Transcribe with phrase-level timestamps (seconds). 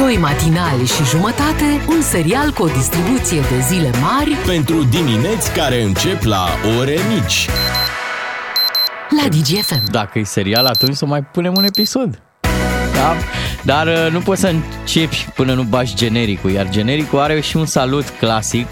[0.00, 5.82] Doi matinali și jumătate, un serial cu o distribuție de zile mari Pentru dimineți care
[5.82, 6.46] încep la
[6.78, 7.48] ore mici.
[9.22, 9.90] la DGFM.
[9.90, 12.22] Dacă e serial, atunci să mai punem un episod.
[12.92, 13.16] Da?
[13.64, 17.66] Dar uh, nu poți să începi până nu bași genericul, iar genericul are și un
[17.66, 18.66] salut clasic.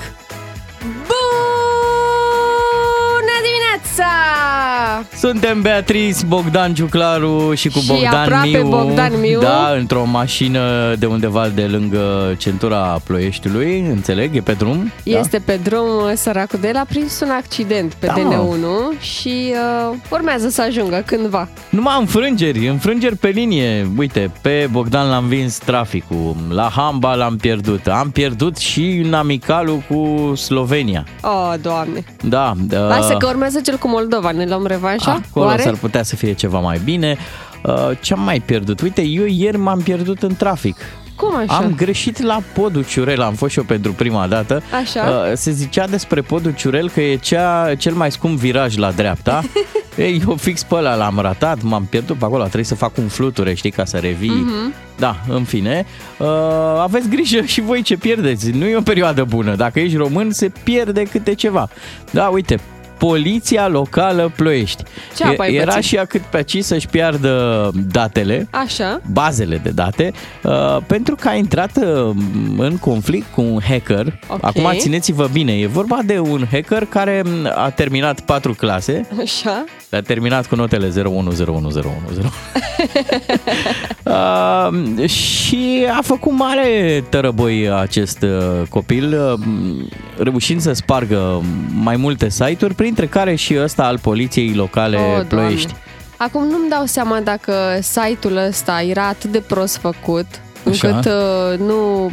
[3.99, 5.05] Dimineața!
[5.17, 8.69] Suntem Beatrice, Bogdan Ciuclaru și cu Și Bogdan aproape Miu.
[8.69, 9.41] Bogdan Miu.
[9.41, 14.93] Da, într-o mașină de undeva de lângă centura Ploieștiului, înțeleg, e pe drum.
[15.03, 18.57] Este pe drum săracul de el a prins un accident pe Da, mă.
[18.57, 19.53] DN1 și
[19.91, 21.37] uh, urmează să ajungă cândva.
[21.39, 21.61] Da.
[21.71, 23.91] Numai înfrângeri, înfrângeri pe linie.
[23.97, 27.87] Uite, pe Bogdan l-am vins traficul, la Hamba l-am pierdut.
[27.87, 31.05] Am pierdut și în amicalul cu Slovenia.
[31.23, 32.05] Oh, doamne!
[32.23, 32.87] Da, da.
[32.87, 35.21] Lasă că urmează cel cu Moldova, ne luăm revanșa?
[35.29, 35.63] Acolo Oare?
[35.63, 37.17] s-ar putea să fie ceva mai bine.
[37.63, 38.81] Uh, Ce-am mai pierdut?
[38.81, 40.77] Uite, eu ieri m-am pierdut în trafic.
[41.17, 41.55] Cum așa?
[41.57, 44.63] Am greșit la podul Ciurel, am fost și eu pentru prima dată.
[44.83, 45.03] Așa.
[45.31, 49.43] Uh, Se zicea despre podul Ciurel că e cea, cel mai scump viraj la dreapta.
[49.97, 53.09] Ei, eu fix pe ăla l-am ratat, m-am pierdut pe acolo, trebuie să fac un
[53.09, 54.31] fluture, știi, ca să revii.
[54.31, 54.75] Mhm.
[54.99, 55.87] Da, în fine.
[56.19, 56.27] Uh,
[56.81, 58.51] aveți grijă și voi ce pierdeți.
[58.51, 59.55] Nu e o perioadă bună.
[59.55, 61.69] Dacă ești român, se pierde câte ceva.
[62.11, 62.61] Da, uite,
[62.99, 64.83] Poliția locală Ploiești.
[65.17, 65.83] Ce apă ai Era pățit?
[65.83, 69.01] și ea cât pe aici să-și piardă datele Așa.
[69.13, 72.11] bazele de date, uh, pentru că a intrat uh,
[72.57, 74.19] în conflict cu un hacker.
[74.29, 74.39] Ok.
[74.41, 79.65] Acum țineți-vă bine, e vorba de un hacker care m, a terminat patru clase, Așa.
[79.91, 80.93] a terminat cu notele 0101010.
[84.05, 89.41] uh, și a făcut mare tărăboi acest uh, copil, uh,
[90.17, 91.43] reușind să spargă
[91.83, 95.25] mai multe site-uri, printre care și ăsta al poliției locale Oh, Doamne.
[95.29, 95.75] Ploiești.
[96.17, 100.27] Acum nu-mi dau seama dacă site-ul ăsta era atât de prost făcut
[100.69, 100.89] Așa.
[100.89, 102.11] încât uh, nu,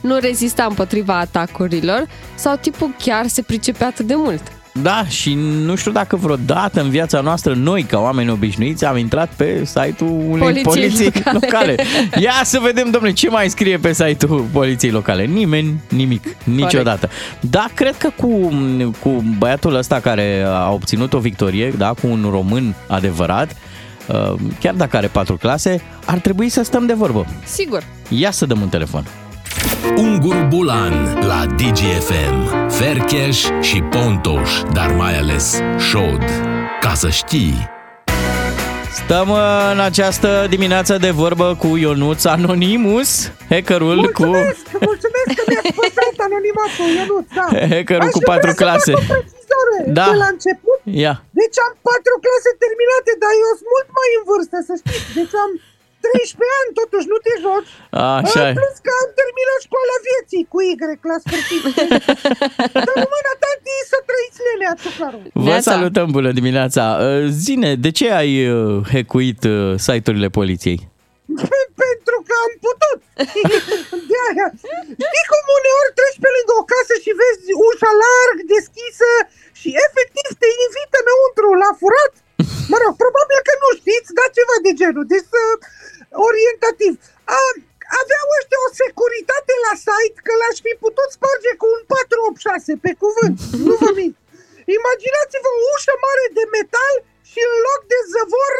[0.00, 4.42] nu rezista împotriva atacurilor sau tipul chiar se pricepea atât de mult.
[4.82, 9.28] Da, și nu știu dacă vreodată în viața noastră noi, ca oameni obișnuiți, am intrat
[9.36, 11.38] pe site-ul unei Poliției poliții locale.
[11.42, 11.76] locale.
[12.24, 15.24] Ia să vedem, domnule, ce mai scrie pe site-ul poliției locale.
[15.24, 17.08] Nimeni, nimic, niciodată.
[17.40, 18.52] Da, cred că cu,
[19.00, 23.56] cu băiatul ăsta care a obținut o victorie, da, cu un român adevărat,
[24.06, 27.26] uh, chiar dacă are patru clase, ar trebui să stăm de vorbă.
[27.44, 27.82] Sigur.
[28.08, 29.04] Ia să dăm un telefon.
[29.96, 30.94] Ungur Bulan
[31.30, 32.36] la DGFM.
[32.78, 33.38] Fercheș
[33.68, 35.46] și Pontoș, dar mai ales
[35.88, 36.22] Șod.
[36.80, 37.54] Ca să știi.
[39.00, 43.10] Stăm uh, în această dimineață de vorbă cu Ionuț Anonimus,
[43.52, 44.24] hackerul cu...
[44.24, 47.46] Mulțumesc, mulțumesc că mi-ați păstrat anonimatul, Ionuț, da.
[47.74, 48.92] Hackerul Aș cu vrea patru să clase.
[48.98, 50.06] fac o precizare Da.
[50.12, 50.78] de la început.
[51.04, 51.14] Ia.
[51.40, 55.06] Deci am patru clase terminate, dar eu sunt mult mai în vârstă, să știți.
[55.18, 55.50] Deci am
[56.12, 57.70] 13 ani, totuși, nu te joci.
[58.20, 58.56] Așa Uh, e.
[58.58, 60.72] Plus că am terminat școala vieții cu Y
[61.12, 61.62] la sfârșit.
[62.86, 65.18] Dar rămână tanti să trăiți nenea, Ciuclaru.
[65.44, 65.68] Vă Neața.
[65.72, 66.82] salutăm, bună dimineața.
[67.06, 70.78] Uh, Zine, de ce ai uh, hackuit uh, site-urile poliției?
[71.84, 72.98] Pentru că am putut.
[74.10, 74.46] De aia.
[75.04, 79.10] Știi cum uneori treci pe lângă o casă și vezi ușa larg deschisă
[79.60, 82.12] și efectiv te invită înăuntru la furat?
[82.72, 85.04] Mă rog, probabil că nu știți, dar ceva de genul.
[85.14, 85.54] Deci uh,
[86.28, 86.92] orientativ.
[87.36, 87.38] A,
[88.00, 92.92] aveau ăștia o securitate la site că l-aș fi putut sparge cu un 486 pe
[93.02, 93.36] cuvânt.
[93.66, 94.16] Nu vă mint.
[94.78, 96.94] Imaginați-vă o ușă mare de metal
[97.30, 98.54] și în loc de zăvor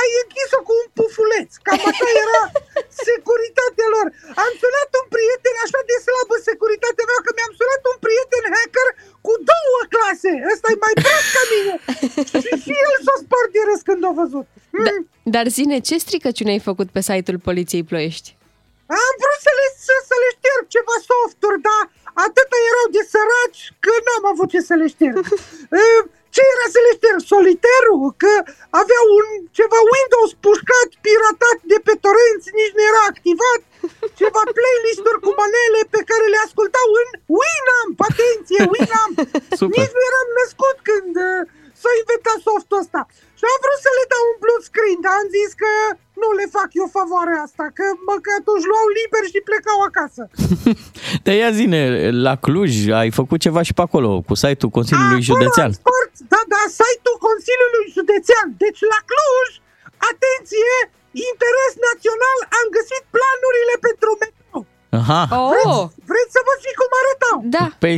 [0.00, 1.50] ai închis-o cu un pufuleț.
[1.66, 2.40] Cam așa era
[3.08, 4.06] securitatea lor.
[4.44, 8.88] Am sunat un prieten, așa de slabă securitatea mea, că mi-am sunat un prieten hacker
[9.26, 10.30] cu două clase.
[10.52, 11.74] Ăsta e mai prost ca mine.
[12.42, 14.46] și, și el s-a spart de râs când a văzut.
[14.86, 15.02] Da, Mm.
[15.34, 18.28] dar zine, ce stricăciune ai făcut pe site-ul Poliției Ploiești?
[19.02, 21.82] Am vrut să le, să, să le șterg ceva softuri, dar
[22.26, 25.24] atâta erau de săraci că n-am avut ce să le șterg.
[26.30, 27.20] E, Ce era să le șterg?
[27.32, 28.04] Soliterul?
[28.22, 28.32] Că
[28.80, 29.26] avea un
[29.58, 33.60] ceva Windows pușcat, piratat de pe torenți, nici nu era activat.
[34.20, 37.96] Ceva playlist-uri cu manele pe care le ascultau în Winamp.
[38.08, 39.16] Atenție, Winamp!
[39.60, 39.76] Super.
[39.76, 41.40] Nici nu eram născut când uh,
[41.82, 43.00] s-a inventat softul ăsta.
[43.38, 45.70] Și am vrut să le dau un blue screen, dar am zis că
[46.22, 50.22] nu le fac eu favoarea asta, că mă că atunci luau liber și plecau acasă.
[51.26, 51.78] Te ia zine,
[52.26, 55.70] la Cluj ai făcut ceva și pe acolo, cu site-ul Consiliului Acolo Județean.
[55.72, 58.46] am spart, da, da, site-ul Consiliului Județean.
[58.64, 59.48] Deci la Cluj,
[60.10, 60.74] atenție,
[61.30, 64.56] interes național, am găsit planurile pentru metro.
[65.00, 65.22] Aha,
[65.70, 67.36] Oh, Vreți să vă zic cum arătau?
[67.56, 67.66] da.
[67.84, 67.96] păi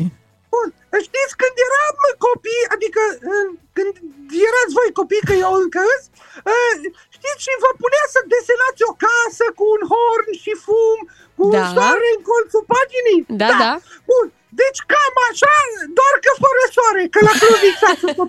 [0.52, 0.68] Bun,
[1.06, 1.96] știți când eram
[2.26, 3.94] copii, adică uh, când
[4.48, 6.02] erați voi copii, că eu încă îs,
[6.52, 6.74] uh,
[7.16, 10.98] știți veniți și vă punea să desenați o casă cu un horn și fum,
[11.36, 11.58] cu Da.
[11.60, 13.22] un soare în colțul paginii?
[13.42, 13.72] Da, da.
[14.10, 14.26] Bun.
[14.60, 15.54] Deci cam așa,
[15.98, 18.28] doar că fără soare, că la Cluj lipsea să spun.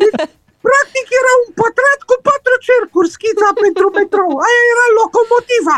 [0.00, 0.16] Deci,
[0.66, 4.30] practic era un pătrat cu patru cercuri, schița pentru metrou.
[4.46, 5.76] Aia era locomotiva.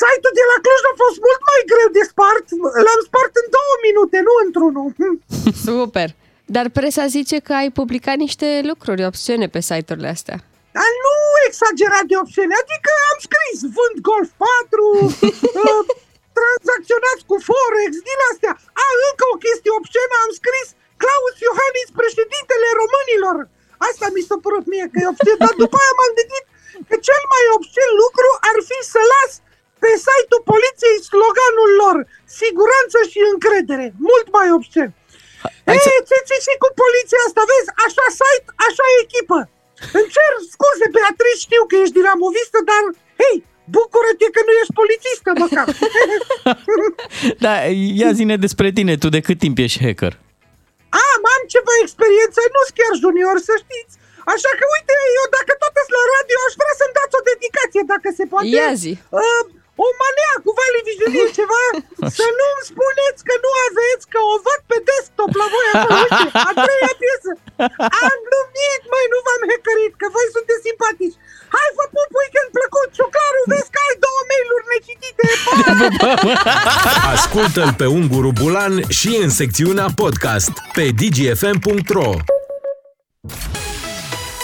[0.00, 2.46] Site-ul de la Cluj a fost mult mai greu de spart.
[2.86, 4.88] L-am spart în două minute, nu într-unul.
[5.68, 6.08] Super.
[6.54, 10.38] Dar presa zice că ai publicat niște lucruri obscene pe site-urile astea.
[10.76, 11.14] Dar nu
[11.48, 14.46] exagerat de obscene, adică am scris vând Golf 4,
[15.60, 15.82] uh,
[16.38, 18.54] tranzacționați cu Forex, din astea.
[18.84, 20.68] A, încă o chestie obscenă, am scris
[21.02, 23.36] Claus Iohannis, președintele românilor.
[23.88, 26.44] Asta mi s-a părut mie că e obscen, dar după aia m-am gândit
[26.88, 29.32] că cel mai obscen lucru ar fi să las
[29.84, 31.96] pe site-ul poliției sloganul lor,
[32.40, 34.88] siguranță și încredere, mult mai obscen.
[35.68, 37.70] Hai să- Ei, ce ți și cu poliția asta, vezi?
[37.86, 39.38] Așa site, așa echipă.
[39.98, 42.82] Îmi cer scuze, Beatrice, știu că ești dinamovistă, dar,
[43.20, 43.36] hei,
[43.74, 45.66] bucură-te că nu ești polițistă, măcar.
[47.44, 47.54] Da,
[48.00, 50.14] ia zine despre tine, tu de cât timp ești hacker?
[51.08, 53.94] Am, am ceva experiență, nu sunt chiar junior, să știți.
[54.34, 57.82] Așa că, uite, eu dacă tot sunt la radio, aș vrea să-mi dați o dedicație,
[57.92, 58.46] dacă se poate.
[58.58, 58.92] Ia zi.
[59.20, 59.44] Uh,
[59.84, 61.64] o manea cu Vali Vigilie, ceva,
[62.18, 66.24] să nu-mi spuneți că nu aveți, că o văd pe desktop la voi acolo, uite,
[66.50, 67.30] a treia piesă.
[68.06, 71.16] Am glumit, măi, nu v-am hackerit, că voi sunteți simpatici.
[71.54, 75.52] Hai, vă pup, weekend plăcut, Ciuclaru, vezi că ai două mail-uri necitite, pa!
[77.14, 82.10] Ascultă-l pe Unguru Bulan și în secțiunea podcast pe dgfm.ro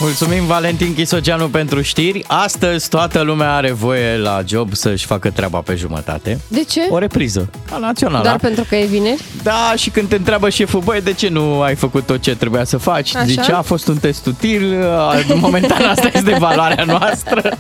[0.00, 2.24] Mulțumim Valentin Chisoceanu pentru știri.
[2.26, 6.40] Astăzi toată lumea are voie la job să-și facă treaba pe jumătate.
[6.48, 6.80] De ce?
[6.90, 8.22] O repriză, ca națională.
[8.22, 9.22] Doar pentru că e vineri?
[9.42, 12.64] Da, și când te întreabă șeful, băi, de ce nu ai făcut tot ce trebuia
[12.64, 13.14] să faci?
[13.14, 13.24] Așa?
[13.24, 17.58] Zice, a fost un test util, a, momentan asta este valoarea noastră.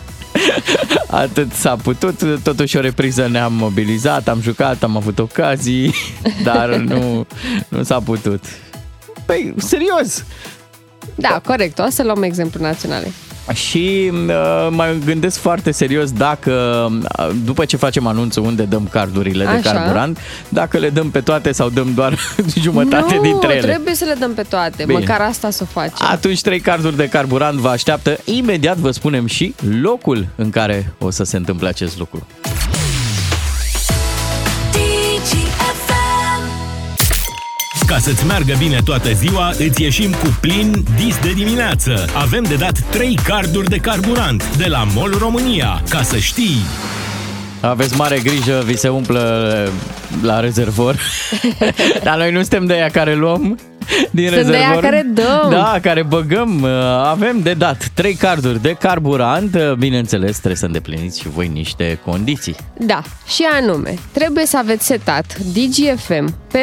[1.06, 5.94] Atât s-a putut, totuși o repriză ne-am mobilizat, am jucat, am avut ocazii,
[6.48, 7.26] dar nu,
[7.68, 8.44] nu s-a putut.
[9.26, 10.24] Păi, serios,
[11.20, 11.78] Da, corect.
[11.78, 13.12] O să luăm exemplu naționale.
[13.52, 16.52] Și uh, mă gândesc foarte serios dacă,
[17.18, 19.72] uh, după ce facem anunțul unde dăm cardurile de Așa.
[19.72, 20.18] carburant,
[20.48, 22.18] dacă le dăm pe toate sau dăm doar
[22.62, 23.66] jumătate nu, dintre ele.
[23.66, 24.84] trebuie să le dăm pe toate.
[24.84, 24.98] Bine.
[24.98, 26.06] Măcar asta să o facem.
[26.10, 28.18] Atunci trei carduri de carburant vă așteaptă.
[28.24, 32.26] Imediat vă spunem și locul în care o să se întâmple acest lucru.
[37.90, 42.04] Ca să-ți meargă bine toată ziua, îți ieșim cu plin dis de dimineață.
[42.14, 45.82] Avem de dat 3 carduri de carburant de la MOL România.
[45.88, 46.56] Ca să știi...
[47.60, 49.68] Aveți mare grijă, vi se umplă
[50.22, 50.96] la rezervor.
[52.04, 53.58] Dar noi nu suntem de aia care luăm
[54.10, 54.82] din Sunt de aia rezervor.
[54.82, 55.50] care dăm.
[55.50, 56.64] Da, care băgăm.
[57.04, 59.56] Avem de dat trei carduri de carburant.
[59.78, 62.56] Bineînțeles, trebuie să îndepliniți și voi niște condiții.
[62.78, 66.58] Da, și anume, trebuie să aveți setat DGFM pe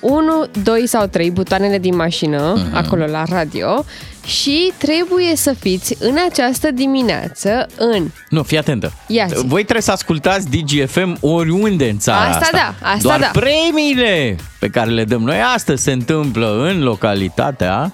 [0.00, 2.76] 1, 2 sau 3 butoanele din mașină, Mhm.
[2.76, 3.84] acolo la radio,
[4.26, 8.10] și trebuie să fiți în această dimineață în...
[8.28, 8.92] Nu, fii atentă.
[9.06, 9.34] Ia zi.
[9.46, 13.30] Voi trebuie să ascultați DGFM oriunde în țara Asta da, asta Doar da.
[13.40, 17.92] premiile pe care le dăm noi astăzi se întâmplă în localitatea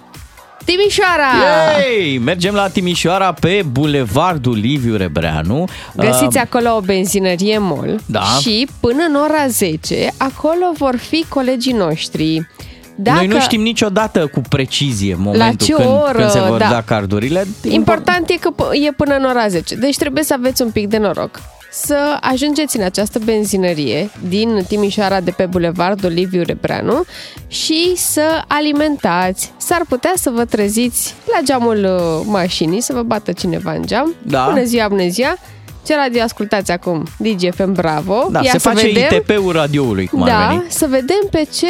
[0.65, 1.31] Timișoara!
[1.45, 2.19] Yay!
[2.25, 5.65] Mergem la Timișoara pe Bulevardul Liviu Rebreanu.
[5.97, 8.21] Găsiți Uh, acolo o benzinărie MOL Da.
[8.41, 12.49] și până în ora 10 acolo vor fi colegii noștri.
[12.97, 13.17] Dacă...
[13.17, 16.69] Noi nu știm niciodată cu precizie momentul ce când, oră, când se vor da.
[16.69, 17.47] da condurile.
[17.63, 20.89] Important e că p- e până în ora 10, deci trebuie să aveți un pic
[20.89, 21.41] de noroc.
[21.77, 27.05] Să ajungeți în această benzinărie din Timișoara de pe Bulevardul Liviu Rebreanu
[27.47, 29.53] și să alimentați.
[29.57, 34.15] S-ar putea să vă treziți la geamul uh, mașinii, să vă bată cineva în geam.
[34.23, 34.45] Da.
[34.51, 35.37] Bună ziua, bună ziua!
[35.84, 37.03] Ce radio ascultați acum?
[37.17, 38.29] DGFM Bravo.
[38.31, 39.03] Da, Ia se să face vedem.
[39.17, 40.64] ITP-ul radioului, cum ar Da, veni.
[40.69, 41.67] să vedem pe ce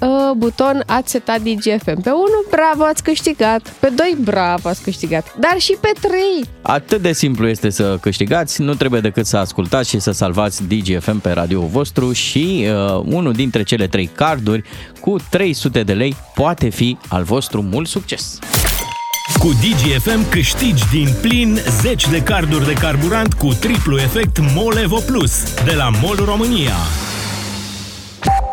[0.00, 2.00] uh, buton ați setat DGFM.
[2.02, 3.68] Pe 1, bravo, ați câștigat.
[3.78, 5.34] Pe 2, bravo, ați câștigat.
[5.38, 6.12] Dar și pe 3.
[6.62, 11.18] Atât de simplu este să câștigați, nu trebuie decât să ascultați și să salvați DGFM
[11.20, 14.62] pe radioul vostru și uh, unul dintre cele trei carduri
[15.00, 17.62] cu 300 de lei poate fi al vostru.
[17.62, 18.38] Mult succes!
[19.34, 24.96] Cu DGFM câștigi din plin 10 de carduri de carburant cu triplu efect MOL Evo
[24.96, 26.72] Plus de la MOL România.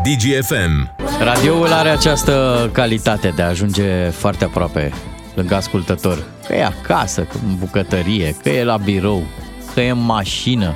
[0.04, 4.94] DGFM Radioul are această calitate de a ajunge foarte aproape
[5.34, 6.24] lângă ascultător.
[6.48, 9.24] Că e acasă, că în bucătărie, că e la birou,
[9.74, 10.76] că e în mașină.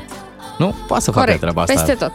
[0.57, 0.75] Nu?
[0.87, 1.73] Poate să facă Corect, treaba asta.
[1.73, 2.11] peste tot.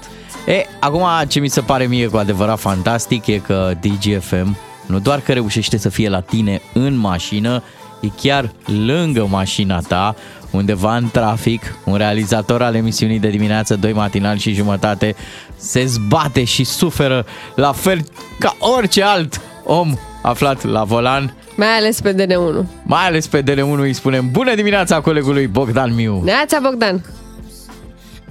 [0.46, 4.56] E, acum ce mi se pare mie cu adevărat fantastic e că DGFM
[4.92, 7.62] nu doar că reușește să fie la tine în mașină,
[8.00, 8.52] e chiar
[8.86, 10.14] lângă mașina ta,
[10.50, 15.14] undeva în trafic, un realizator al emisiunii de dimineață, doi matinal și jumătate,
[15.56, 18.04] se zbate și suferă la fel
[18.38, 21.34] ca orice alt om aflat la volan.
[21.56, 22.66] Mai ales pe DN1.
[22.82, 26.20] Mai ales pe DN1 îi spunem bună dimineața colegului Bogdan Miu.
[26.24, 27.04] Neața, Bogdan!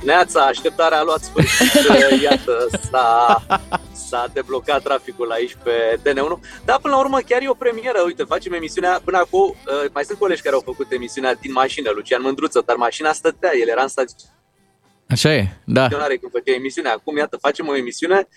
[0.06, 1.72] Neața, așteptarea a luat sfârșit.
[2.24, 3.44] Iată, s-a,
[4.12, 6.34] s-a deblocat traficul aici pe DN1.
[6.66, 8.02] Dar până la urmă chiar e o premieră.
[8.06, 9.42] Uite, facem emisiunea până acum.
[9.50, 13.52] uh, Mai sunt colegi care au făcut emisiunea din mașină, Lucian Mândruță, dar mașina stătea,
[13.62, 14.06] el era în
[15.10, 15.82] Așa e, da.
[15.82, 16.92] staționare când făcea emisiunea.
[16.94, 18.28] Acum, iată, facem o emisiune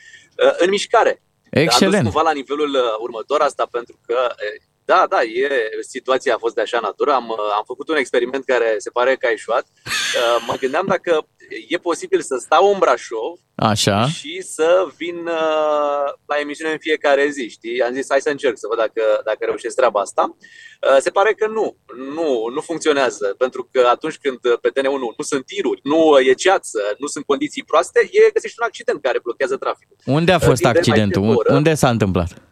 [0.45, 1.11] uh, în mișcare.
[1.21, 2.03] A dus Excelent.
[2.03, 5.49] cumva la nivelul uh, următor asta pentru că uh, da, da, e,
[5.81, 7.13] situația a fost de așa natură.
[7.13, 9.67] Am, uh, am făcut un experiment care se pare că a ieșuat.
[9.85, 11.27] Uh, Mă gândeam dacă
[11.69, 14.07] e posibil să stau în Brașov Așa.
[14.09, 17.83] și să vin uh, la emisiune în fiecare zi, știi?
[17.83, 20.37] Am zis, hai să încerc să văd dacă, dacă reușesc treaba asta.
[20.37, 21.77] Uh, se pare că nu,
[22.15, 26.81] nu, nu funcționează, pentru că atunci când pe TN1 nu sunt tiruri, nu e ceață,
[26.99, 29.97] nu sunt condiții proaste, e găsești un accident care blochează traficul.
[30.05, 31.23] Unde a fost Timp de mai accidentul?
[31.23, 31.55] de o oră.
[31.55, 32.43] Unde s-a întâmplat?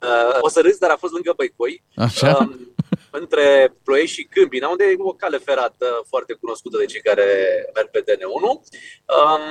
[0.00, 2.36] Uh, o să râzi, dar a fost lângă Băicoi, Așa?
[2.40, 2.69] um,
[3.10, 7.26] între Ploiești și Câmpina, unde e o cale ferată foarte cunoscută de cei care
[7.74, 8.42] merg pe DN1.
[8.42, 9.44] Um,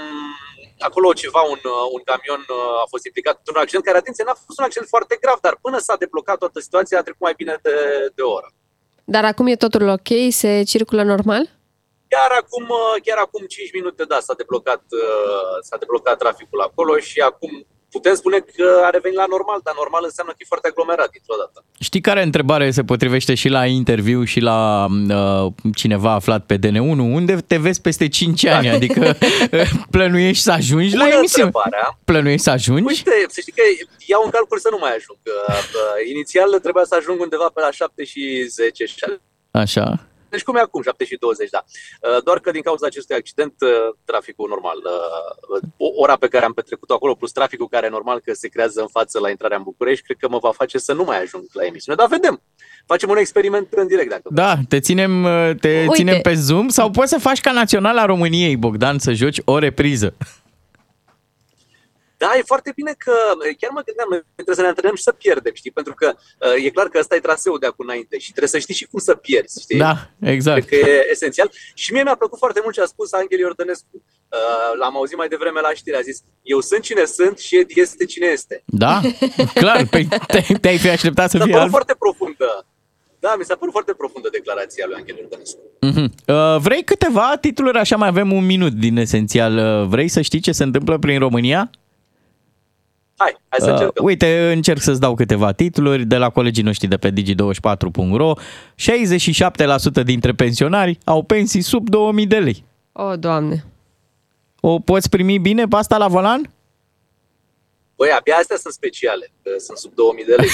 [0.80, 4.44] acolo ceva, un, uh, un camion uh, a fost implicat într-un accident care, atenție, n-a
[4.46, 7.56] fost un accident foarte grav, dar până s-a deblocat toată situația a trecut mai bine
[7.62, 7.76] de,
[8.16, 8.50] de o oră.
[9.04, 10.10] Dar acum e totul ok?
[10.30, 11.44] Se circulă normal?
[12.08, 16.98] Chiar acum, uh, chiar acum 5 minute, da, s-a deblocat, uh, s-a deblocat traficul acolo
[16.98, 20.68] și acum putem spune că a revenit la normal, dar normal înseamnă că e foarte
[20.68, 21.66] aglomerat dintr-o dată.
[21.80, 26.98] Știi care întrebare se potrivește și la interviu și la uh, cineva aflat pe DN1?
[27.20, 28.70] Unde te vezi peste 5 ani?
[28.78, 29.16] Adică
[29.52, 31.46] uh, plănuiești să ajungi la Bună emisiune?
[31.46, 32.00] întrebarea.
[32.06, 32.84] Plănuiești să ajungi?
[32.84, 33.62] Uite, să știi că
[34.06, 35.18] iau în calcul să nu mai ajung.
[35.24, 38.86] Că, uh, Inițial trebuia să ajung undeva pe la 7 și 10.
[38.86, 38.96] și-
[39.52, 40.08] Așa.
[40.30, 41.64] Deci cum e acum, 7 și 20, da.
[42.02, 43.70] Uh, Doar că din cauza acestui accident, uh,
[44.06, 48.34] traficul normal, uh, o- ora pe care am petrecut-o acolo, plus traficul care normal că
[48.34, 51.04] se creează în față la intrarea în București, cred că mă va face să nu
[51.04, 51.98] mai ajung la emisiune.
[51.98, 52.42] Dar vedem.
[52.86, 55.94] Facem un experiment în direct dacă Da, te ținem, uh, te Uite.
[55.94, 60.14] ținem pe Zoom sau poți să faci ca Naționala României, Bogdan, să joci o repriză.
[62.24, 63.14] Da, e foarte bine că
[63.62, 65.72] chiar mă gândeam, noi trebuie să ne antrenăm și să pierdem, știi?
[65.80, 68.60] Pentru că uh, e clar că ăsta e traseul de acum înainte și trebuie să
[68.60, 69.78] știi și cum să pierzi, știi?
[69.86, 69.96] Da,
[70.36, 70.66] exact.
[70.66, 71.50] Cred că e esențial.
[71.74, 73.96] Și mie mi-a plăcut foarte mult ce a spus Angel Iordănescu.
[73.96, 76.18] Uh, l-am auzit mai devreme la știri, a zis,
[76.54, 78.64] eu sunt cine sunt și Ed este cine este.
[78.66, 79.02] Da?
[79.54, 81.72] Clar, pe, te, te-ai fi așteptat să Mi s-a fie părut alt.
[81.78, 82.66] foarte profundă.
[83.20, 85.60] Da, mi s-a părut foarte profundă declarația lui Angel Iordănescu.
[85.82, 86.14] Mhm.
[86.28, 87.78] Uh, vrei câteva titluri?
[87.78, 89.58] Așa mai avem un minut din esențial.
[89.82, 91.70] Uh, vrei să știi ce se întâmplă prin România?
[93.20, 94.06] Hai, hai să Uh, încercăm.
[94.06, 98.34] uite, încerc să-ți dau câteva titluri de la colegii noștri de pe digi24.ro.
[98.76, 102.66] 67% dintre pensionari au pensii sub 2000 de lei.
[102.92, 103.66] O, Doamne!
[104.62, 106.54] O poți primi bine pe asta la volan?
[107.96, 110.50] Băi, abia astea sunt speciale, că sunt sub 2000 de lei.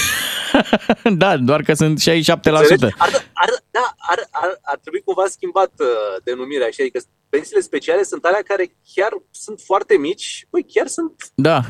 [1.22, 2.02] da, doar că sunt 67%.
[2.04, 2.84] Înțelegi?
[2.84, 5.86] Ar, ar, da, ar, ar, ar trebui cumva schimbat uh,
[6.24, 11.12] denumirea așa, adică pensiile speciale sunt alea care chiar sunt foarte mici, băi, chiar sunt
[11.34, 11.60] Da.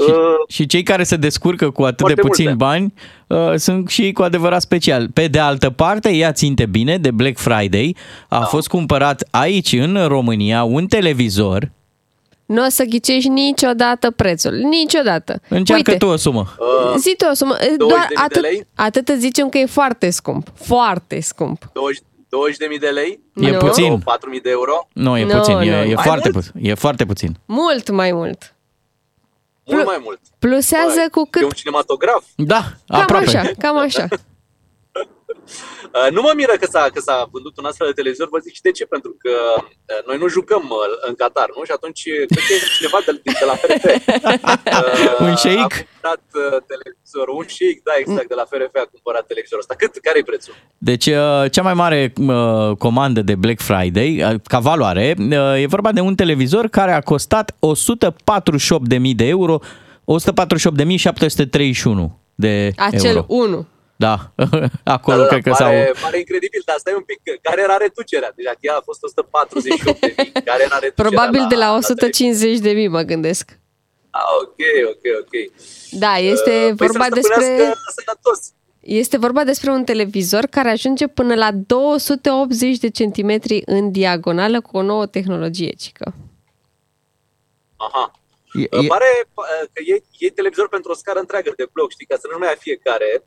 [0.00, 0.16] Și, Uh,
[0.48, 2.64] și cei care se descurcă cu atât de foarte puțini multe.
[2.64, 2.94] bani
[3.26, 5.08] uh, sunt și ei cu adevărat special.
[5.10, 7.96] Pe de altă parte, ia ținte bine, de Black Friday
[8.28, 8.44] a Da.
[8.44, 11.70] fost cumpărat aici, în România, un televizor.
[12.46, 14.52] Nu o să ghicești niciodată prețul.
[14.52, 15.40] Niciodată.
[15.48, 16.54] Încearcă Uite, tu o sumă.
[16.58, 17.56] uh, zi tu o sumă.
[17.78, 18.66] Doar 20.000 de atât, lei?
[18.74, 20.48] atât îți zicem că e foarte scump.
[20.54, 21.70] Foarte scump.
[21.72, 23.20] 20 20.000 de lei?
[23.34, 23.56] E Nu.
[23.58, 23.98] puțin.
[23.98, 24.88] 4.000 de euro?
[24.92, 25.90] Nu, e Nu, puțin, nu, e, nu.
[25.90, 26.44] e Mai foarte mult?
[26.46, 26.70] puțin.
[26.70, 27.36] E foarte puțin.
[27.46, 28.53] Mult mai mult.
[29.66, 30.20] Mult Plu- mai mult.
[30.38, 31.52] Plusează Băi, cu E un cât...
[31.58, 32.24] cinematograf.
[32.36, 33.24] Da, Cam aproape.
[33.26, 34.06] așa, cam așa.
[34.94, 38.54] Uh, nu mă miră că s-a, că s-a vândut un astfel de televizor, vă zic
[38.54, 41.62] și de ce, pentru că uh, noi nu jucăm uh, în Qatar, nu?
[41.68, 43.84] Și atunci uh, cred că e cineva de, de la FRF.
[44.74, 45.58] Uh, Un șeic?
[45.58, 49.74] A cumpărat uh, televizor, un șeic, da, exact, de la FRF a cumpărat televizorul ăsta.
[49.78, 50.54] Cât, care e prețul?
[50.78, 55.66] Deci, uh, cea mai mare uh, comandă de Black Friday, uh, ca valoare, uh, e
[55.66, 57.56] vorba de un televizor care a costat 148.000
[59.14, 59.60] de euro,
[60.04, 63.24] 148.731 de Acel euro.
[63.28, 63.66] 1.
[63.96, 64.32] Da,
[64.96, 65.70] acolo cred că s-au...
[65.70, 68.32] pare, pare incredibil, dar stai un pic, care era reducerea?
[68.36, 71.10] Deci dacă ea a fost 148 de mii, care era reducerea?
[71.10, 71.96] Probabil de la televizor?
[71.96, 73.58] 150 de mii, mă gândesc.
[74.10, 74.60] Ah, ok,
[74.92, 75.34] ok, ok.
[75.90, 77.34] Da, este Uh, păi vorba să despre...
[77.44, 78.52] stăpânească sănătos.
[78.80, 84.76] Este vorba despre un televizor care ajunge până la 280 de centimetri în diagonală cu
[84.76, 86.14] o nouă tehnologie, cică.
[87.76, 88.10] Aha.
[88.52, 91.90] E, E, e, Pare uh, că e, e televizor pentru o scară întreagă de bloc,
[91.90, 93.22] știi, ca să nu mai ia fiecare.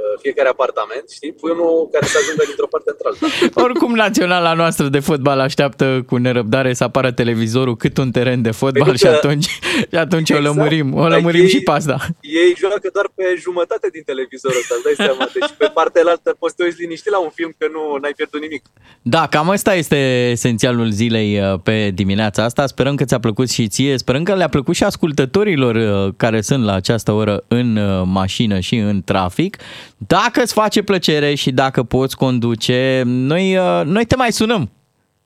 [0.00, 3.24] Uh, fiecare apartament, știi, pui unul care să ajungă dintr-o parte într-alta.
[3.66, 8.50] Oricum naționala noastră de fotbal așteaptă cu nerăbdare să apară televizorul cât un teren de
[8.62, 9.48] fotbal Pentru și că- atunci,
[9.90, 10.46] și atunci o Exact.
[10.56, 11.96] lămurim, o Dar lămurim ei- și pe asta.
[12.20, 15.24] Ei joacă doar pe jumătate din televizorul ăsta, îți dai seama.
[15.36, 18.12] Deci pe partea altă poți să te uiți liniștit la un film că nu n-ai
[18.16, 18.62] pierdut nimic.
[19.02, 22.66] Da, cam asta este esențialul zilei uh, pe dimineața asta.
[22.66, 26.64] Sperăm că ți-a plăcut și ție, sperăm că le-a plăcut și ascultătorilor uh, care sunt
[26.64, 29.56] la această oră în uh, mașină și în trafic.
[29.96, 34.70] Dacă îți face plăcere și dacă poți conduce, noi, uh, noi te mai sunăm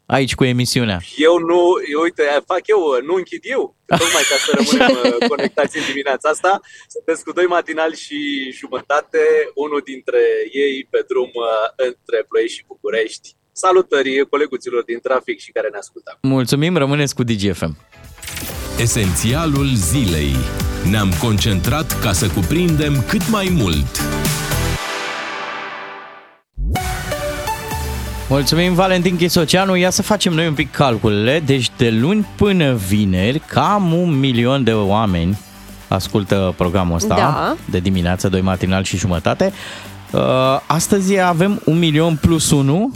[0.06, 0.98] aici cu emisiunea.
[1.16, 1.60] Eu nu,
[1.92, 6.28] eu, uite, fac eu, nu închid eu, tocmai ca să rămânem uh, conectați în dimineața
[6.28, 6.60] asta.
[6.94, 8.18] Sunteți cu doi matinali și
[8.60, 9.22] jumătate,
[9.54, 13.28] unul dintre ei pe drum uh, între Ploiești și București.
[13.52, 16.18] Salutări coleguților din trafic și care ne ascultă.
[16.22, 17.76] Mulțumim, rămâneți cu DGFM.
[18.78, 20.34] Esențialul zilei.
[20.90, 24.21] Ne-am concentrat ca să cuprindem cât mai mult.
[28.32, 29.76] Mulțumim, Valentin Chisoceanu.
[29.76, 31.42] Ia să facem noi un pic calculele.
[31.46, 35.38] Deci de luni până vineri, cam un milion de oameni
[35.88, 37.56] ascultă programul ăsta Da.
[37.70, 39.52] de dimineață, doi matinal și jumătate.
[40.10, 40.20] Uh,
[40.66, 42.90] Astăzi avem un milion plus unu.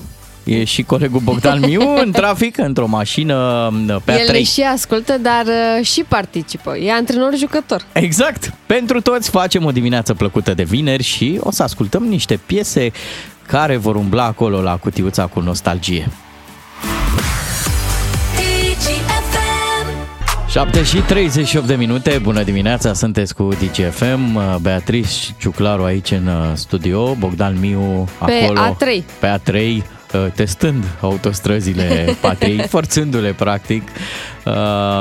[0.45, 3.71] E și colegul Bogdan Miu în trafic, într-o mașină
[4.05, 4.47] pe El A3.
[4.52, 6.76] și ascultă, dar uh, și participă.
[6.78, 7.87] E antrenor-jucător.
[7.93, 8.52] Exact.
[8.66, 12.93] Pentru toți facem o dimineață plăcută de vineri și o să ascultăm niște piese
[13.47, 16.09] care vor umbla acolo la cutiuța cu nostalgie.
[20.49, 26.50] 7 și 38 de minute, bună dimineața, sunteți cu DGFM, Beatrice Ciuclaru aici în uh,
[26.55, 28.61] studio, Bogdan Miu Pe acolo.
[28.76, 29.05] A3.
[29.19, 29.55] Pe A3,
[30.15, 33.83] uh, testând autostrăzile patriei, forțându-le practic.
[34.45, 34.53] Uh,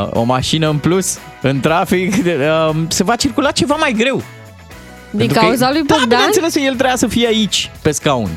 [0.10, 4.24] O mașină în plus, în trafic, de- uh, se va circula ceva mai greu.
[5.18, 6.08] Din Pentru că- cauza lui Da, Bogdan?
[6.18, 8.30] bineînțeles, el trebuia să fie aici, pe scaun.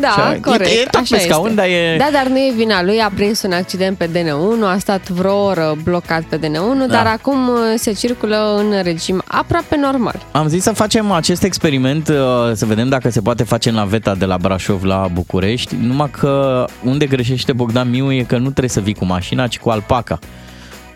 [0.00, 0.70] Da, Așa, e- corect.
[0.70, 1.56] e tot așa pe scaun, este.
[1.56, 4.78] dar e- Da, dar nu e vina lui, a prins un accident pe DN1, a
[4.78, 6.92] stat vreo oră blocat pe DN1, Da.
[6.92, 10.14] dar acum uh, se circulă în regim aproape normal.
[10.32, 12.14] Am zis să facem acest experiment, uh,
[12.54, 16.64] să vedem dacă se poate face în naveta de la Brașov la București, numai că
[16.84, 20.18] unde greșește Bogdan Miu e că nu trebuie să vii cu mașina, ci cu alpaca.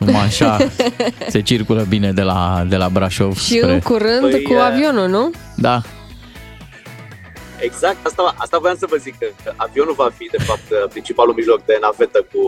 [0.06, 0.58] Numai așa
[1.28, 3.72] se circulă bine de la, de la Brașov Și spre...
[3.72, 5.30] în curând Păi, cu uh, avionul, nu?
[5.56, 5.80] Da,
[7.60, 11.64] Exact, asta, asta voiam să vă zic, că avionul va fi, de fapt, principalul mijloc
[11.64, 12.40] de navetă cu,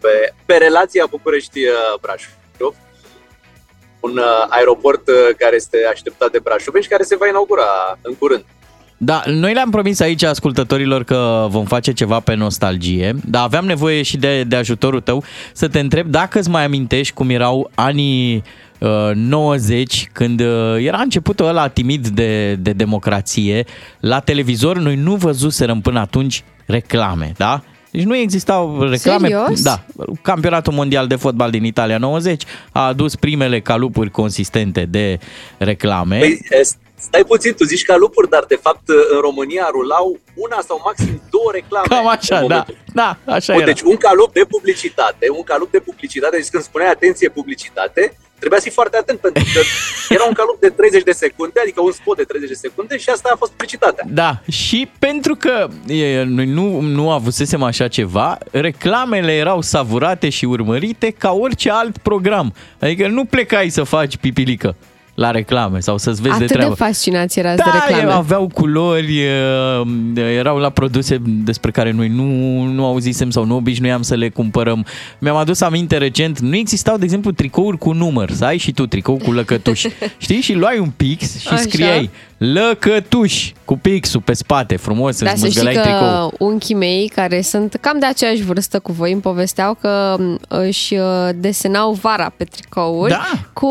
[0.00, 2.74] pe, pe relația București-Brașov.
[4.00, 8.14] Un uh, aeroport uh, care este așteptat de Brașov și care se va inaugura în
[8.14, 8.44] curând.
[9.00, 14.02] Da, noi le-am promis aici ascultătorilor că vom face ceva pe nostalgie, dar aveam nevoie
[14.02, 18.42] și de, de ajutorul tău să te întreb dacă îți mai amintești cum erau anii
[18.78, 23.64] uh, 90, când uh, era începutul ăla timid de, de democrație.
[24.00, 27.62] La televizor noi nu văzuserăm până atunci reclame, da?
[27.90, 29.28] Deci nu existau reclame.
[29.28, 29.62] Serios?
[29.62, 29.84] Da.
[30.22, 35.18] Campionatul mondial de fotbal din Italia 90 a adus primele calupuri consistente de
[35.58, 36.18] reclame.
[36.18, 36.62] Păi, e,
[36.98, 41.22] stai puțin, tu zici ca lupuri, dar de fapt în România rulau una sau maxim
[41.30, 41.86] două reclame.
[41.88, 42.40] Cam în așa, da.
[42.40, 43.72] momentul Da, așa Bun, era.
[43.72, 48.58] Deci un calup de publicitate, un calup de publicitate, deci când spuneai atenție publicitate, trebuia
[48.58, 49.60] să fii foarte atent pentru că
[50.14, 53.10] era un calup de 30 de secunde, adică un spot de 30 de secunde și
[53.10, 54.04] asta a fost publicitatea.
[54.08, 60.44] Da, și pentru că e, noi nu, nu avusesem așa ceva, reclamele erau savurate și
[60.44, 62.54] urmărite ca orice alt program.
[62.78, 64.76] Adică nu plecai să faci pipilică
[65.18, 66.74] la reclame sau să-ți vezi Atât de de, treabă.
[66.74, 68.12] fascinați erați da, de reclame.
[68.12, 69.30] e, aveau culori, e,
[70.36, 72.24] erau la produse despre care noi nu,
[72.62, 74.86] nu auzisem sau nu obișnuiam să le cumpărăm.
[75.18, 78.86] Mi-am adus aminte recent, nu existau, de exemplu, tricouri cu număr, să ai și tu
[78.86, 79.84] tricou cu lăcătuș.
[80.18, 80.40] Știi?
[80.40, 81.56] Și luai un pix și Așa.
[81.56, 86.48] scriai lăcătuș cu pixul pe spate, frumos, Dar îți să știi mâzgăleai că tricou.
[86.48, 90.94] unchii mei, care sunt cam de aceeași vârstă cu voi, îmi povesteau că m, își
[90.94, 93.22] uh, desenau vara pe tricouri Da.
[93.52, 93.66] cu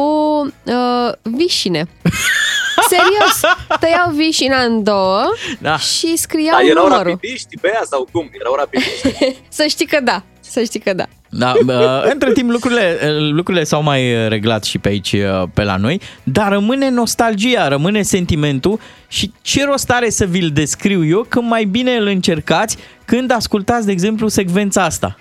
[0.64, 1.88] uh, vișine.
[2.90, 3.40] Serios,
[3.80, 5.22] tăiau vișina în două
[5.60, 5.78] Da.
[5.78, 7.12] și scriau Dar erau numărul.
[7.12, 8.30] rapidiști pe ea sau cum?
[8.40, 9.36] Erau rapidiști?
[9.58, 11.06] Să știi că da, să știi că da.
[11.30, 12.98] Da, bă, între timp lucrurile,
[13.32, 15.16] lucrurile s-au mai reglat și pe aici,
[15.54, 21.06] pe la noi, dar rămâne nostalgia, rămâne sentimentul și ce rost are să vi-l descriu
[21.06, 25.18] eu când mai bine îl încercați când ascultați, de exemplu, secvența asta.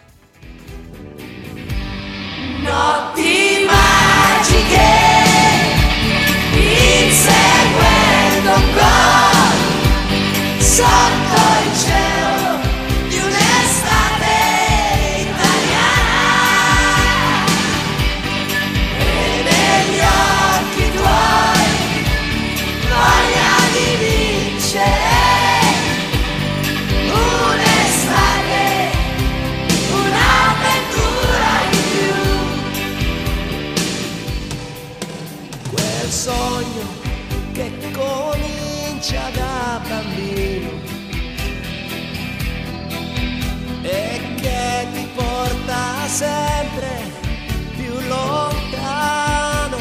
[2.63, 5.16] Notti magiche, inseguendo
[10.77, 12.61] sotto il cielo
[13.09, 14.37] di un'estate
[15.25, 16.21] italiana.
[18.99, 21.71] E negli occhi tuoi
[22.93, 25.15] voglia di vincere.
[27.49, 28.65] Un'estate
[29.93, 32.17] un'avventura in più.
[35.71, 36.87] Quel sogno
[37.55, 39.81] che comincia da
[45.67, 46.91] vincere sempre
[47.77, 49.77] più lontano.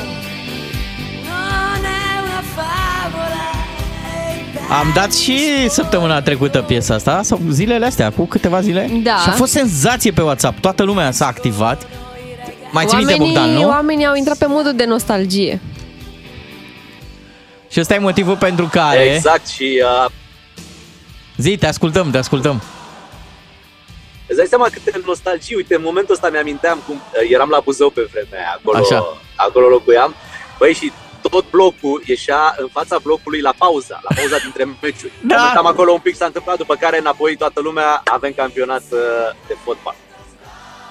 [1.23, 3.45] Non è una favola.
[4.69, 8.89] è Am dat și săptămâna trecută piesa asta, sau zilele astea, cu câteva zile.
[9.03, 9.17] Da.
[9.23, 10.59] Și a fost senzație pe WhatsApp.
[10.59, 11.87] Toată lumea s-a activat.
[12.71, 13.67] Mai ții minte, Oamenii, Bogdan, nu?
[13.67, 15.61] oamenii au intrat pe modul de nostalgie.
[17.69, 19.13] Și ăsta e motivul pentru care...
[19.15, 20.11] Exact și uh,
[21.37, 22.61] Zi, te ascultăm, te ascultăm.
[24.27, 25.55] Îți dai seama câte nostalgie.
[25.55, 29.17] Uite, în momentul ăsta mi-aminteam cum uh, eram la Buzău pe vremea aia, acolo, Așa.
[29.35, 30.15] acolo locuiam.
[30.57, 30.91] Băi, și
[31.29, 35.11] tot blocul ieșea în fața blocului la pauza, la pauza dintre meciuri.
[35.21, 35.35] Da.
[35.35, 38.99] Momentam acolo un pic s-a întâmplat, după care înapoi toată lumea avem campionat uh,
[39.47, 39.95] de fotbal.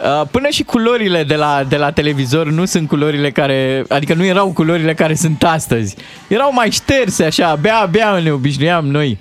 [0.02, 3.84] Uh, Până și culorile de la, de la televizor nu sunt culorile care...
[3.88, 5.96] Adică nu erau culorile care sunt astăzi.
[6.28, 9.18] Erau mai șterse așa, abia, abia ne obișnuiam noi.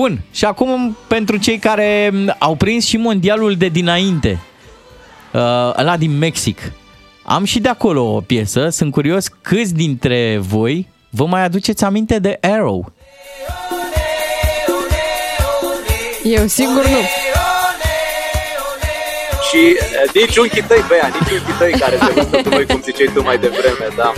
[0.00, 4.38] Bun, și acum pentru cei care m, au prins și mondialul de dinainte,
[5.32, 5.40] uh,
[5.78, 6.72] ăla din Mexic.
[7.22, 12.18] Am și de acolo o piesă, sunt curios câți dintre voi vă mai aduceți aminte
[12.18, 12.92] de Arrow.
[16.22, 17.00] Eu sigur nu.
[19.48, 22.80] Și uh, nici unchii tăi, băia, nici unchii tăi care se vândă cu noi, cum
[22.82, 24.12] ziceai tu mai devreme, da.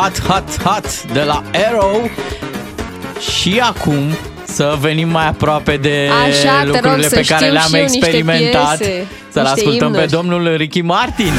[0.00, 2.10] Hot, hot, hot de la Arrow.
[3.40, 4.02] Și acum
[4.44, 7.76] să venim mai aproape de Așa, te rog, lucrurile să pe care știu le-am și
[7.76, 8.76] eu niște experimentat.
[8.76, 10.10] piese, Să-l niște ascultăm pe imnuri.
[10.10, 11.32] domnul Ricky Martin.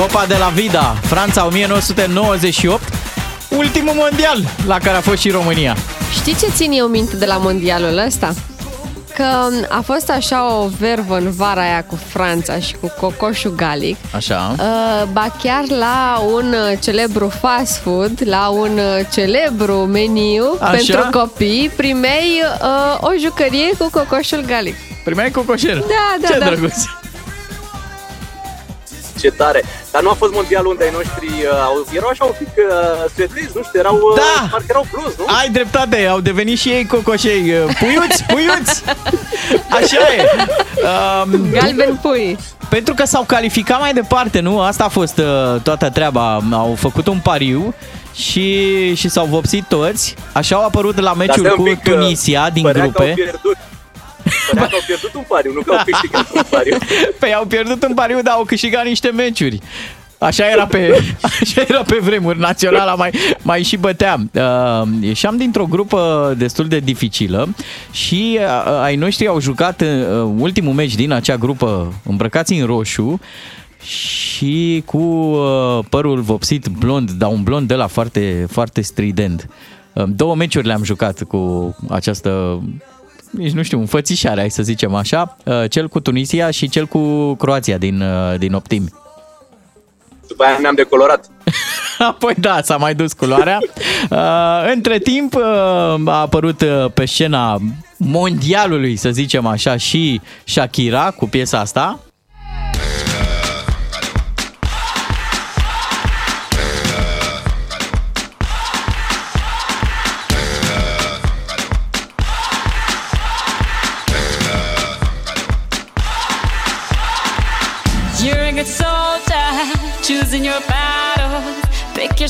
[0.00, 2.82] Copa de la Vida, Franța 1998,
[3.56, 5.76] ultimul mondial la care a fost și România.
[6.12, 8.34] Știi ce țin eu minte de la mondialul ăsta?
[9.14, 9.24] Că
[9.68, 13.96] a fost așa o vervă în vara aia cu Franța și cu cocoșul galic.
[14.14, 14.54] Așa.
[14.58, 20.70] Uh, ba chiar la un uh, celebru fast food, la un uh, celebru meniu Așa?
[20.70, 24.74] pentru copii, primeai uh, o jucărie cu cocoșul galic.
[25.04, 25.84] Primeai cocoșel.
[25.88, 26.44] Da, da, Ce da.
[26.44, 26.74] drăguț.
[29.20, 29.62] Ce tare.
[29.92, 33.10] Dar nu a fost mondialul unde ai noștri uh, au- erau așa un pic uh,
[33.14, 34.48] suedezi, nu știu, erau, uh, Da!
[34.50, 35.24] parcă erau plus, nu?
[35.40, 37.42] Ai dreptate, au devenit și ei cocoșei.
[37.52, 38.82] uh, Puiuți, puiuți!
[39.80, 40.26] Așa e.
[40.90, 42.38] Um, Galben pui.
[42.68, 44.60] pentru că s-au calificat mai departe, nu?
[44.60, 46.38] Asta a fost uh, toată treaba.
[46.52, 47.74] Au făcut un pariu
[48.14, 50.14] și, și s-au vopsit toți.
[50.32, 52.88] Așa au apărut la Dar meciul stai un cu pic, uh, Tunisia din părea Că
[52.88, 53.08] grupe.
[53.08, 53.56] au pierdut.
[54.50, 56.76] Părea că au pierdut un pariu, nu că au câștigat un pariu.
[57.20, 59.60] Păi au pierdut în pariu, dar au câștigat niște meciuri.
[60.18, 61.02] Așa era pe,
[61.40, 63.10] așa era pe vremuri, naționala mai,
[63.42, 64.16] mai și bătea.
[64.32, 67.54] Uh, ieșeam dintr-o grupă destul de dificilă
[67.90, 69.88] și uh, ai noștri au jucat uh,
[70.38, 73.20] ultimul meci din acea grupă îmbrăcați în roșu
[73.82, 79.48] și cu uh, părul vopsit blond, dar un blond de la foarte, foarte strident.
[79.92, 82.62] Uh, două meciuri le-am jucat cu această
[83.30, 87.34] nici nu știu, înfățișare, hai să zicem așa, uh, cel cu Tunisia și cel cu
[87.34, 88.92] Croația din, uh, din optimi.
[90.28, 91.26] După aia ne-am decolorat.
[91.98, 93.58] Apoi da, s-a mai dus culoarea.
[94.10, 95.42] Uh, Între timp uh,
[96.06, 97.58] a apărut uh, pe scena
[97.96, 102.00] mondialului, să zicem așa, și Shakira cu piesa asta.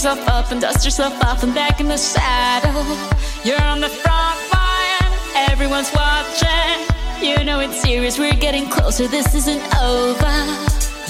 [0.03, 2.87] Yourself up and dust yourself off and back in the saddle.
[3.45, 5.13] You're on the front line,
[5.51, 6.81] everyone's watching.
[7.21, 10.37] You know it's serious, we're getting closer, this isn't over.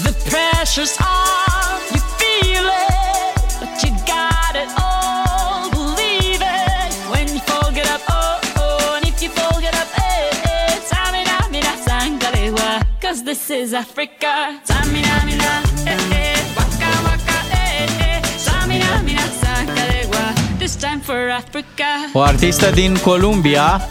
[0.03, 5.71] The pressure's on, you feel it, but you got it all.
[5.71, 9.87] Believe it when you fall, get up, oh, oh, and if you fall, get up,
[9.99, 10.79] eh, eh.
[10.89, 14.59] Tamina, mina, sangalewa, cause this is Africa.
[14.65, 15.70] Tamina, mina,
[22.13, 23.81] O artistă din Columbia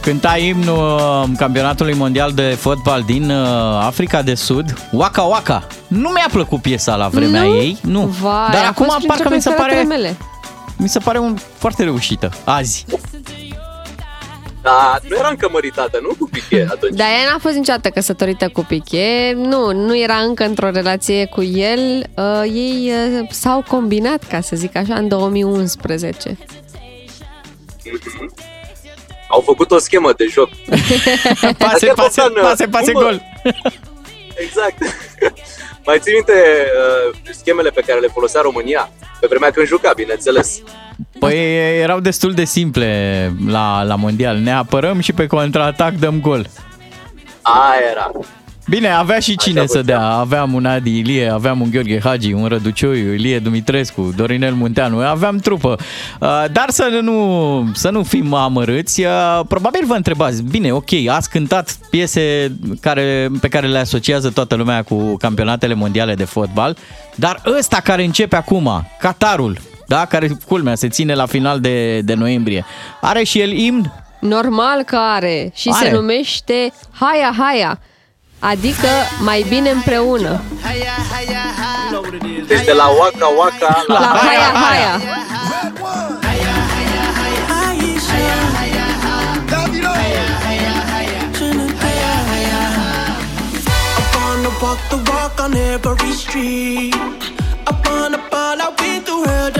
[0.00, 3.46] Cânta imnul uh, campionatului mondial de fotbal din uh,
[3.80, 5.66] Africa de Sud, Waka Waka.
[5.88, 7.54] Nu mi-a plăcut piesa la vremea Nu?
[7.54, 8.00] ei, nu.
[8.00, 10.16] Vai, Dar a acum fost printre parcă mi se pare preferatele mele.
[10.76, 12.84] mi se pare un foarte reușită azi.
[14.62, 16.96] Dar nu era încă măritată, nu cu Piqué atunci.
[16.96, 21.42] Dar ea n-a fost niciodată căsătorită cu Piqué, nu, nu era încă într-o relație cu
[21.42, 22.04] el.
[22.16, 26.38] Uh, ei uh, s-au combinat, ca să zic așa, în 2011.
[29.28, 30.48] Au făcut o schemă de joc.
[30.68, 33.22] Pase, Adică, pase, Bogdan, pase, pase, cum- gol.
[34.34, 34.76] Exact.
[35.86, 38.90] Mai ții minte uh, schemele pe care le folosea România?
[39.20, 40.60] Pe vremea când juca, bineînțeles.
[41.20, 41.36] Păi
[41.80, 44.36] erau destul de simple la, la mondial.
[44.36, 46.46] Ne apărăm și pe contraatac dăm gol.
[47.42, 48.10] Aia era.
[48.68, 50.06] Bine, avea și cine Așa să dea.
[50.06, 55.00] Aveam un Adi Ilie, aveam un Gheorghe Hagi, un Răducioiu, Ilie Dumitrescu, Dorinel Munteanu.
[55.00, 55.76] Aveam trupă.
[56.20, 59.00] Uh, Dar să nu, să nu fim amărâți.
[59.00, 64.54] Uh, Probabil vă întrebați, bine, ok, ați cântat piese care, pe care le asociază toată
[64.54, 66.76] lumea cu campionatele mondiale de fotbal,
[67.14, 69.58] dar ăsta care începe acum, Qatarul,
[69.90, 72.64] da, care, culmea, se ține la final de, de noiembrie,
[73.00, 73.92] are și el imn?
[74.20, 75.86] Normal că are și Are.
[75.88, 77.80] se numește Haia Haia,
[78.38, 78.88] adică
[79.24, 80.40] mai bine împreună.
[82.46, 83.98] Deci de la Waka Waka la...
[84.00, 85.00] La Haia Haia.
[93.98, 96.94] I wanna walk the walk on every street.
[97.70, 99.59] I wanna ball out with the world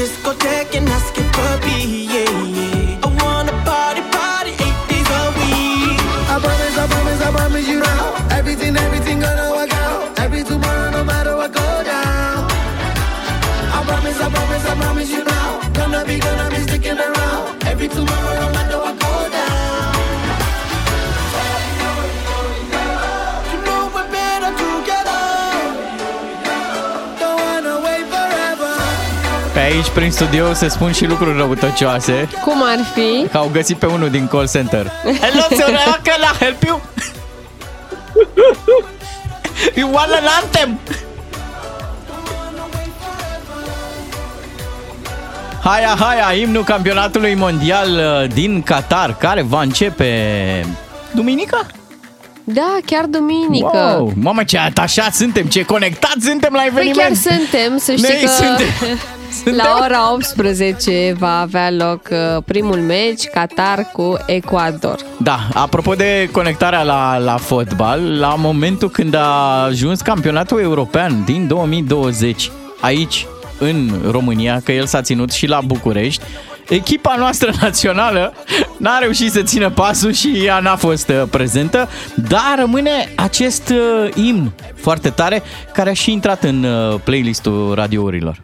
[0.00, 3.04] discotheque and ask it for me, yeah, yeah.
[3.04, 6.00] I wanna party, party eight days a week.
[6.32, 8.04] I promise, I promise, I promise you now.
[8.38, 10.18] Everything, everything gonna work out.
[10.18, 12.48] Every tomorrow, no matter what go down.
[13.76, 15.48] I promise, I promise, I promise you now.
[15.78, 17.62] Gonna be, gonna be sticking around.
[17.70, 18.39] Every tomorrow,
[29.70, 32.28] aici, prin studio, se spun și lucruri răutăcioase.
[32.44, 33.28] Cum ar fi?
[33.30, 34.92] Că au găsit pe unul din call center.
[35.02, 36.80] Hello, sir, can I help you?
[39.74, 40.78] you want an anthem?
[45.62, 50.66] Haia, haia, imnul campionatului mondial uh, din Qatar, care va începe
[51.14, 51.66] duminica?
[52.54, 53.94] Da, chiar duminică.
[53.98, 56.98] Wow, mamă, ce atașați suntem, ce conectați suntem la Păi eveniment.
[56.98, 58.98] chiar suntem, să știi Noi că suntem.
[59.44, 59.54] Suntem?
[59.64, 64.96] la ora 18 va avea loc uh, primul meci Qatar cu Ecuador.
[65.18, 71.46] Da, apropo de conectarea la, la fotbal, la momentul când a ajuns campionatul european din
[71.46, 73.26] 2020 aici,
[73.58, 76.22] în România, că el s-a ținut și la București,
[76.70, 78.34] echipa noastră națională
[78.76, 84.14] n-a reușit să țină pasul și ea n-a fost uh, prezentă, dar rămâne acest uh,
[84.14, 88.40] imn foarte tare care a și intrat în uh, playlistul radiourilor.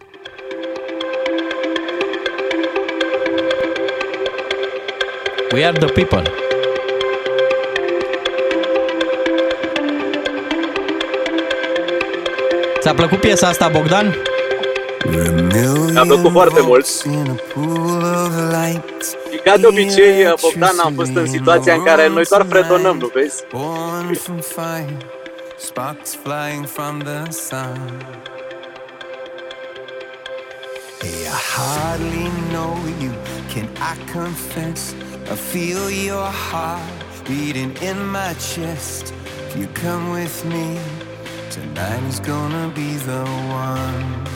[5.52, 6.30] We are the people.
[12.80, 14.16] Ți-a plăcut piesa asta, Bogdan?
[16.04, 16.86] Mi-a plăcut foarte mult.
[16.86, 17.08] Și
[19.44, 23.42] ca de obicei, Bogdan, am fost în situația în care noi doar fredonăm, nu vezi?
[23.52, 24.96] Born from fire,
[25.58, 28.04] sparks flying from the sun.
[31.00, 33.12] Hey, I hardly know you,
[33.54, 34.94] can I confess?
[35.32, 36.90] I feel your heart
[37.28, 39.12] beating in my chest.
[39.48, 40.78] If you come with me,
[41.50, 43.22] tonight is gonna be the
[43.66, 44.35] one.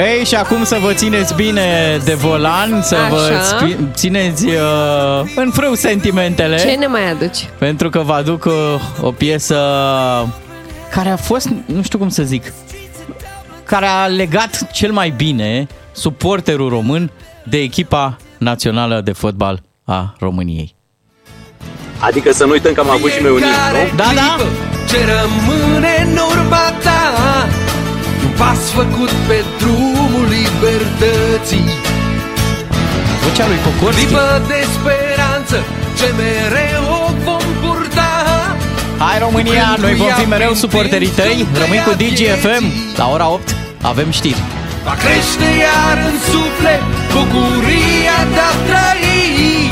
[0.00, 3.56] Ei, și acum să vă țineți bine de volan, să vă Așa.
[3.56, 4.52] spi- țineți uh,
[5.36, 6.58] în frâu sentimentele.
[6.58, 7.48] Ce ne mai aduci?
[7.58, 8.52] Pentru că vă aduc uh,
[9.00, 9.56] o piesă
[10.90, 12.52] care a fost, nu știu cum să zic,
[13.64, 17.10] care a legat cel mai bine suporterul român
[17.44, 20.74] de echipa națională de fotbal a României.
[21.98, 23.96] Adică să nu uităm că am avut și noi un imn, nu?
[23.96, 24.36] Da, da.
[24.88, 27.39] Ce rămâne în urma ta Un
[28.40, 31.68] pas făcut pe drumul libertății
[33.24, 34.04] Vocea lui Pocorski.
[34.04, 35.56] Clipă de speranță
[35.98, 38.12] Ce mereu o vom purta
[38.98, 41.46] Hai România, noi vom fi mereu suporterii tăi.
[41.60, 42.64] Rămâi cu DGFM.
[42.96, 44.42] La ora 8 avem știri.
[44.84, 49.70] Va crește iar în suflet bucuria de a trăi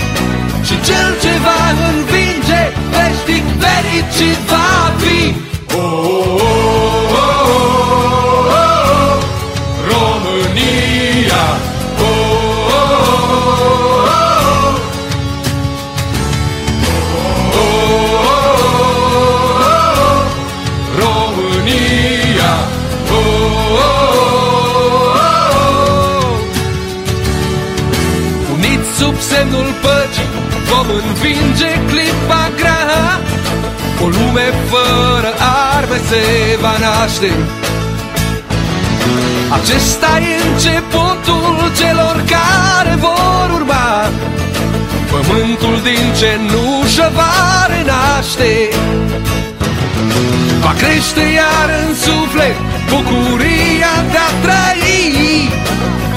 [0.67, 2.63] Și cel ce va învinge
[2.95, 5.21] veșnic fericit va fi
[5.75, 6.88] oh, oh, oh, oh,
[30.97, 33.21] învinge clipa grea.
[34.05, 35.31] O lume fără
[35.77, 36.23] arme se
[36.61, 37.31] va naște.
[39.59, 44.11] Acesta e începutul celor care vor urma.
[45.11, 48.53] Pământul din cenușă va renaște.
[50.61, 52.57] Va crește iar în suflet
[52.91, 55.51] bucuria de a trăi.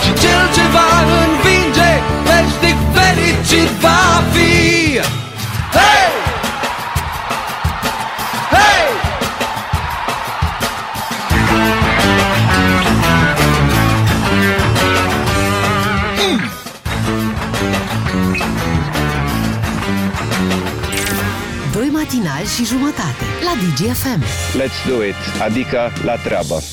[0.01, 0.91] Și cel ce va
[1.23, 1.70] învinge veșnic
[3.31, 4.99] fericit va fi
[5.71, 6.11] Hei!
[8.51, 8.87] Hei!
[21.73, 24.23] Doi matinali și jumătate la DGFM.
[24.57, 26.63] Let's do it, adică la treabă.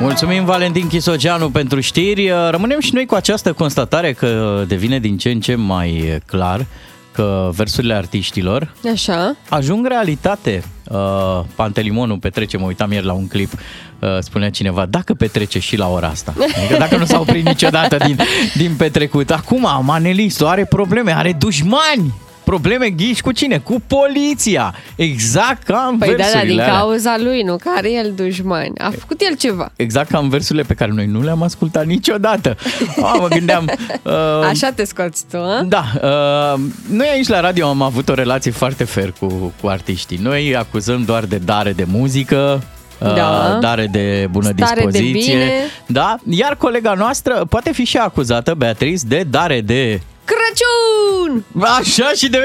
[0.00, 2.30] Mulțumim Valentin Chisogeanu pentru știri.
[2.50, 6.66] Rămânem și noi cu această constatare că devine din ce în ce mai clar
[7.12, 9.36] că versurile artiștilor Așa.
[9.48, 10.64] ajung realitate.
[10.88, 15.76] Uh, Pantelimonul petrece, mă uitam ieri la un clip, uh, spunea cineva, dacă petrece și
[15.76, 16.34] la ora asta.
[16.36, 18.18] Adică dacă nu s-a oprit niciodată din,
[18.54, 19.30] din petrecut.
[19.30, 22.14] Acum, Manelistu are probleme, are dușmani.
[22.50, 23.58] Probleme ghiși cu cine?
[23.58, 24.74] Cu poliția.
[24.96, 26.74] Exact ca în Păi da, da, din versurile alea.
[26.78, 27.56] cauza lui, nu?
[27.56, 28.78] Care el dușmani.
[28.78, 29.72] A făcut el ceva.
[29.76, 32.56] Exact ca în versurile pe care noi nu le-am ascultat niciodată.
[33.02, 33.70] A, mă gândeam...
[34.02, 34.12] Uh,
[34.48, 35.62] Așa te scoți tu, a?
[35.68, 40.18] Da, uh, noi aici la radio am avut o relație foarte fair cu, cu artiștii.
[40.22, 42.62] Noi acuzăm doar de dare de muzică,
[42.98, 43.58] uh, Da.
[43.60, 45.32] dare de bună Stare de dispoziție.
[45.34, 45.50] bine.
[45.86, 50.00] Da, iar colega noastră poate fi și acuzată, Beatrice, de dare de...
[50.30, 51.44] Crăciun!
[51.60, 52.38] Așa și de...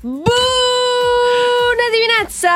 [0.00, 2.54] Bună dimineața!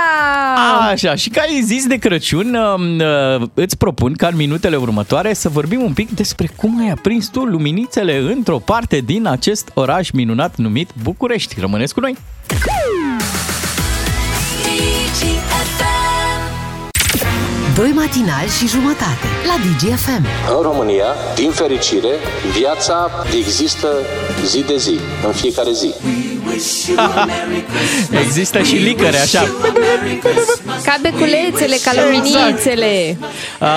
[0.91, 5.33] Așa, și ca ai zis de Crăciun, uh, uh, îți propun ca în minutele următoare
[5.33, 10.11] să vorbim un pic despre cum ai aprins tu luminițele într-o parte din acest oraș
[10.11, 11.57] minunat numit București.
[11.61, 12.17] Rămâneți cu noi!
[17.75, 20.27] Doi matinali și jumătate la DGFM.
[20.57, 22.09] În România, din fericire,
[22.59, 23.89] viața există
[24.45, 25.95] zi de zi, în fiecare zi.
[28.25, 29.43] Există și licăre, așa.
[30.85, 33.17] Ca beculețele, ca luminițele.
[33.61, 33.69] Uh,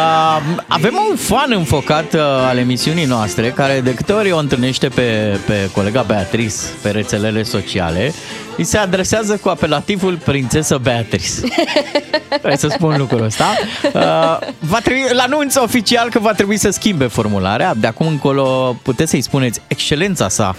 [0.67, 5.39] avem un fan înfocat uh, al emisiunii noastre care de câte ori o întâlnește pe,
[5.45, 8.13] pe colega Beatrice pe rețelele sociale,
[8.57, 11.29] îi se adresează cu apelativul prințesă Beatrice.
[12.29, 13.45] Trebuie să spun lucrul ăsta.
[13.83, 13.91] Uh,
[14.59, 17.73] va trebui, îl anunț oficial că va trebui să schimbe formularea.
[17.73, 20.55] De acum încolo puteți să-i spuneți excelența sa,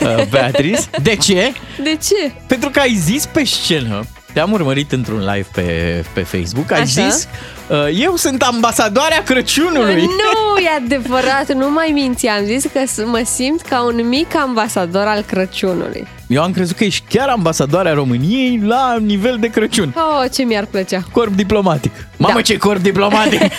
[0.00, 0.80] uh, Beatrice.
[1.02, 1.52] De ce?
[1.82, 2.32] De ce?
[2.46, 7.08] Pentru că ai zis pe scenă, te-am urmărit într-un live pe, pe Facebook, ai Așa.
[7.08, 7.28] zis,
[7.68, 10.02] uh, eu sunt ambasadoarea Crăciunului.
[10.02, 12.26] Nu, e adevărat, nu mai minți.
[12.26, 16.06] Am zis că s- mă simt ca un mic ambasador al Crăciunului.
[16.26, 19.94] Eu am crezut că ești chiar ambasadoarea României la nivel de Crăciun.
[19.96, 21.02] Oh, ce mi-ar plăcea.
[21.12, 21.92] Corp diplomatic.
[22.16, 22.40] Mamă, Da.
[22.40, 23.40] ce corp diplomatic!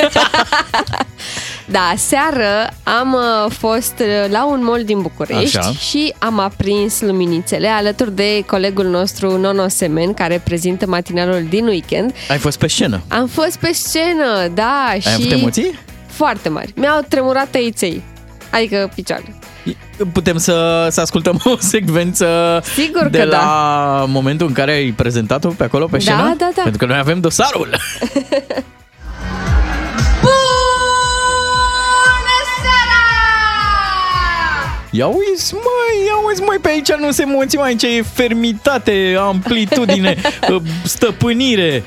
[1.66, 5.72] Da, seară am uh, fost uh, la un mall din București Așa.
[5.72, 12.14] și am aprins luminițele alături de colegul nostru Nono Semen, care prezintă matinalul din weekend.
[12.30, 13.02] ai fost pe scenă.
[13.08, 15.08] Am fost pe scenă, da, Ai și...
[15.14, 15.80] avut emoții?
[16.08, 16.74] Foarte mari.
[16.76, 18.04] Mi-au tremurat tăiței,
[18.50, 19.36] adică picioarele.
[20.14, 24.06] Putem să, să ascultăm o secvență Sigur de că la da.
[24.08, 26.36] momentul în care ai prezentat-o pe acolo pe Da, scenă?
[26.38, 26.62] da, da.
[26.62, 27.70] Pentru că noi avem dosarul.
[34.94, 39.16] Ia uiți, măi, ia uiți, măi, pe aici nu se emoții, mai aici e fermitate,
[39.20, 40.18] amplitudine,
[40.84, 41.84] stăpânire.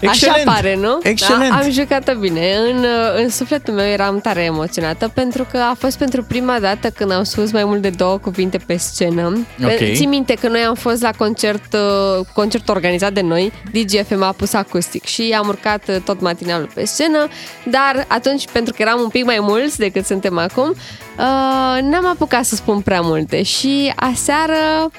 [0.00, 0.36] Excelent.
[0.36, 0.98] Așa pare, nu?
[1.02, 1.50] Excelent.
[1.50, 2.54] Da, am jucat bine.
[2.70, 2.84] În,
[3.16, 7.22] în sufletul meu eram tare emoționată pentru că a fost pentru prima dată când am
[7.22, 9.46] spus mai mult de două cuvinte pe scenă.
[9.64, 9.94] Ok.
[9.94, 14.32] Țin minte că noi am fost la concert, uh, concert organizat de noi, DGFM a
[14.32, 17.28] pus acustic și am urcat uh, tot matinalul pe scenă,
[17.70, 22.44] dar atunci, pentru că eram un pic mai mulți decât suntem acum, uh, n-am apucat
[22.44, 24.90] să spun prea multe și aseară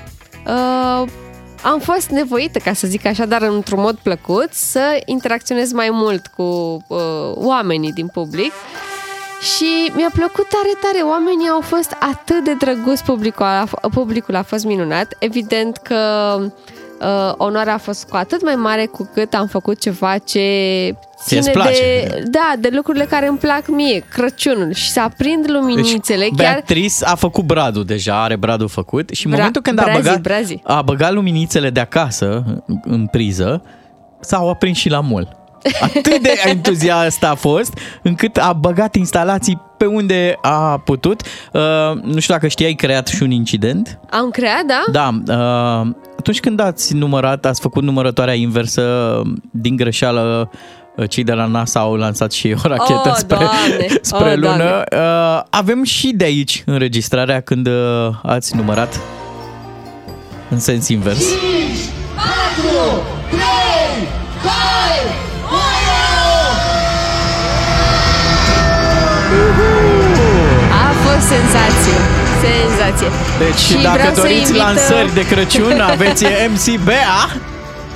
[0.48, 1.08] uh,
[1.66, 6.28] am fost nevoită, ca să zic așa, dar într-un mod plăcut, să interacționez mai mult
[6.28, 6.44] cu
[6.88, 6.98] uh,
[7.34, 8.52] oamenii din public.
[9.56, 11.04] Și mi-a plăcut tare, tare.
[11.04, 15.16] Oamenii au fost atât de drăguți, publicul a, publicul a fost minunat.
[15.20, 16.52] Evident că uh,
[17.38, 20.40] onoarea a fost cu atât mai mare cu cât am făcut ceva ce
[21.26, 21.80] Ție-ți ține place.
[22.08, 26.54] de, da, de lucrurile care îmi plac mie, Crăciunul și să aprind luminițele, Deci, chiar
[26.54, 30.02] Beatrice a făcut bradul deja, are bradul făcut și în Bra- momentul când a brazi,
[30.02, 30.60] băgat, brazi.
[30.64, 32.44] a băgat luminițele de acasă
[32.84, 33.64] în priză,
[34.20, 35.44] s-au aprins și la mall.
[35.82, 37.74] Atât de entuziast a fost,
[38.04, 41.22] încât a băgat instalații pe unde a putut.
[41.54, 41.62] Uh,
[42.02, 44.00] nu știu dacă știai, ai creat și un incident.
[44.10, 44.84] am creat, da?
[44.92, 45.10] Da,
[45.82, 45.96] uh,
[46.26, 49.22] atunci când ați numărat, ați făcut numărătoarea inversă
[49.52, 50.50] din greșeală,
[50.96, 53.88] uh, cei de la NASA au lansat și o rachetă Oh, spre, Doamne!
[54.02, 54.56] spre Oh, lună.
[54.58, 55.38] Doamne!
[55.38, 57.74] Uh, avem și de aici înregistrarea când uh,
[58.24, 59.00] ați numărat
[60.50, 61.24] în sens invers.
[61.24, 61.34] 4,
[63.30, 63.40] 3,
[64.44, 64.52] 2,
[65.52, 65.60] 1!
[70.72, 72.15] A fost senzație.
[72.46, 73.08] Senzație.
[73.40, 77.18] Deci Și dacă vreau să doriți invit, uh, lansări de Crăciun, aveți MC Bea.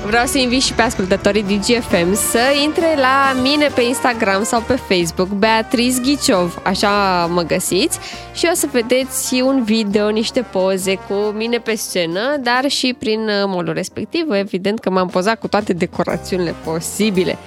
[0.05, 4.79] Vreau să invit și pe ascultătorii DGFM să intre la mine pe Instagram sau pe
[4.87, 6.89] Facebook, Beatriz Ghiciov, așa
[7.25, 7.99] mă găsiți,
[8.33, 13.19] și o să vedeți un video, niște poze cu mine pe scenă, dar și prin
[13.19, 14.31] uh, molul respectiv.
[14.31, 17.37] Evident că m-am pozat cu toate decorațiunile posibile.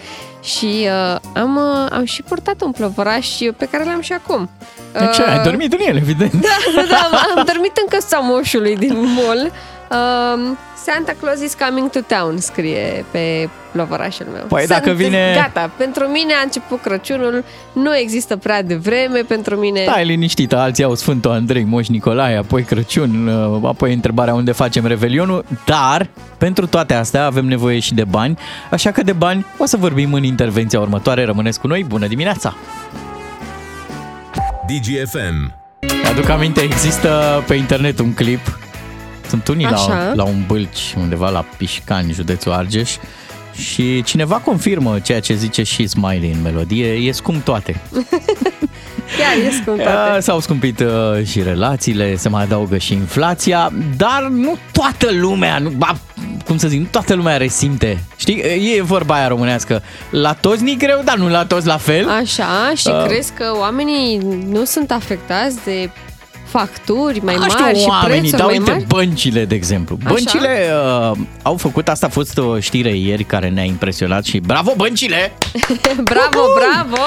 [0.42, 4.50] Și uh, am, uh, am și purtat un plovăraș pe care l-am și acum.
[4.92, 6.32] Deci Uh, ai dormit în el, evident.
[6.76, 9.52] da, da, am, am dormit în căsuța moșului din mall.
[9.92, 14.44] Um, Santa Claus is coming to town, scrie pe plovărașul meu.
[14.48, 19.56] Păi dacă Sunt- vine- Gata, pentru mine a început Crăciunul, nu există prea devreme, pentru
[19.56, 19.82] mine...
[19.82, 24.86] Stai liniștită, alții au Sfântul Andrei, Moș Nicolae, apoi Crăciun, uh, apoi întrebarea unde facem
[24.86, 28.38] Revelionul, dar pentru toate astea avem nevoie și de bani,
[28.70, 31.24] așa că de bani o să vorbim în intervenția următoare.
[31.24, 32.54] Rămâneți cu noi, bună dimineața!
[34.66, 35.52] DGFM.
[36.10, 38.58] Aduc aminte, există pe internet un clip,
[39.32, 40.12] sunt unii la, Așa.
[40.14, 42.90] la un bâlci undeva la Pișcani, județul Argeș,
[43.54, 47.80] și cineva confirmă ceea ce zice și Smiley în melodie, e scump toate.
[49.18, 50.20] Chiar e scump Uh, toate.
[50.20, 55.68] S-au scumpit uh, și relațiile, se mai adaugă și inflația, dar nu toată lumea, nu,
[55.68, 55.96] ba,
[56.44, 58.02] cum să zic, nu toată lumea resimte.
[58.16, 58.42] Știi,
[58.76, 62.08] e vorba aia românească, la toți ni greu, dar nu la toți la fel.
[62.08, 63.04] Așa, și Uh.
[63.06, 64.18] crezi că oamenii
[64.48, 65.90] nu sunt afectați de
[66.52, 68.84] facturi mai Nu mari știu și oamenii, prețuri dar mai uite, mari?
[68.86, 69.98] băncile, de exemplu.
[70.04, 70.12] Așa.
[70.14, 70.68] Băncile
[71.10, 75.32] uh, au făcut, asta a fost o știre ieri care ne-a impresionat și bravo băncile!
[76.12, 77.02] bravo, bravo!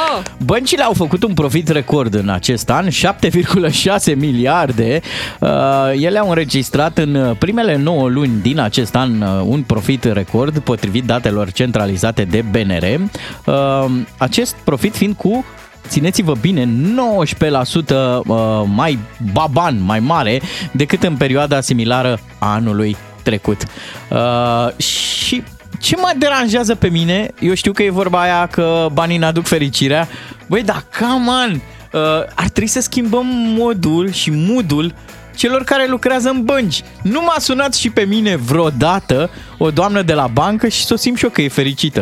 [0.46, 5.02] Băncile au făcut un profit record în acest an, 7,6 miliarde.
[5.40, 5.50] Uh,
[5.94, 11.04] Ele au înregistrat în primele 9 luni din acest an uh, un profit record potrivit
[11.04, 13.00] datelor centralizate de BNR.
[13.46, 15.46] Uh, Acest profit fiind cu
[15.88, 19.00] țineți-vă bine, 19% uh, mai
[19.34, 23.64] baban, mai mare decât în perioada similară a anului trecut.
[24.10, 25.44] Uh, și
[25.80, 29.46] ce mă deranjează pe mine, eu știu că e vorba aia că banii ne aduc
[29.46, 30.08] fericirea,
[30.48, 32.02] băi, da, come on, uh,
[32.36, 33.26] ar trebui să schimbăm
[33.58, 34.94] modul și moodul
[35.36, 36.84] celor care lucrează în bănci.
[37.02, 40.98] Nu m-a sunat și pe mine vreodată o doamnă de la bancă și să o
[40.98, 42.02] simt și eu că e fericită.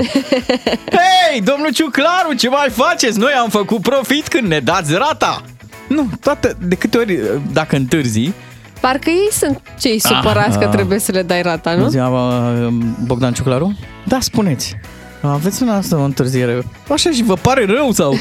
[0.97, 3.19] Hei, domnul Ciuclaru, ce mai faceți?
[3.19, 5.41] Noi am făcut profit când ne dați rata.
[5.87, 7.19] Nu, toată, de câte ori,
[7.51, 8.31] dacă întârzi,
[8.79, 10.69] Parcă ei sunt cei supărați Ah, că ah.
[10.69, 11.77] trebuie să le dai rata, nu?
[11.77, 12.67] Bună ziua, uh,
[13.05, 13.77] Bogdan Ciuclaru?
[14.05, 14.75] Da, spuneți.
[15.21, 16.63] Aveți în asta o întârziere.
[16.89, 18.15] Așa și vă pare rău sau...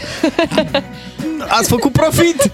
[1.58, 2.50] Ați făcut profit!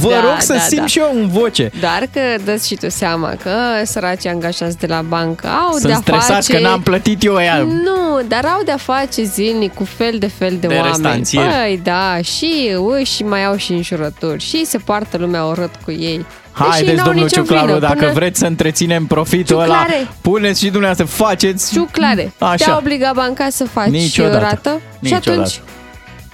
[0.00, 0.86] Vă Da, rog să da, simt da.
[0.86, 1.70] și eu în voce.
[1.80, 3.50] Dar că dă-ți și tu seama că
[3.84, 6.52] săracii angajați de la bancă au Sunt de-a stresați face...
[6.52, 7.56] că n-am plătit eu ea.
[7.58, 10.86] Nu, dar au de-a face zilnic cu fel de fel de, De oameni.
[10.86, 11.48] restanțieri.
[11.48, 12.70] Păi da, și
[13.04, 16.26] și mai au și înjurături și se poartă lumea urât cu ei.
[16.58, 18.12] Deși Haideți, n-au domnul nicio Ciuclaru, vină, dacă până...
[18.12, 20.08] vreți să întreținem profitul ăla, Ciuclare.
[20.20, 21.72] puneți și dumneavoastră, faceți...
[21.72, 22.76] Ciuclare, te-a Așa.
[22.76, 24.38] obligat banca să faci Niciodată.
[24.38, 25.24] rată Niciodată.
[25.24, 25.60] și atunci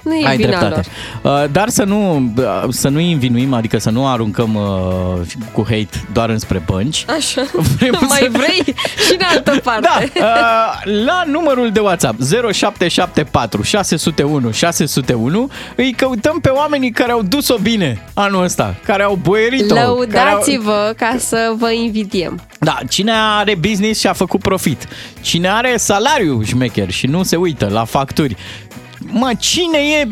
[0.03, 0.89] nu e Ai vina dreptate.
[1.23, 1.43] lor.
[1.45, 6.05] Uh, Dar să nu, uh, să nu învinuim, adică să nu aruncăm uh, cu hate
[6.13, 7.05] doar înspre bănci.
[7.17, 7.43] Așa,
[7.79, 8.75] Vrem mai să- vrei
[9.07, 9.89] și în altă parte.
[10.19, 12.21] Da, uh, la numărul de WhatsApp
[12.53, 19.19] 0774 601 601 îi căutăm pe oamenii care au dus-o bine anul ăsta, care au
[19.23, 19.75] boierit-o.
[19.75, 19.95] care au...
[19.95, 22.41] Lăudați-vă ca să vă invidiem.
[22.59, 24.89] Da, cine are business și a făcut profit,
[25.21, 28.37] cine are salariu șmecher și nu se uită la facturi,
[29.13, 30.09] mă, cine e,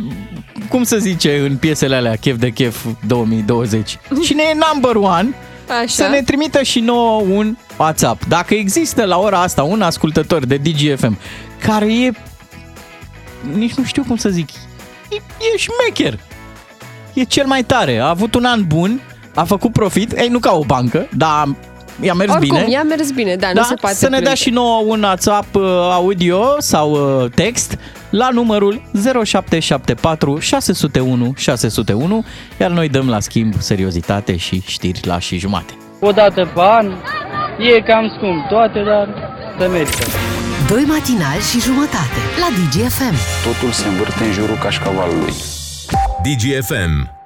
[0.69, 5.35] cum să zice în piesele alea, chef de chef 2020, cine e number one
[5.69, 5.87] Așa.
[5.87, 8.25] să ne trimită și nouă un WhatsApp.
[8.29, 11.19] Dacă există la ora asta un ascultător de DGFM
[11.63, 12.11] care e,
[13.55, 14.49] nici nu știu cum să zic,
[15.11, 15.15] e,
[15.55, 16.19] e șmecher,
[17.15, 19.01] e cel mai tare, a avut un an bun,
[19.35, 21.49] a făcut profit, ei, nu ca o bancă, dar
[22.01, 22.71] i-a mers Oricum, bine.
[22.71, 24.43] i-a mers bine, da, nu Da, se poate să ne dea plânge.
[24.43, 26.91] și nouă un WhatsApp uh, audio sau
[27.23, 27.79] uh, text
[28.11, 28.83] la numărul
[29.25, 32.25] 0774 601 601,
[32.61, 35.73] iar noi dăm la schimb seriozitate și știri la și jumate.
[36.01, 36.87] O dată pe an,
[37.59, 39.09] e cam scump toate, dar
[39.59, 40.05] se merită.
[40.69, 43.15] Doi matinali și jumătate la DGFM.
[43.45, 45.33] Totul se învârte în jurul cașcavalului.
[46.23, 47.19] DGFM.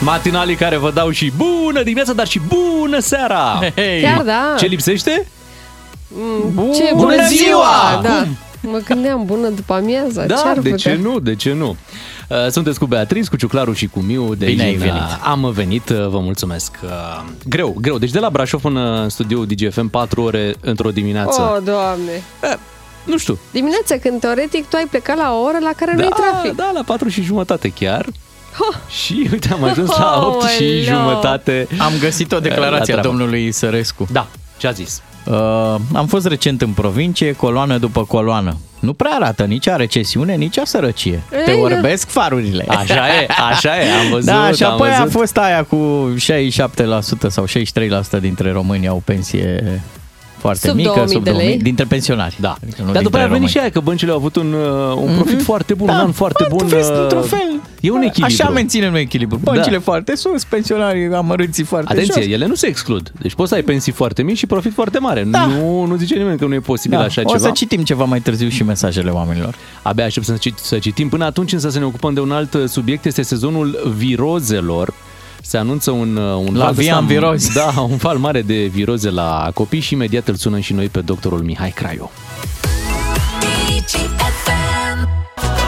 [0.00, 3.58] Matinalii care vă dau și bună dimineața, dar și bună seara!
[3.74, 4.02] Hey.
[4.02, 4.54] Chiar da.
[4.58, 5.26] Ce lipsește?
[6.08, 8.00] Mm, Ce Bună ziua!
[8.02, 8.08] Da.
[8.08, 8.36] Cum?
[8.70, 10.24] Mă gândeam bună după amiază.
[10.26, 10.76] Da, Ce-ar de putea?
[10.76, 11.18] ce nu?
[11.20, 11.76] De ce nu?
[12.28, 14.34] Uh, Sunteți cu Beatriz, cu Ciuclaru și cu Miu.
[14.34, 14.92] De Bine ai aici, venit.
[14.94, 16.78] uh, Am venit, uh, vă mulțumesc.
[16.84, 16.90] Uh,
[17.48, 17.98] Greu, greu.
[17.98, 21.40] Deci de la Brașov până în studio DGFM 4 ore într-o dimineață.
[21.40, 22.22] Oh, doamne.
[23.04, 23.38] Nu știu.
[23.52, 26.56] Dimineața, când teoretic tu ai plecat la o oră la care nu e Da, trafic.
[26.56, 28.06] da, la 4 și jumătate chiar.
[29.02, 30.82] Și uite, am ajuns Oh, la 8 și Aoleu.
[30.82, 31.66] jumătate.
[31.78, 33.06] Am găsit o declarație La a treabă.
[33.08, 34.06] domnului Sărescu.
[34.12, 34.26] Da,
[34.56, 35.02] ce a zis?
[35.24, 35.34] Uh,
[35.94, 38.56] am fost recent în provincie, coloană după coloană.
[38.80, 41.22] Nu prea arată nici a recesiune, nici a sărăcie.
[41.32, 41.58] Ei, Te da.
[41.58, 42.64] orbesc farurile.
[42.68, 45.18] Așa e, așa e, am văzut, Da, și am apoi a văzut.
[45.18, 46.14] fost aia cu
[47.26, 47.44] 67% sau
[48.16, 49.80] 63% dintre români au pensie
[50.46, 51.38] foarte Sub mică, 2000 sub de lei.
[51.40, 52.36] 2000, dintre pensionari.
[52.40, 52.56] Da.
[52.62, 53.50] Adică nu Dar după dintre aia a venit români.
[53.50, 56.44] și aia că băncile au avut un, uh, un profit foarte bun, un an foarte
[56.48, 56.68] Bă, bun.
[56.68, 57.48] tu vezi, uh, într-un fel.
[57.80, 58.24] E un echilibru.
[58.42, 59.40] Așa menținem noi echilibru.
[59.42, 59.82] Băncile Da.
[59.82, 62.32] foarte sus, pensionarii amărâții foarte Atenție, jos.
[62.32, 63.12] ele nu se exclud.
[63.20, 65.22] Deci poți să ai pensii foarte mici și profit foarte mare.
[65.24, 65.46] Da.
[65.46, 67.38] Nu, nu zice nimeni că nu e posibil Da, așa o ceva.
[67.38, 69.54] să citim ceva mai târziu și mesajele oamenilor.
[69.82, 71.08] Abia aștept să, cit- să citim.
[71.08, 73.04] Până atunci însă să ne ocupăm de un alt uh, subiect.
[73.04, 74.94] Este sezonul virozelor.
[75.48, 77.52] Se anunță un, uh, un La val via ăsta- în virozi.
[77.52, 81.00] Da, un val mare de viroze la copii și imediat îl sunăm și noi pe
[81.00, 82.10] doctorul Mihai Craiu.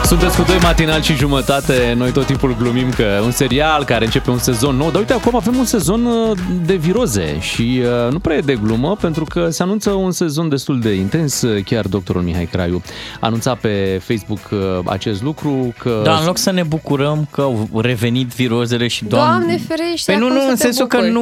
[0.09, 4.29] Sunteți cu doi matinal și jumătate, noi tot timpul glumim că un serial care începe
[4.29, 8.19] un sezon nou, dar uite, acum avem un sezon uh, de viroze și uh, nu
[8.19, 11.85] prea e de glumă pentru că se anunță un sezon destul de intens, uh, chiar
[11.87, 12.81] doctorul Mihai Craiu
[13.19, 16.01] anunța pe Facebook uh, acest lucru că...
[16.03, 19.29] Dar în loc să ne bucurăm că au revenit virozele și doamne...
[19.29, 21.13] Doamne ferește, Păi nu, acum nu, să în te sensul că bucuri.
[21.13, 21.21] nu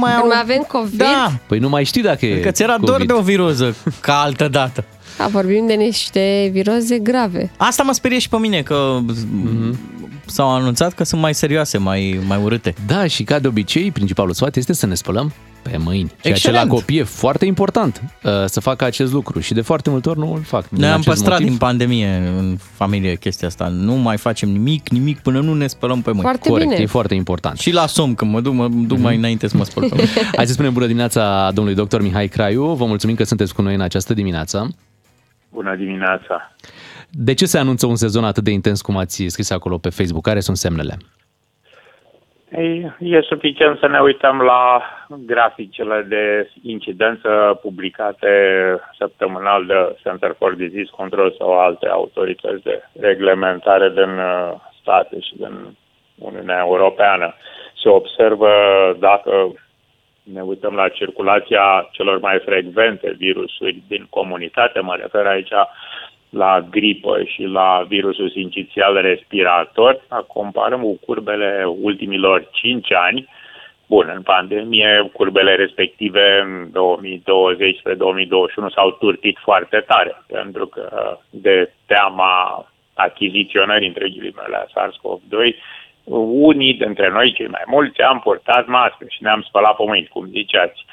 [0.00, 0.26] mai Când au...
[0.26, 3.06] mai avem COVID, Da, Păi nu mai știi dacă e că ți era dor COVID.
[3.06, 4.84] de o viroză ca altă dată.
[5.18, 7.50] Da, vorbim de niște viroze grave.
[7.56, 8.98] Asta mă sperie și pe mine, că
[9.32, 9.78] Mhm.
[10.26, 12.74] s-au anunțat că sunt mai serioase, mai, mai urâte.
[12.86, 16.08] Da, și ca de obicei, principalul sfat este să ne spălăm pe mâini.
[16.20, 16.60] Ceea Excelent.
[16.60, 20.08] ce la copii e foarte important uh, să facă acest lucru și de foarte multe
[20.08, 20.68] ori nu îl fac.
[20.68, 21.46] Din Noi am acest păstrat motiv.
[21.48, 23.68] din pandemie în familie chestia asta.
[23.68, 26.22] Nu mai facem nimic, nimic până nu ne spălăm pe mâini.
[26.22, 26.82] Foarte Corect, bine.
[26.82, 27.58] e foarte important.
[27.58, 30.10] Și la somn, când mă duc, mă duc mai înainte să mă spăl pe mâini.
[30.36, 32.72] Hai să spunem bună dimineața domnului doctor Mihai Craiu.
[32.74, 34.74] Vă mulțumim că sunteți cu noi în această dimineață.
[35.54, 36.50] Bună dimineața!
[37.10, 40.24] De ce se anunță un sezon atât de intens cum ați scris acolo pe Facebook?
[40.24, 40.96] Care sunt semnele?
[42.56, 48.28] Ei, e suficient să ne uităm la graficele de incidență publicate
[48.98, 55.34] săptămânal de Center for Disease Control sau alte autorități de reglementare din uh, state și
[55.36, 55.76] din
[56.14, 57.34] Uniunea Europeană.
[57.82, 58.50] Se observă
[58.98, 59.52] dacă
[60.32, 65.52] ne uităm la circulația celor mai frecvente virusuri din comunitate, mă refer aici
[66.30, 73.28] la gripă și la virusul sincițial respirator, dacă comparăm cu curbele ultimilor 5 ani,
[73.86, 81.18] Bun, în pandemie, curbele respective în 2020 spre 2021 s-au turtit foarte tare, pentru că
[81.30, 85.54] de teama achiziționării, între ghilimele, a SARS-CoV-2,
[86.48, 90.26] unii dintre noi, cei mai mulți, am purtat mască și ne-am spălat pe mâini, cum
[90.26, 90.84] ziceați.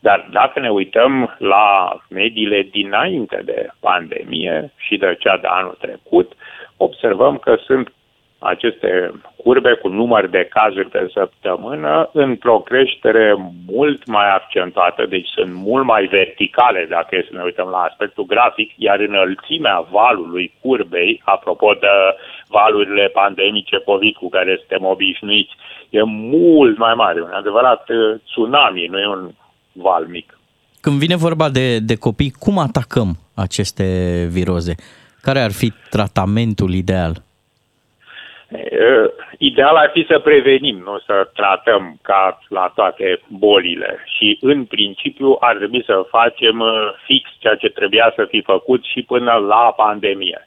[0.00, 6.32] Dar dacă ne uităm la mediile dinainte de pandemie și de cea de anul trecut,
[6.76, 7.92] observăm că sunt
[8.46, 13.34] aceste curbe cu număr de cazuri pe săptămână într-o creștere
[13.66, 18.24] mult mai accentuată, deci sunt mult mai verticale dacă e să ne uităm la aspectul
[18.24, 21.86] grafic, iar înălțimea valului curbei, apropo de
[22.48, 25.54] valurile pandemice COVID cu care suntem obișnuiți,
[25.90, 29.30] e mult mai mare, un adevărat uh, tsunami, nu e un
[29.72, 30.38] val mic.
[30.80, 33.84] Când vine vorba de, de copii, cum atacăm aceste
[34.30, 34.74] viroze?
[35.22, 37.24] Care ar fi tratamentul ideal?
[38.48, 44.64] Uh, Ideal ar fi să prevenim, nu să tratăm ca la toate bolile și în
[44.64, 49.32] principiu ar trebui să facem uh, fix ceea ce trebuia să fi făcut și până
[49.32, 50.46] la pandemie.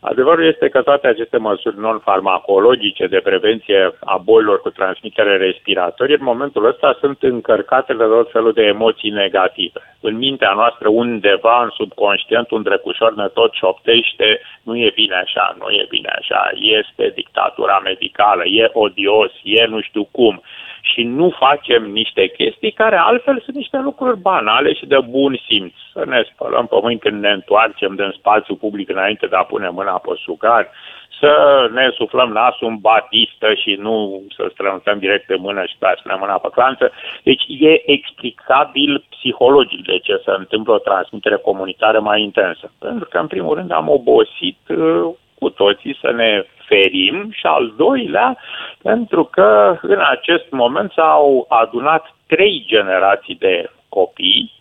[0.00, 6.24] Adevărul este că toate aceste măsuri non-farmacologice de prevenție a bolilor cu transmitere respiratorie, în
[6.24, 9.80] momentul ăsta sunt încărcate de tot felul de emoții negative.
[10.00, 15.56] În mintea noastră, undeva în subconștient, un drecușor ne tot șoptește, nu e bine așa,
[15.58, 20.42] nu e bine așa, este dictatura medicală, e odios, e nu știu cum
[20.80, 25.72] și nu facem niște chestii care altfel sunt niște lucruri banale și de bun simț.
[25.92, 29.68] Să ne spălăm pe mâini când ne întoarcem din spațiu public înainte de a pune
[29.68, 30.70] mâna pe sucar,
[31.20, 35.86] să ne suflăm nasul în batistă și nu să strănutăm direct în mână și pe
[35.94, 36.92] să ne mâna pe clanță.
[37.22, 42.72] Deci e explicabil psihologic de ce se întâmplă o transmitere comunitară mai intensă.
[42.78, 47.72] Pentru că, în primul rând, am obosit uh, cu toții să ne ferim și al
[47.76, 48.38] doilea,
[48.82, 54.52] pentru că în acest moment s-au adunat trei generații de copii,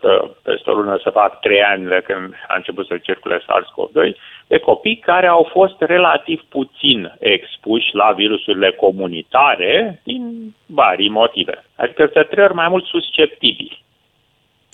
[0.00, 4.16] că peste o lună să fac trei ani de când a început să circule SARS-CoV-2,
[4.46, 11.64] de copii care au fost relativ puțin expuși la virusurile comunitare din vari motive.
[11.76, 13.82] Adică să trei ori mai mult susceptibili.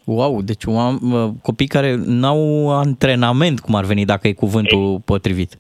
[0.05, 0.99] Wow, deci am,
[1.43, 5.57] copii care n-au antrenament, cum ar veni, dacă e cuvântul e, potrivit.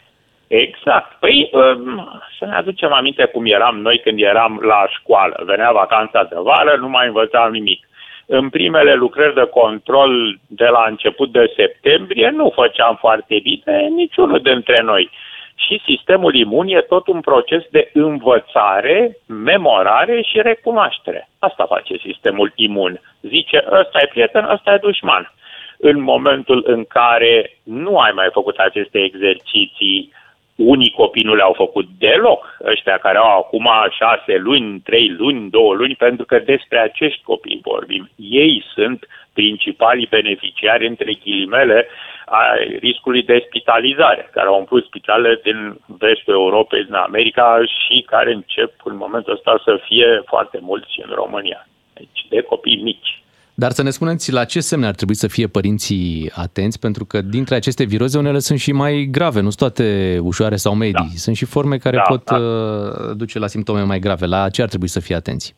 [0.49, 1.17] Exact.
[1.19, 5.43] Păi um, să ne aducem aminte cum eram noi când eram la școală.
[5.45, 7.89] Venea vacanța de vară, nu mai învățam nimic.
[8.27, 14.41] În primele lucrări de control de la început de septembrie nu făceam foarte bine niciunul
[14.41, 15.11] dintre noi.
[15.55, 21.29] Și sistemul imun e tot un proces de învățare, memorare și recunoaștere.
[21.39, 23.01] Asta face sistemul imun.
[23.21, 25.33] Zice, ăsta e prieten, ăsta e dușman.
[25.79, 30.13] În momentul în care nu ai mai făcut aceste exerciții
[30.59, 35.75] unii copii nu le-au făcut deloc, ăștia care au acum șase luni, trei luni, două
[35.75, 38.11] luni, pentru că despre acești copii vorbim.
[38.17, 41.87] Ei sunt principalii beneficiari, între ghilimele,
[42.27, 42.43] a
[42.79, 48.73] riscului de spitalizare, care au umplut spitalele din vestul Europei, din America și care încep
[48.85, 51.67] în momentul ăsta să fie foarte mulți în România.
[51.95, 53.18] Deci de copii mici.
[53.63, 57.19] Dar să ne spuneți la ce semne ar trebui să fie părinții atenți, pentru că
[57.23, 61.11] dintre aceste viroze unele sunt și mai grave, nu sunt toate ușoare sau medii.
[61.13, 61.23] Da.
[61.27, 62.37] Sunt și forme care da, pot da.
[62.37, 64.27] Uh, duce la simptome mai grave.
[64.27, 65.57] La ce ar trebui să fie atenți?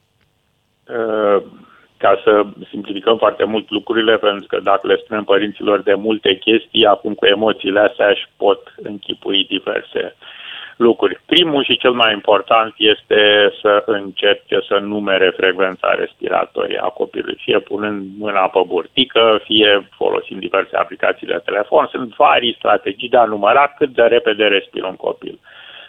[0.88, 1.42] Uh,
[1.96, 2.32] ca să
[2.70, 7.26] simplificăm foarte mult lucrurile, pentru că dacă le spunem părinților de multe chestii, acum cu
[7.26, 10.39] emoțiile astea își pot închipui diverse uh,
[10.80, 11.20] lucruri.
[11.26, 17.58] Primul și cel mai important este să încerce să numere frecvența respiratorie a copilului, fie
[17.58, 21.86] punând mâna pe burtică, fie folosind diverse aplicații de telefon.
[21.90, 25.38] Sunt vari strategii de a număra cât de repede respiră un copil.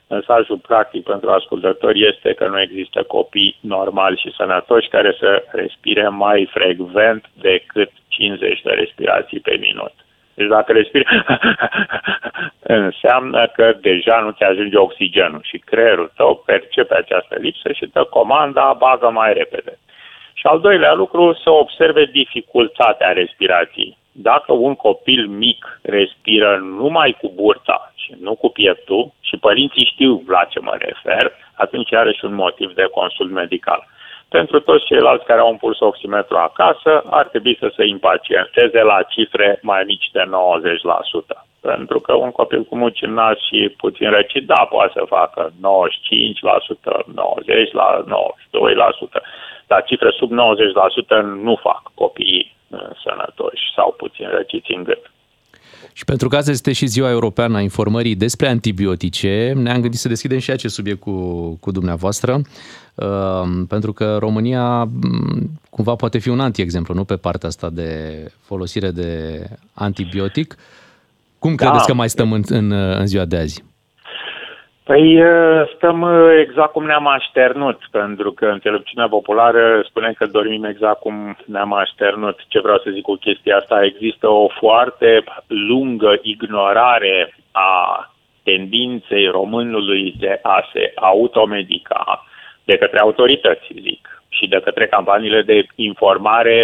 [0.10, 6.08] Mesajul practic pentru ascultători este că nu există copii normali și sănătoși care să respire
[6.08, 9.94] mai frecvent decât 50 de respirații pe minut.
[10.42, 11.06] Deci dacă respiri,
[12.84, 18.04] înseamnă că deja nu ți ajunge oxigenul și creierul tău percepe această lipsă și dă
[18.04, 19.78] comanda, bagă mai repede.
[20.34, 23.98] Și al doilea lucru, să observe dificultatea respirației.
[24.12, 30.24] Dacă un copil mic respiră numai cu burta și nu cu pieptul, și părinții știu
[30.28, 33.88] la ce mă refer, atunci are și un motiv de consult medical.
[34.38, 39.04] Pentru toți ceilalți care au un puls oximetru acasă, ar trebui să se impacienteze la
[39.04, 41.38] cifre mai mici de 90%.
[41.62, 45.52] Pentru că un copil cu muci în nas și puțin răcit, da, poate să facă
[45.52, 45.54] 95%,
[47.68, 48.08] 90%, la 92%,
[49.68, 50.36] dar cifre sub 90%
[51.48, 55.12] nu fac copiii uh, sănătoși sau puțin răciți în gât.
[55.94, 60.08] Și pentru că azi este și ziua europeană a informării despre antibiotice, ne-am gândit să
[60.08, 61.12] deschidem și acest subiect cu,
[61.60, 62.42] cu dumneavoastră,
[62.96, 68.32] uh, pentru că România mm, cumva poate fi un anti-exemplu, nu pe partea asta de
[68.42, 70.56] folosire de antibiotic.
[71.39, 71.66] Cum da.
[71.66, 73.64] credeți că mai stăm în, în, în ziua de azi?
[74.92, 75.24] Păi
[75.76, 76.08] stăm
[76.39, 82.39] exact cum ne-am așternut, pentru că înțelepciunea populară spune că dormim exact cum ne-am așternut.
[82.48, 83.84] Ce vreau să zic cu chestia asta?
[83.84, 88.12] Există o foarte lungă ignorare a
[88.44, 92.26] tendinței românului de a se automedica
[92.72, 94.03] de către autorități, zic
[94.38, 96.57] și de către campaniile de informare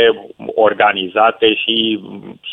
[0.56, 1.76] organizate și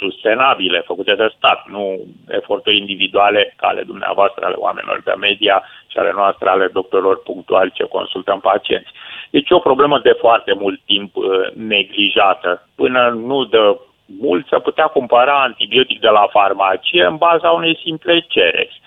[0.01, 1.85] sustenabile, făcute de stat, nu
[2.29, 7.71] eforturi individuale ca ale dumneavoastră, ale oamenilor de media și ale noastre, ale doctorilor punctuali
[7.75, 8.91] ce consultăm pacienți.
[9.31, 11.25] Deci e o problemă de foarte mult timp uh,
[11.55, 12.69] neglijată.
[12.75, 13.79] Până nu de
[14.21, 18.81] mult să putea cumpăra antibiotic de la farmacie în baza unei simple cereri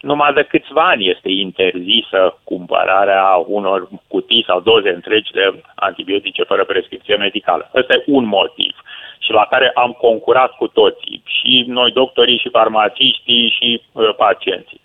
[0.00, 6.64] numai de câțiva ani este interzisă cumpărarea unor cutii sau doze întregi de antibiotice fără
[6.64, 7.70] prescripție medicală.
[7.74, 8.74] Ăsta e un motiv.
[9.18, 14.80] și la care am concurat cu toții, și noi doctorii, și farmaciștii, și uh, pacienții.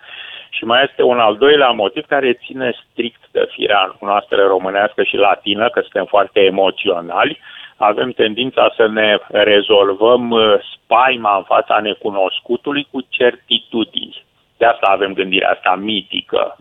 [0.50, 5.16] Și mai este un al doilea motiv care ține strict de firea noastră românească și
[5.16, 7.40] latină, că suntem foarte emoționali,
[7.76, 14.24] avem tendința să ne rezolvăm uh, spaima în fața necunoscutului cu certitudini.
[14.62, 16.58] De asta avem gândirea asta mitică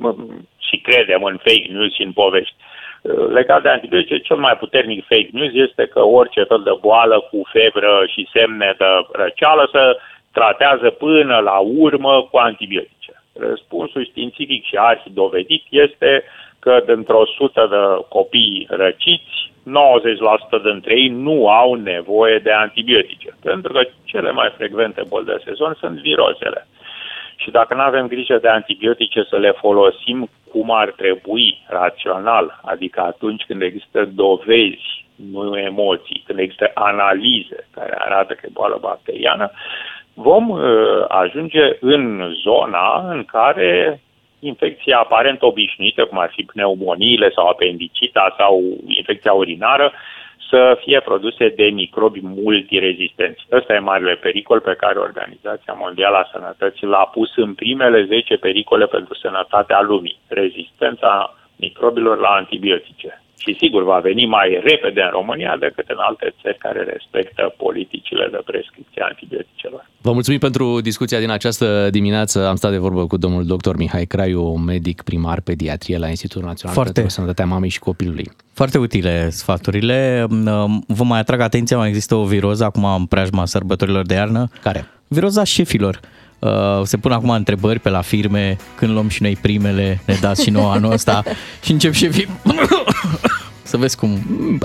[0.68, 2.54] și credem în fake news și în povești.
[3.02, 7.20] Uh, Legat de antibiotice, cel mai puternic fake news este că orice fel de boală
[7.30, 9.98] cu febră și semne de răceală să
[10.32, 13.12] tratează până la urmă cu antibiotice.
[13.38, 16.24] Răspunsul științific și arhidovedit este
[16.58, 19.50] că dintr-o sută de copii răciți,
[20.60, 25.42] 90% dintre ei nu au nevoie de antibiotice, pentru că cele mai frecvente boli de
[25.44, 26.66] sezon sunt virozele.
[27.42, 33.00] Și dacă nu avem grijă de antibiotice să le folosim cum ar trebui, rațional, adică
[33.00, 39.50] atunci când există dovezi, nu emoții, când există analize care arată că e boală bacteriană,
[40.14, 40.60] vom uh,
[41.08, 44.00] ajunge în zona în care
[44.40, 49.92] infecția aparent obișnuită, cum ar fi pneumoniile sau apendicita sau infecția urinară,
[50.48, 53.46] să fie produse de microbi multirezistenți.
[53.52, 58.36] Ăsta e marele pericol pe care Organizația Mondială a Sănătății l-a pus în primele 10
[58.36, 60.18] pericole pentru sănătatea lumii.
[60.28, 63.22] Rezistența microbilor la antibiotice.
[63.44, 68.28] Și sigur va veni mai repede în România decât în alte țări care respectă politicile
[68.30, 69.88] de prescripție a antibioticelor.
[70.00, 72.46] Vă mulțumim pentru discuția din această dimineață.
[72.46, 73.74] Am stat de vorbă cu domnul dr.
[73.76, 76.92] Mihai Craiu, medic primar pediatrie la Institutul Național Foarte.
[76.92, 78.30] pentru Sănătatea Mamei și Copilului.
[78.52, 80.26] Foarte utile sfaturile.
[80.86, 84.48] Vă mai atrag atenția, mai există o viroză acum în preajma sărbătorilor de iarnă.
[84.62, 84.86] Care?
[85.08, 86.00] Viroza șefilor.
[86.40, 86.50] Uh,
[86.82, 90.50] Se pun acum întrebări pe la firme, când luăm și noi primele, ne dați și
[90.50, 91.22] nouă anul ăsta
[91.62, 92.28] și încep șefii
[93.62, 94.18] să vezi cum...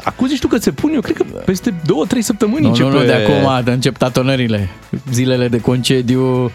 [0.04, 2.90] Acum zici tu că se pun, eu cred că peste două, trei săptămâni Nu, începe...
[2.90, 4.70] nu, nu, de acum de încep tatonările.
[5.12, 6.52] Zilele de concediu,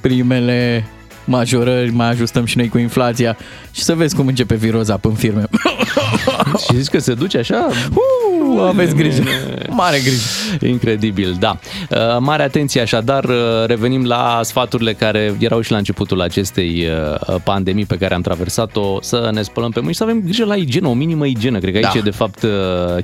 [0.00, 0.84] primele
[1.24, 3.36] majorări, mai ajustăm și noi cu inflația
[3.70, 5.44] și să vezi cum începe viroza pe în firme.
[6.70, 7.68] Și zici că se duce așa?
[7.90, 9.22] Uh, aveți grijă.
[9.70, 10.66] Mare grijă.
[10.66, 11.58] Incredibil, da.
[11.90, 13.34] Uh, Mare atenție așadar, uh,
[13.66, 16.86] revenim la sfaturile care erau și la începutul acestei
[17.28, 20.44] uh, pandemii pe care am traversat-o, să ne spălăm pe mâini și să avem grijă
[20.44, 21.58] la igienă, o minimă igienă.
[21.58, 21.98] Cred că aici Da.
[21.98, 22.50] e de fapt uh,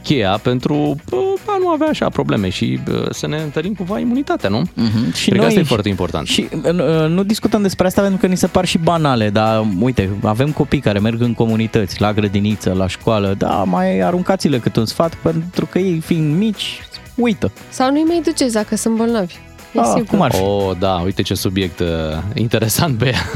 [0.03, 0.75] cheia pentru
[1.11, 4.63] uh, a nu avea așa probleme și uh, să ne întărim cumva imunitatea, nu?
[4.75, 5.13] Mhm.
[5.15, 6.27] Și Cred că noi- asta e foarte important.
[6.27, 10.11] Și uh, nu discutăm despre asta pentru că ni se par și banale, dar uite,
[10.23, 14.87] avem copii care merg în comunități, la grădiniță, la școală, da, mai aruncați-le cât un
[14.87, 16.81] sfat pentru că ei fiind mici,
[17.15, 17.53] uită.
[17.69, 19.35] Sau nu-i mai duceți dacă sunt bolnavi.
[19.75, 20.05] E Ah, simplu.
[20.17, 20.41] cum ar fi?
[20.43, 21.87] Oh, da, uite ce subiect uh,
[22.35, 23.31] interesant pe ea.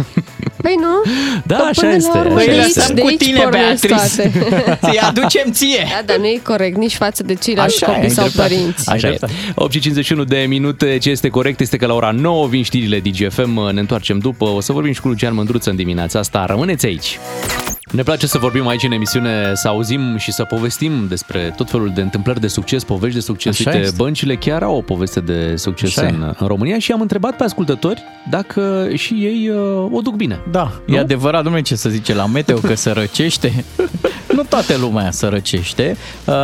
[0.56, 1.12] Păi nu?
[1.46, 2.92] Da, Că așa până la este, urmă așa de aici- este.
[2.92, 4.30] de Cu aici tine, pornesc Beatrice.
[4.30, 4.78] toate.
[4.90, 5.86] Ți aducem ție.
[5.90, 8.54] Da, dar nu e corect nici față de ceilalți Așa e, copii sau dreptate.
[8.54, 8.90] părinți.
[8.90, 9.18] Așa e.
[9.54, 10.98] 8 și 51 de minute.
[10.98, 13.70] Ce este corect este că la ora 9 vin știrile DGFM.
[13.72, 14.44] Ne întoarcem după.
[14.44, 16.44] O să vorbim și cu Lucian Mândruță în dimineața asta.
[16.46, 17.18] Rămâneți aici.
[17.94, 21.92] Ne place să vorbim aici în emisiune, să auzim și să povestim despre tot felul
[21.94, 23.60] de întâmplări de succes, povești de succes.
[23.60, 24.02] Așa Uite, este.
[24.02, 26.10] băncile chiar au o poveste de succes Așa e.
[26.10, 30.40] în, în România și am întrebat pe ascultători dacă și ei uh, o duc bine.
[30.50, 30.94] Da, Nu?
[30.94, 33.64] e adevărat, domnule, ce să zice la meteo, că se răcește.
[34.36, 35.96] nu toată lumea se răcește.
[36.24, 36.34] Uh,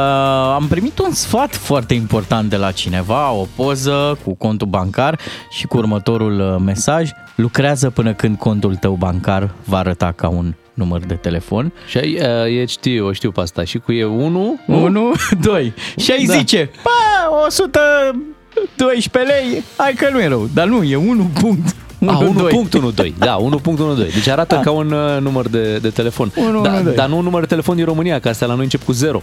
[0.55, 5.19] am primit un sfat foarte important de la cineva, o poză cu contul bancar
[5.51, 7.11] și cu următorul uh, mesaj.
[7.35, 11.73] Lucrează până când contul tău bancar va arăta ca un număr de telefon.
[11.89, 13.65] Și ai, uh, e, știu, o știu pe asta.
[13.65, 15.75] Și cu e 1, 1, 2.
[15.97, 16.33] Și ai Da.
[16.35, 16.91] zice, bă,
[17.47, 21.75] 112 lei, hai că nu e rău, dar nu, e 1 punct.
[22.07, 22.49] A, 1,
[22.93, 24.13] 1.12, da, 1.12.
[24.15, 24.61] Deci arată Da.
[24.61, 26.33] ca un uh, număr de, de telefon.
[26.37, 26.83] 112.
[26.85, 28.93] Da, dar nu un număr de telefon din România, că astea la noi încep cu
[28.93, 29.23] 0.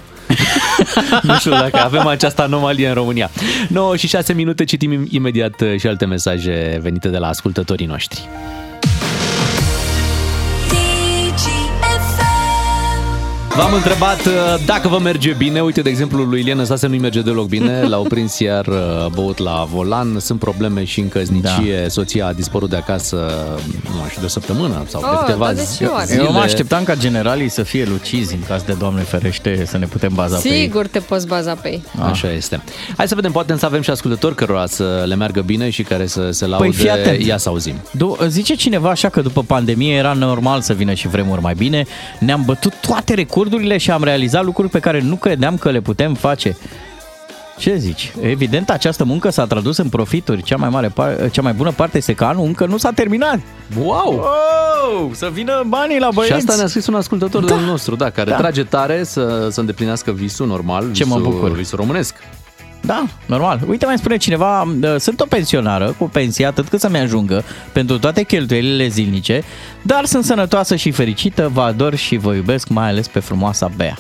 [1.24, 3.30] nu știu dacă avem această anomalie în România.
[3.68, 7.86] 9 și 6 minute, citim im- imediat uh, și alte mesaje venite de la ascultătorii
[7.86, 8.28] noștri.
[13.58, 14.34] V-am întrebat uh,
[14.66, 15.62] dacă vă merge bine.
[15.62, 17.82] Uite, de exemplu, lui Ilian Stase nu-i merge deloc bine.
[17.90, 20.20] L-au prins iar uh, băut la volan.
[20.20, 21.82] Sunt probleme și în căsnicie.
[21.82, 21.88] Da.
[21.88, 23.16] Soția a dispărut de acasă,
[23.90, 26.06] nu mai știu, de o săptămână sau de Oh, câteva dar de ce zi- oare?
[26.06, 26.24] zile.
[26.24, 29.86] Eu mă așteptam ca generalii să fie lucizi în caz de Doamne ferește să ne
[29.86, 30.62] putem baza pe ei.
[30.62, 31.84] Sigur te poți baza pe ei.
[32.02, 32.62] Așa este.
[32.98, 36.08] Hai să vedem, poate să avem și ascultători cărora să le meargă bine și care
[36.08, 36.66] să se laude.
[36.68, 37.24] Păi fii atent.
[37.24, 37.76] Ia să auzim.
[37.76, 41.86] Do- zice cineva așa că după pandemie era normal să vină și vremuri mai bine.
[42.20, 43.14] Ne-am bătut toate
[43.48, 46.58] recordurile și am realizat lucruri pe care nu credeam că le putem face.
[47.58, 48.12] Ce zici?
[48.22, 50.42] Evident, această muncă s-a tradus în profituri.
[50.44, 53.40] Cea mai, mare par- cea mai bună parte este că anul încă nu s-a terminat.
[53.84, 54.12] Wow!
[54.14, 55.12] wow!
[55.14, 56.34] Să vină banii la băieți!
[56.34, 57.56] Și asta ne-a scris un ascultător Da.
[57.56, 58.36] de nostru, da, care Da.
[58.36, 61.52] trage tare să, să îndeplinească visul normal, Ce mă visul, bucur.
[61.52, 62.16] visul românesc.
[62.88, 63.60] Da, normal.
[63.68, 68.00] Uite, mai spune cineva, uh, sunt o pensionară cu pensie atât cât să-mi ajungă pentru
[68.00, 69.44] toate cheltuielile zilnice,
[69.82, 73.98] dar sunt sănătoasă și fericită, vă ador și vă iubesc, mai ales pe frumoasa Bea.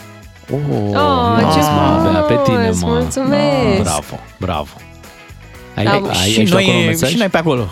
[0.51, 0.59] Oh,
[0.93, 2.11] Oh, ce frumos!
[2.11, 2.87] Bea, pe tine, mă.
[2.87, 3.81] Mulțumesc!
[3.81, 4.69] Bravo, bravo.
[5.75, 6.07] Ai, Da, ai, mă.
[6.07, 7.09] ai, și, ai și tu acolo un noi, mesaj?
[7.09, 7.67] și noi pe acolo.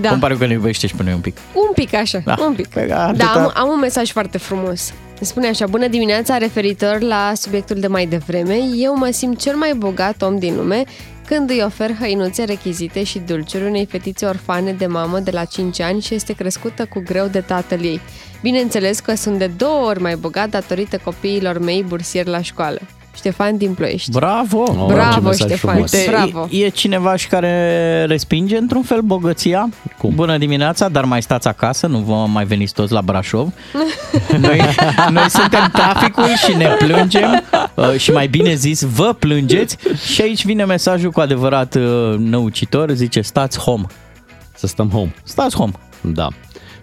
[0.00, 0.10] Da.
[0.10, 1.36] Îmi pare că ne iubește și pe noi un pic.
[1.52, 2.34] Un pic așa, Da.
[2.48, 2.66] un pic.
[2.68, 4.92] Păi, Da, atâta- am, am un mesaj foarte frumos.
[5.24, 8.58] Îmi spune așa, bună dimineața, referitor la subiectul de mai devreme.
[8.76, 10.84] Eu mă simt cel mai bogat om din lume
[11.26, 15.80] când îi ofer hăinuțe, rechizite și dulciuri unei fetițe orfane de mamă de la 5
[15.80, 18.00] ani și este crescută cu greu de tatăl ei.
[18.42, 22.80] Bineînțeles că sunt de două ori mai bogat datorită copiilor mei bursieri la școală.
[23.14, 24.10] Ștefan din Ploiești.
[24.10, 24.58] Bravo!
[24.58, 25.92] Oh, Bravo, ce mesaj Ștefan, frumos.
[25.92, 26.46] Uite, bravo.
[26.50, 29.68] e, e cineva și care respinge într-un fel bogăția.
[29.98, 30.14] Cum?
[30.14, 33.52] Bună dimineața, dar mai stați acasă, nu vă mai veniți toți la Brașov.
[34.40, 34.60] Noi,
[35.10, 37.42] noi suntem traficul și ne plângem
[37.74, 39.76] uh, și mai bine zis, vă plângeți
[40.12, 43.84] și aici vine mesajul cu adevărat uh, năucitor, zice stați home.
[44.56, 45.14] Să stăm home.
[45.24, 45.72] Stați home.
[46.00, 46.28] Da.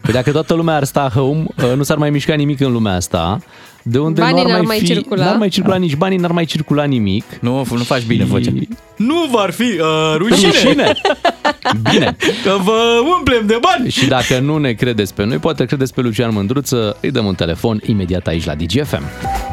[0.01, 2.95] Păi dacă toată lumea ar sta home, uh, nu s-ar mai mișca nimic în lumea
[2.95, 3.39] asta,
[3.83, 5.25] de unde Banii nu ar n-ar mai, mai fi, circula.
[5.25, 7.23] N-ar mai circula nici banii, n-ar mai circula nimic.
[7.39, 8.51] Nu, nu faci bine vocea.
[8.95, 10.93] Nu v-ar fi uh, Rușine!
[11.91, 12.15] Bine.
[12.43, 13.89] că vă umplem de bani.
[13.89, 17.35] Și dacă nu ne credeți pe noi, poate credeți pe Lucian Mândruță, îi dăm un
[17.35, 19.03] telefon imediat aici la DGFM.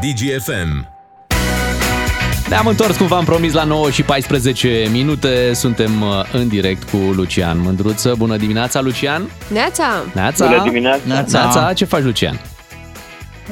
[0.01, 0.97] DGFM.
[2.49, 5.51] Ne-am întors cum v-am promis la 9 și 14 minute.
[5.55, 8.15] Suntem uh, în direct cu Lucian Mândruță.
[8.19, 9.31] Bună dimineața, Lucian!
[9.53, 9.85] Neața!
[10.15, 10.47] Neața!
[10.47, 11.01] Bună dimineața!
[11.07, 11.39] Neața.
[11.39, 12.41] Neața, ce faci, Lucian?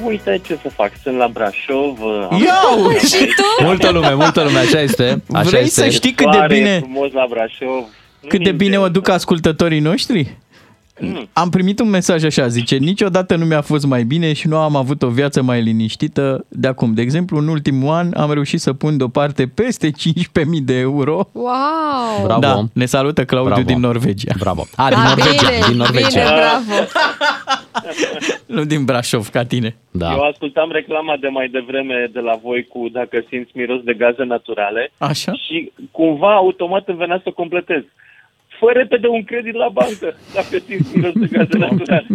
[0.05, 1.99] Uite ce să fac, sunt la Brașov.
[2.31, 3.07] am- Ia uite!
[3.07, 3.25] Și
[3.59, 3.65] tu?
[3.65, 5.23] Multă lume, multă lume, așa este.
[5.33, 5.83] Așa Vrei este.
[5.83, 7.85] să știi cât de Soare, bine, frumos la Brașov.
[8.29, 10.37] cât de bine o duc ascultătorii noștri?
[11.33, 14.77] Am primit un mesaj așa, zice, niciodată nu mi-a fost mai bine și nu am
[14.77, 16.95] avut o viață mai liniștită de acum.
[16.95, 21.29] De exemplu, în ultimul an am reușit să pun deoparte peste 15.000 de euro.
[21.33, 22.25] Wow!
[22.25, 22.41] Bravo.
[22.41, 23.67] Da, ne salută Claudiu Bravo.
[23.69, 24.33] din Norvegia.
[24.39, 24.67] Bravo.
[24.77, 25.49] A, din A, Norvegia.
[25.49, 26.09] bine, din Norvegia.
[26.09, 26.89] bine, bravo!
[28.47, 29.77] Nu din Brașov, ca tine.
[29.91, 30.13] Da.
[30.13, 34.25] Eu ascultam reclama de mai devreme de la voi cu dacă simți miros de gaze
[34.25, 35.33] naturale Așa?
[35.33, 37.83] și cumva automat îmi venea să completez.
[38.59, 42.07] Fă repede un credit la bancă dacă simți miros de gaze naturale.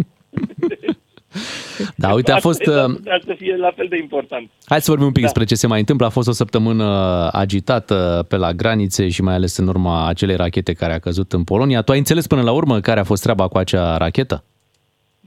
[1.96, 2.60] Da, uite, a fost...
[2.60, 4.50] Asta uh, ar să fie la fel de important.
[4.64, 5.28] Hai să vorbim un pic Da.
[5.28, 6.06] despre ce se mai întâmplă.
[6.06, 6.84] A fost o săptămână
[7.32, 11.44] agitată pe la granițe și mai ales în urma acelei rachete care a căzut în
[11.44, 11.82] Polonia.
[11.82, 14.44] Tu ai înțeles până la urmă care a fost treaba cu acea rachetă?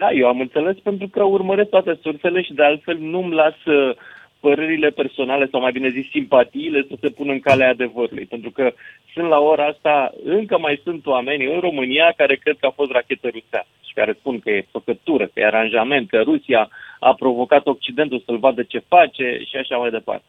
[0.06, 3.96] Da, eu am înțeles pentru că urmăresc toate sursele și de altfel nu-mi las uh,
[4.40, 8.26] părerile personale sau mai bine zis simpatiile să se pună în calea adevărului.
[8.26, 8.74] Pentru că
[9.14, 12.92] sunt la ora asta, încă mai sunt oameni în România care cred că a fost
[12.92, 17.68] rachetă rusească și care spun că e făcătură, că e aranjament, că Rusia a provocat
[17.68, 20.26] Occidentul să-l vadă ce face și așa mai departe.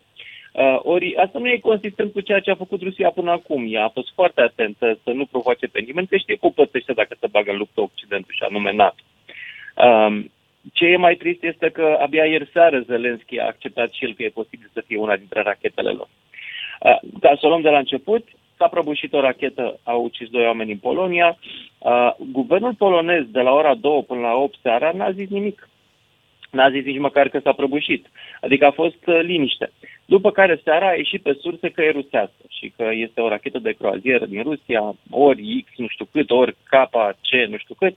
[0.52, 3.66] Uh, ori asta nu e consistent cu ceea ce a făcut Rusia până acum.
[3.68, 6.92] Ea a fost foarte atentă să nu provoace pe nimeni, că știe că o plătește
[6.92, 9.02] dacă se bagă în luptă Occidentul și anume NATO.
[9.76, 10.30] Um,
[10.72, 14.22] ce e mai trist este că abia ieri seară Zelenski a acceptat și el că
[14.22, 16.08] e posibil să fie una dintre rachetele lor.
[16.80, 20.44] Uh, ca să o luăm de la început, s-a prăbușit o rachetă, a ucis doi
[20.44, 21.38] oameni în Polonia.
[21.78, 25.68] Uh, guvernul polonez de la ora 2 până la 8 seara n-a zis nimic.
[26.50, 28.06] N-a zis nici măcar că s-a prăbușit.
[28.40, 29.72] Adică a fost uh, liniște.
[30.04, 33.58] După care seara a ieșit pe surse că e rusească și că este o rachetă
[33.58, 37.96] de croazieră din Rusia, ori X nu știu cât, ori KC nu știu cât.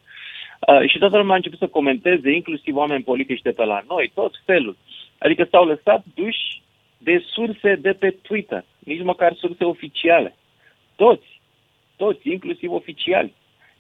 [0.68, 4.12] Uh, și toată lumea a început să comenteze, inclusiv oameni politici de pe la noi,
[4.14, 4.78] tot felul.
[5.18, 6.62] Adică s-au lăsat duși
[6.98, 10.36] de surse de pe Twitter, nici măcar surse oficiale.
[10.96, 11.42] Toți,
[11.96, 13.34] toți, inclusiv oficiali,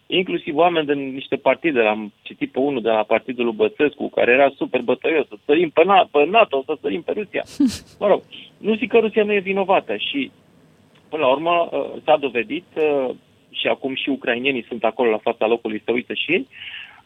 [0.07, 4.31] inclusiv oameni din niște partide, am citit pe unul de la partidul lui Băsescu, care
[4.31, 7.43] era super bătăios, să sărim pe, Na- pe NATO, să sărim pe Rusia.
[7.99, 8.21] Mă rog,
[8.57, 10.31] nu zic că Rusia nu e vinovată și
[11.09, 13.15] până la urmă uh, s-a dovedit uh,
[13.51, 16.47] și acum și ucrainienii sunt acolo la fața locului să uită și ei,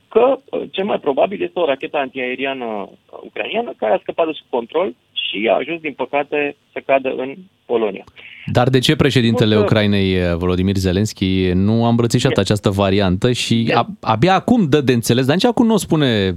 [0.07, 4.31] că uh, cel mai probabil este o rachetă antiaeriană uh, ucraineană care a scăpat de
[4.35, 7.35] sub control și a ajuns, din păcate, să cadă în
[7.65, 8.03] Polonia.
[8.45, 13.71] Dar de ce președintele Spun că- Ucrainei, Volodymyr Zelensky, nu a îmbrățișat această variantă și
[13.73, 16.33] a, abia acum dă de înțeles, dar nici acum nu o spune 100%.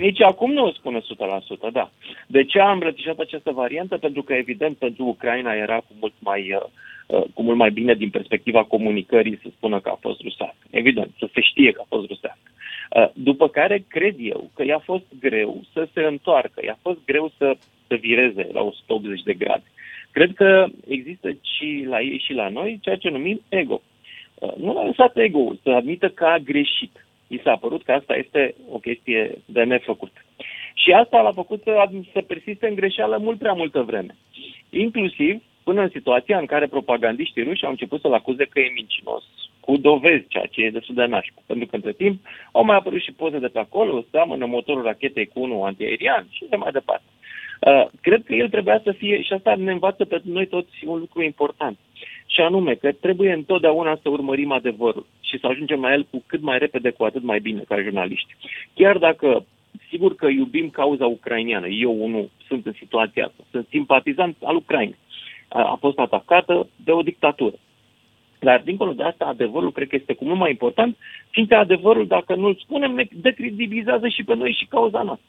[0.00, 1.02] Nici acum nu o spune 100%,
[1.72, 1.90] da.
[2.26, 3.96] De ce a îmbrățișat această variantă?
[3.96, 6.68] Pentru că, evident, pentru Ucraina era cu mult mai, uh, uh,
[7.06, 10.66] cu mult mai bine din perspectiva comunicării să spună că a fost rusească.
[10.70, 12.50] Evident, să se știe că a fost rusească.
[12.90, 17.32] Uh, După care, cred eu că i-a fost greu să se întoarcă, i-a fost greu
[17.36, 19.62] să, să vireze la 180 de grade.
[20.10, 23.82] Cred că există și la ei și la noi ceea ce numim ego.
[24.34, 27.06] Uh, Nu l-a lăsat ego să admită că a greșit.
[27.28, 30.12] I s-a părut că asta este o chestie de nefăcut.
[30.74, 34.16] Și asta l-a făcut să, ad- să persiste în greșeală mult prea multă vreme.
[34.70, 39.24] Inclusiv până în situația în care propagandiștii ruși au început să-l acuze că e mincinos,
[39.60, 41.42] cu dovezi, ceea ce e destul de nașpa.
[41.46, 42.20] Pentru că între timp
[42.52, 46.44] au mai apărut și poze de pe acolo, seamănă motorul rachetei cu unul antiaerian și
[46.50, 47.04] de mai departe.
[47.60, 50.98] Uh, cred că el trebuia să fie, și asta ne învață pe noi toți un
[50.98, 51.78] lucru important,
[52.26, 56.42] și anume că trebuie întotdeauna să urmărim adevărul și să ajungem la el cu cât
[56.42, 58.36] mai repede, cu atât mai bine ca jurnaliști.
[58.74, 59.44] Chiar dacă
[59.88, 64.98] sigur că iubim cauza ucrainiană, eu unul sunt în situația asta, sunt simpatizant al Ucrainei,
[65.54, 67.56] a, a fost atacată de o dictatură.
[68.38, 70.96] Dar, dincolo de asta, adevărul cred că este cu mult mai important,
[71.30, 75.26] fiindcă adevărul, dacă nu-l spunem, ne decredibilizează și pe noi și cauza noastră.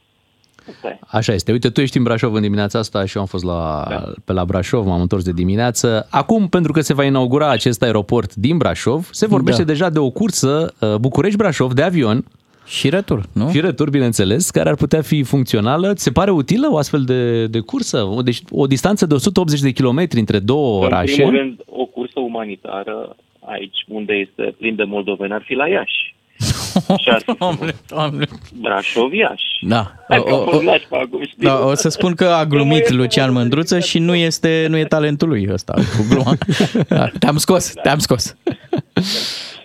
[0.69, 0.99] Asta e.
[1.07, 1.51] Așa este.
[1.51, 4.11] Uite, tu ești în Brașov în dimineața asta și eu am fost la, da.
[4.25, 6.07] pe la Brașov, m-am întors de dimineață.
[6.09, 9.71] Acum, pentru că se va inaugura acest aeroport din Brașov, se vorbește Da.
[9.71, 12.25] deja de o cursă uh, București-Brașov de avion.
[12.65, 13.49] Și retur, nu?
[13.51, 15.93] Și retur, bineînțeles, care ar putea fi funcțională.
[15.93, 18.03] Ți se pare utilă o astfel de, de cursă?
[18.03, 21.13] O- Deci o distanță de 180 de kilometri între două În orașe.
[21.15, 26.13] primul rând, o cursă umanitară aici, unde este plin de moldoveni, ar fi la Iași.
[27.03, 28.25] Și ar fi Doamne, doamne.
[28.61, 29.43] Brașov, Iași.
[29.61, 29.91] Da.
[30.09, 31.47] Hai O, că am o, fost o, nașpa acum, știi?
[31.47, 35.27] da, o să spun că a glumit Lucian Mândruță și nu este nu e talentul
[35.27, 36.33] lui ăsta cu gluma.
[36.97, 38.35] Da, te-am scos, te-am scos.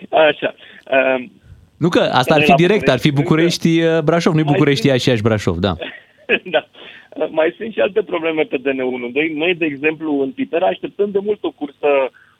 [0.09, 0.53] Așa.
[1.15, 1.31] Um,
[1.83, 4.87] Nu că asta ar Noi fi la direct, ar fi București, București-Brașov, nu Mai București,
[4.87, 5.73] Iași, Iași, Brașov, da.
[6.55, 6.67] da.
[7.29, 9.13] Mai sunt și alte probleme pe DN1.
[9.13, 11.89] Noi, noi de exemplu, în Piterea așteptăm de mult o cursă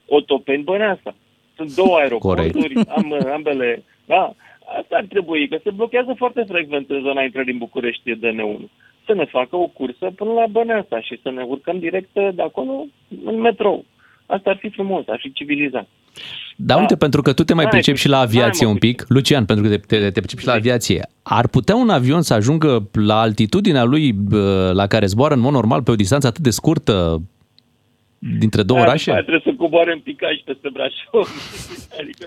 [0.06, 1.14] Otopeni-Băneasa.
[1.56, 3.82] Sunt două aeroporturi, am, ambele.
[4.04, 4.34] Da,
[4.78, 8.60] asta ar trebui, că se blochează foarte frecvent în zona intrării în București DN1.
[9.06, 12.86] Să ne facă o cursă până la Băneasa și să ne urcăm direct de acolo
[13.24, 13.84] în metrou.
[14.26, 15.88] Asta ar fi frumos, ar fi civilizat.
[16.56, 18.78] Da, uite, pentru că tu te mai Hai, pricepi și la hai, aviație mă, un
[18.78, 22.22] pic, Lucian, pentru că te, te, te pricepi și la aviație, ar putea un avion
[22.22, 26.26] să ajungă la altitudinea lui bă, la care zboară în mod normal pe o distanță
[26.26, 27.22] atât de scurtă
[28.18, 29.04] dintre două Da, orașe?
[29.04, 31.28] după aia trebuie să coboare în picaj peste Brașov.
[32.00, 32.26] adică,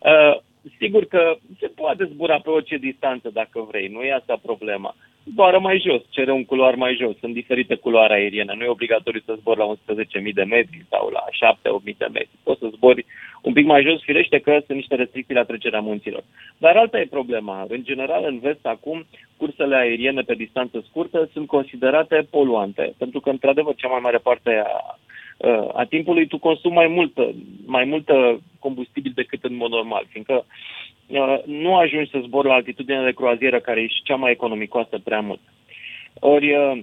[0.00, 0.40] uh,
[0.78, 4.94] sigur că se poate zbura pe orice distanță dacă vrei, nu e asta problema.
[5.30, 9.20] Zboară mai jos, cere un culoar mai jos, sunt diferite culoare aeriene, nu e obligatoriu
[9.24, 11.24] să zbori la 11.000 de metri sau la
[11.54, 12.38] 7-8.000 de metri.
[12.42, 13.06] Poți să zbori
[13.42, 16.22] un pic mai jos, firește că sunt niște restricții la trecerea munților.
[16.58, 17.66] Dar alta e problema.
[17.68, 19.06] În general, în vest, acum,
[19.36, 24.62] cursele aeriene pe distanță scurtă sunt considerate poluante, pentru că, într-adevăr, cea mai mare parte
[24.64, 24.98] a
[25.36, 27.34] uh, a timpului tu consumi mai multă,
[27.66, 30.44] mai multă combustibil decât în mod normal, fiindcă uh,
[31.44, 35.20] nu ajungi să zbori la altitudinea de croazieră, care e și cea mai economicoasă prea
[35.20, 35.40] mult.
[36.18, 36.78] Ori, uh,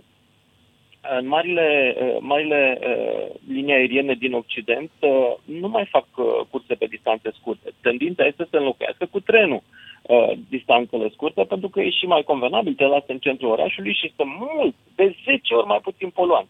[1.20, 6.74] în marile, uh, marile uh, linii aeriene din Occident uh, nu mai fac uh, curse
[6.76, 7.70] pe distanțe scurte.
[7.82, 9.62] Tendința este să se înlocuiască cu trenul
[10.02, 14.06] uh, distanțele scurte, pentru că e și mai convenabil, te lasă în centrul orașului și
[14.06, 16.48] este mult, de 10 ori mai puțin poluant.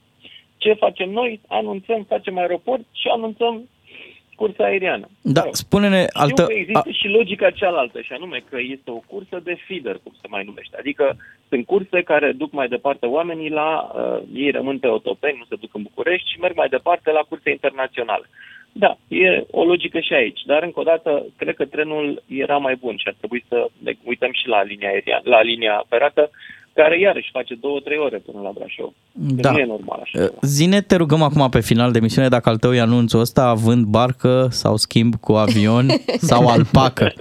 [0.58, 1.40] Ce facem noi?
[1.48, 3.70] Anunțăm, facem aeroport și anunțăm
[4.40, 5.08] cursa aeriană.
[5.22, 6.44] Da, spune-ne Știu altă...
[6.44, 10.28] că există și logica cealaltă, și anume că este o cursă de feeder, cum se
[10.30, 10.76] mai numește.
[10.80, 11.16] Adică
[11.50, 13.70] sunt curse care duc mai departe oamenii la...
[13.96, 17.24] Uh, ei rămân pe Otopeni, nu se duc în București și merg mai departe la
[17.30, 18.26] curse internaționale.
[18.72, 22.76] Da, e o logică și aici, dar încă o dată cred că trenul era mai
[22.76, 26.30] bun și ar trebui să ne uităm și la linia aeriană, la linia ferată,
[26.82, 28.94] care iarăși face două-trei ore până la Brașov.
[29.12, 29.52] Da.
[29.52, 30.24] Nu e normal așa.
[30.24, 33.44] Uh, Zine, te rugăm acum pe final de emisiune dacă al tău e anunțul ăsta
[33.44, 35.88] având barcă sau schimb cu avion
[36.30, 37.14] sau alpacă.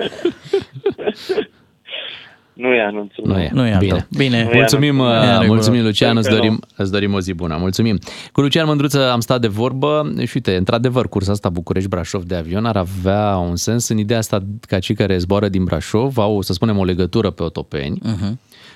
[2.57, 3.25] Nu e anunțul.
[3.27, 3.51] Nu e.
[3.53, 3.91] Nu e al Bine.
[3.93, 4.07] tău.
[4.17, 4.45] Bine.
[4.45, 5.23] Nu e Mulțumim, anunțul.
[5.23, 5.55] uh, E în regulă.
[5.55, 7.57] mulțumim Lucian, îți Sper că dorim, îți dorim o zi bună.
[7.61, 7.99] Mulțumim.
[8.33, 12.65] Cu Lucian Mândruță am stat de vorbă și uite, într-adevăr, cursa asta București-Brașov de avion
[12.65, 16.53] ar avea un sens în ideea asta ca cei care zboară din Brașov au, să
[16.53, 17.99] spunem, o legătură pe Otopeni.
[18.05, 18.33] Uh-huh.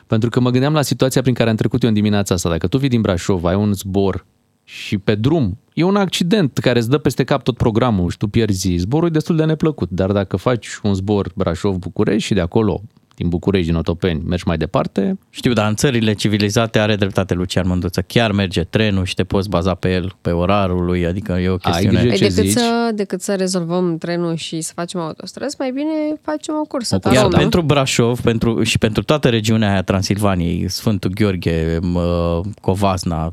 [0.06, 2.48] Pentru că mă gândeam la situația prin care am trecut eu în dimineața asta.
[2.48, 4.26] Dacă tu vii din Brașov, ai un zbor
[4.64, 8.26] și pe drum e un accident care îți dă peste cap tot programul și tu
[8.28, 9.90] pierzi zborul, e destul de neplăcut.
[9.90, 12.80] Dar dacă faci un zbor Brașov-București și de acolo
[13.20, 17.68] din București, din Otopeni, mergi mai departe, Știu, dar în țările civilizate are dreptate Lucian
[17.68, 18.04] Mândruță.
[18.06, 21.56] Chiar merge trenul și te poți baza pe el, pe orarul lui, adică e o
[21.56, 22.02] chestiune...
[22.02, 25.90] Păi decât, să, decât să rezolvăm trenul și să facem autostrăzi, mai bine
[26.22, 26.98] facem o cursă.
[27.04, 27.36] Iar tarom, nu?
[27.36, 33.32] pentru Brașov pentru, și pentru toată regiunea aia Transilvaniei, Sfântul Gheorghe, mă, Covasna,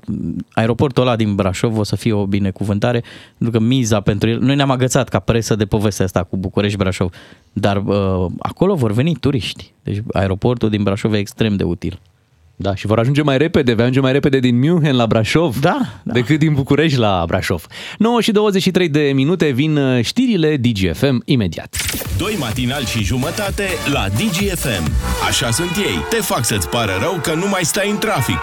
[0.54, 3.04] aeroportul ăla din Brașov o să fie o binecuvântare,
[3.38, 7.14] pentru că miza pentru el, noi ne-am agățat ca presă de povestea asta cu București-Brașov,
[7.54, 9.74] dar uh, acolo vor veni turiști.
[9.84, 12.00] Deci aeroportul din Brașov e extrem de util.
[12.60, 15.80] Da, și vor ajunge mai repede, vei ajunge mai repede din München la Brașov da,
[16.04, 16.14] da.
[16.14, 17.66] decât din București la Brașov.
[17.98, 21.76] 9 și 23 de minute vin uh, știrile DGFM imediat.
[22.18, 24.92] Doi matinali și jumătate la DGFM.
[25.28, 25.98] Așa sunt ei.
[26.10, 28.40] Te fac să-ți pară rău că nu mai stai în trafic.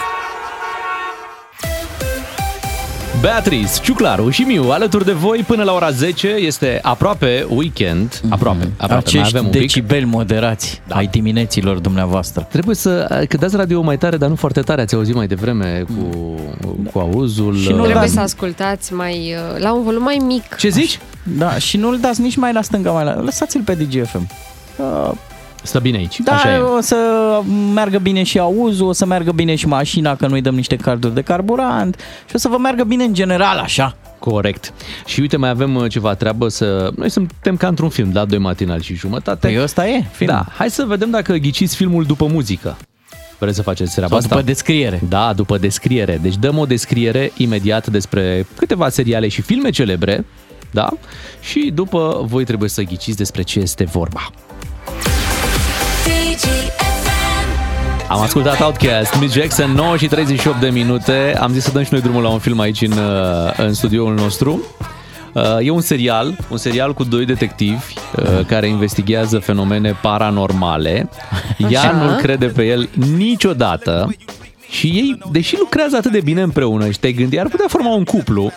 [3.25, 6.29] Beatrice, Ciuclaru și Miu alături de voi până la ora 10.
[6.29, 8.21] Este aproape weekend.
[8.29, 8.93] Aproape, aproape.
[8.93, 9.61] mai Acești avem un pic.
[9.61, 10.95] decibeli moderați da.
[10.95, 12.47] ai dimineților dumneavoastră.
[12.51, 13.25] Trebuie să...
[13.29, 14.81] Că dați radio mai tare, dar nu foarte tare.
[14.81, 16.35] Ați auzit mai devreme cu,
[16.93, 17.57] cu auzul.
[17.57, 20.57] Și nu uh, Trebuie să ascultați mai, uh, la un volum mai mic.
[20.57, 20.99] Ce zici?
[21.23, 23.21] Da, și nu-l dați nici mai la stânga, mai la...
[23.21, 24.29] Lăsați-l pe DGFM.
[24.77, 25.11] Uh,
[25.65, 26.21] Stă bine aici.
[26.21, 26.59] da, Așa e.
[26.59, 26.97] o să
[27.75, 31.15] meargă bine și auzul, o să meargă bine și mașina, că noi dăm niște carduri
[31.15, 31.97] de carburant
[32.29, 33.97] și o să vă meargă bine în general, așa.
[34.19, 34.73] Corect.
[35.07, 36.91] Și uite, mai avem uh, ceva treabă să...
[36.97, 38.25] Noi suntem ca într-un film, da?
[38.25, 39.47] Doi matinali și jumătate.
[39.47, 40.31] Păi ăsta e, film.
[40.31, 42.77] Da, hai să vedem dacă ghiciți filmul după muzică.
[43.39, 44.35] Vreți să faceți treaba Sau asta?
[44.35, 45.01] după descriere.
[45.09, 46.19] Da, după descriere.
[46.23, 50.25] Deci dăm o descriere imediat despre câteva seriale și filme celebre,
[50.71, 50.89] da?
[51.41, 54.31] Și după voi trebuie să ghiciți despre ce este vorba.
[58.09, 61.37] Am ascultat Outcast, Miss Jackson, 9 și 38 de minute.
[61.41, 64.15] Am zis să dăm și noi drumul la un film aici în, uh, în studioul
[64.15, 64.63] nostru.
[65.33, 71.09] Uh, E un serial, un serial cu doi detectivi uh, care investigează fenomene paranormale.
[71.71, 71.91] Ea Așa.
[71.91, 74.15] nu-l crede pe el niciodată
[74.75, 78.05] și ei, deși lucrează atât de bine împreună și te-ai gândi, ar putea forma un
[78.05, 78.53] cuplu,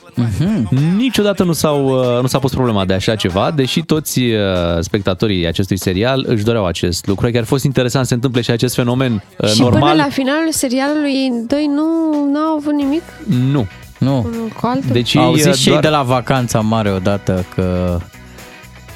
[0.98, 4.36] niciodată nu, s-au, uh, nu s-a pus problema de așa ceva, deși toți uh,
[4.80, 7.30] spectatorii acestui serial își doreau acest lucru.
[7.32, 9.80] Chiar a fost interesant să se întâmple și acest fenomen uh, Și normal.
[9.82, 11.84] până la finalul serialului ei doi nu,
[12.32, 13.04] nu au avut nimic
[13.52, 13.68] Nu.
[14.00, 14.16] Nu.
[14.18, 14.90] unul cu altul.
[14.92, 17.98] Deci Au zis și ei de la vacanța mare odată că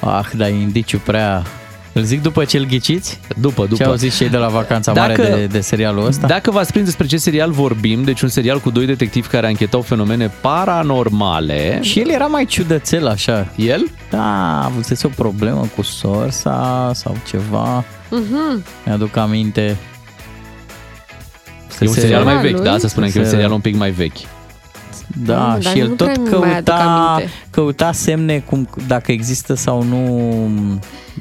[0.04, 1.42] Ah, dar e indiciu prea...
[1.94, 3.20] Îl zic după ce îl ghiciți?
[3.40, 3.74] După, după.
[3.82, 6.26] Ce au zis și ei de la vacanța mare de, de serialul ăsta?
[6.26, 9.80] Dacă v-ați prins despre ce serial vorbim, deci un serial cu doi detectivi care anchetau
[9.80, 11.78] fenomene paranormale.
[11.82, 13.52] Și el era mai ciudățel așa.
[13.56, 13.90] El?
[14.10, 17.84] Da, avusese o problemă cu sorsa sau ceva.
[18.10, 18.64] Mhm.
[18.86, 19.76] Mi-aduc aminte.
[21.80, 22.64] E un Se- serial mai vechi, lui?
[22.64, 22.78] da?
[22.78, 24.16] Să spunem că e un Se- serial un pic mai vechi.
[25.24, 27.32] Da, Mm, dar și el nu tot prea mi mai aduc căuta, aminte.
[27.50, 30.50] căuta semne cum, dacă există sau nu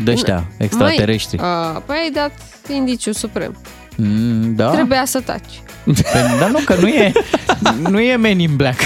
[0.03, 1.37] de ăștia, extraterestri.
[1.37, 2.31] Măi, a, păi ai dat
[2.73, 3.57] indiciu suprem.
[3.95, 4.69] Mm, da?
[4.69, 5.61] Trebuia să taci.
[5.83, 7.11] Păi, dar nu, că nu e,
[7.91, 8.79] nu e Men in Black.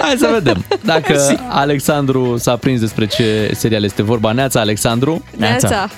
[0.00, 4.32] Hai să vedem dacă Alexandru s-a prins despre ce serial este vorba.
[4.32, 5.24] Neața, Alexandru?
[5.36, 5.88] Neața.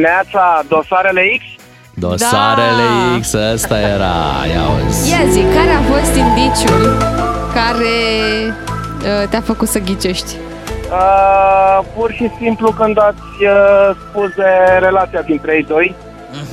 [0.00, 1.61] Neața, dosarele X?
[1.94, 3.18] Dosarele Da.
[3.20, 4.14] X, ăsta era,
[4.54, 5.10] ia uzi.
[5.10, 6.96] Ia zi, care a fost indiciul
[7.54, 7.94] care
[8.48, 10.36] uh, te-a făcut să ghicești?
[10.90, 15.94] Uh, pur și simplu când ați uh, spus de relația dintre ei doi,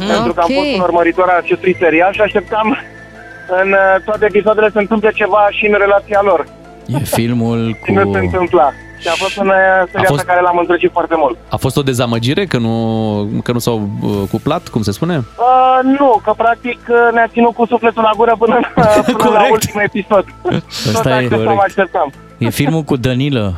[0.07, 0.55] pentru că am Ok.
[0.55, 2.77] fost un urmăritor al acestui serial și așteptam
[3.61, 6.45] în uh, toate episoadele să întâmple ceva și în relația lor.
[6.85, 8.25] E filmul Și nu se cu...
[8.25, 8.71] întâmpla.
[8.99, 9.53] Și a fost un uh,
[9.91, 11.37] serial fost- pe care l-am îndrăgit foarte mult.
[11.49, 15.15] A fost o dezamăgire că nu, că nu s-au uh, cuplat, cum se spune?
[15.17, 18.59] Uh, nu, că practic uh, ne-a ținut cu sufletul la gură până,
[19.17, 20.25] până la ultimul episod.
[20.41, 21.61] Tot Ăsta e așteptam, corect.
[21.65, 22.11] așteptam.
[22.37, 23.53] E filmul cu Danilă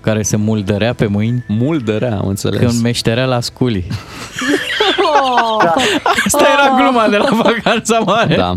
[0.00, 1.44] care se muldărea pe mâini.
[1.48, 2.60] Muldărea, am înțeles.
[2.60, 3.86] Când meșterea la sculi.
[5.64, 5.74] Da.
[6.24, 8.34] Asta era gluma de la vacanța mare.
[8.36, 8.54] Da.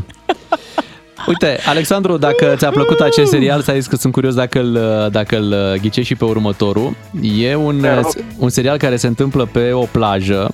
[1.27, 4.79] Uite, Alexandru, dacă ți-a plăcut acest serial, să zis că sunt curios dacă îl,
[5.11, 6.95] dacă îl ghicești și pe următorul.
[7.21, 8.11] E un, Te rog.
[8.37, 10.53] un serial care se întâmplă pe o plajă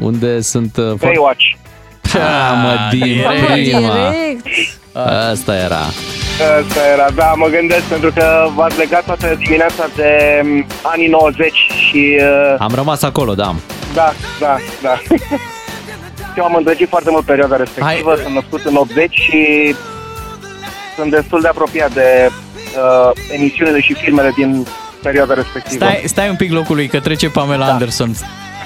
[0.00, 0.76] unde sunt...
[0.76, 1.44] uh, foarte- Baywatch.
[2.14, 3.52] Ah, mă, din direct.
[3.52, 3.78] prima.
[3.80, 4.46] Direct.
[5.30, 5.80] Asta era.
[6.60, 11.52] Asta era, da, mă gândesc pentru că v-ați legat toată dimineața de m, anii 90
[11.88, 13.54] și uh, Am rămas acolo, da.
[13.94, 14.98] da, da, da.
[16.36, 19.74] Eu am îndrăgit foarte mult perioada respectivă, sunt născut în 80 și
[20.96, 24.66] sunt destul de apropiat de uh, emisiunile și filmele din
[25.02, 25.84] perioada respectivă.
[25.84, 27.72] Stai, stai un pic locului că trece Pamela da.
[27.72, 28.14] Anderson.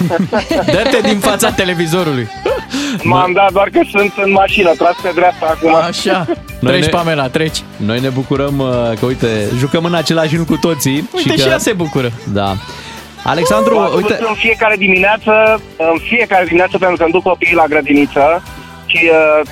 [0.74, 2.28] Dă-te din fața televizorului.
[3.02, 5.74] M-am dat doar că sunt în mașină, tras pe dreapta acum.
[5.74, 6.26] Așa.
[6.60, 7.62] Treci, Pamela, treci.
[7.76, 9.26] Noi ne bucurăm uh, că, uite,
[9.58, 11.08] jucăm în același film cu toții.
[11.14, 11.48] Uite, și, și că...
[11.48, 12.12] ea se bucură.
[12.32, 12.54] Da.
[13.26, 17.54] Alexandru, O ascult uite, în fiecare dimineață, în fiecare dimineață pentru că îmi duc copiii
[17.54, 18.42] la grădiniță
[18.86, 19.48] și uh,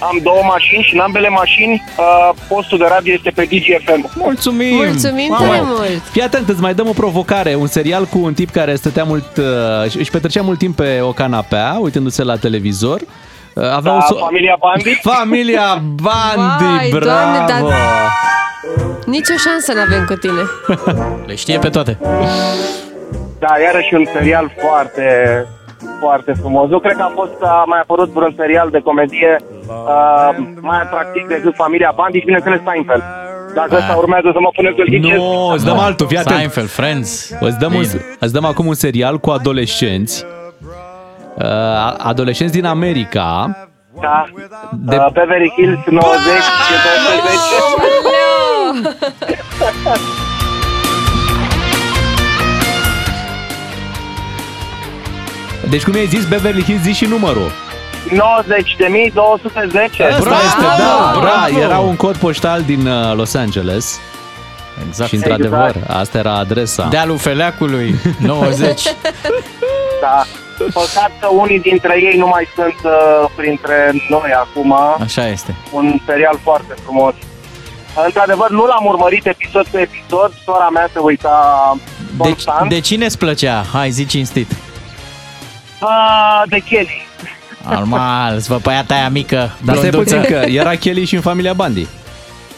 [0.00, 4.10] am două mașini și în ambele mașini uh, postul de radio este pe DGFM.
[4.14, 4.74] Mulțumim!
[4.74, 6.02] Mulțumim tare mult!
[6.10, 7.54] Fii atent, îți mai dăm o provocare.
[7.54, 9.44] Un serial cu un tip care stătea mult, uh,
[9.98, 13.00] își petrecea mult timp pe o canapea, uitându-se la televizor.
[13.54, 15.00] Uh, Avea Da, o so- familia Bandi?
[15.16, 17.04] Familia Bandi, Vai, bravo!
[17.04, 17.76] Doamne, dar-
[19.06, 20.42] Nici o șansă n-avem cu tine.
[21.28, 21.98] Le știe pe toate.
[23.38, 25.06] Da, iarăși un serial foarte,
[26.00, 26.68] foarte frumos.
[26.68, 29.36] Nu cred că a fost, a mai apărut vreun serial de comedie
[29.66, 30.28] uh,
[30.60, 33.02] mai atractiv decât Familia Bandiș și bineînțeles Seinfeld.
[33.54, 35.16] Dacă ăsta urmează să mă puneți să-l ghicesc.
[35.16, 36.36] Nu, îți dăm altul, fii atent.
[36.36, 37.30] Seinfeld, Friends.
[37.40, 38.04] Îți dăm, un, Bine.
[38.18, 40.24] îți dăm acum un serial cu adolescenți.
[41.34, 41.44] Uh,
[41.98, 43.56] adolescenți din America
[44.00, 44.24] Da.
[44.72, 44.96] De...
[44.96, 46.02] Uh, Beverly Hills 90
[46.66, 46.72] și
[49.82, 50.27] 210.
[55.70, 57.50] Deci cum ai zis Beverly Hills, zici și numărul.
[58.08, 58.14] 90.210.
[58.14, 58.56] Asta
[60.00, 60.28] este,
[60.78, 61.24] da, bravo.
[61.24, 64.00] da, era un cod poștal din uh, Los Angeles.
[64.88, 65.08] Exact.
[65.08, 65.90] Și într-adevăr, Exact.
[66.00, 66.86] asta era adresa.
[66.90, 68.82] Dealul Feleacului, 90.
[70.00, 70.24] Da.
[70.58, 74.74] Păcat că unii dintre ei nu mai sunt uh, printre noi acum.
[75.00, 75.54] Așa este.
[75.70, 77.14] Un serial foarte frumos.
[78.04, 80.32] Într-adevăr, nu l-am urmărit episod pe episod.
[80.44, 81.76] Sora mea se uita
[82.16, 82.68] De, constant.
[82.68, 83.64] de cine îți plăcea?
[83.72, 84.50] Hai, zi cinstit.
[85.80, 87.06] Ah, de Kelly.
[87.70, 90.16] Normal, svăpăiata aia mică, Dar stai blonduță.
[90.16, 91.86] puțin că era Kelly și în familia Bandi.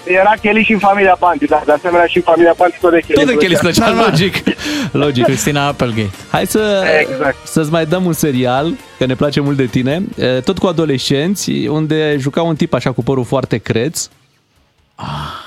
[0.04, 3.00] Era Kelly și în familia Bandi, dar de asemenea și în familia Bandi tot de
[3.00, 3.14] Kelly.
[3.14, 4.04] Tot de Kelly îți plăcea, Normal.
[4.10, 4.34] logic.
[4.92, 5.24] Logic.
[5.24, 6.10] Cristina Applegate.
[6.30, 7.36] Hai să, Exact.
[7.46, 11.50] să-ți mai dăm un serial, că ne place mult de tine, e, tot cu adolescenți,
[11.66, 14.08] unde juca un tip așa cu părul foarte creț.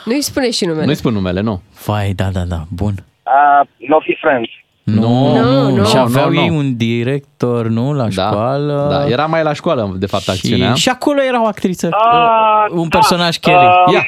[0.05, 0.85] Nu-i spune și numele.
[0.85, 1.61] Nu-i spun numele, nu.
[1.85, 2.93] Vai, da, da, da, bun.
[3.23, 4.49] Uh, no fi friends.
[4.83, 5.85] Nu, Nu, nu.
[5.85, 6.55] Și aveau Nu, nu, ei nu.
[6.57, 8.87] un director, nu, la Da, școală.
[8.91, 10.73] da, era mai la școală, de fapt, acțiunea.
[10.73, 12.97] și, și acolo era o actriță, Ah, un da.
[12.97, 13.55] personaj Kelly.
[13.87, 14.03] Uh, Ia.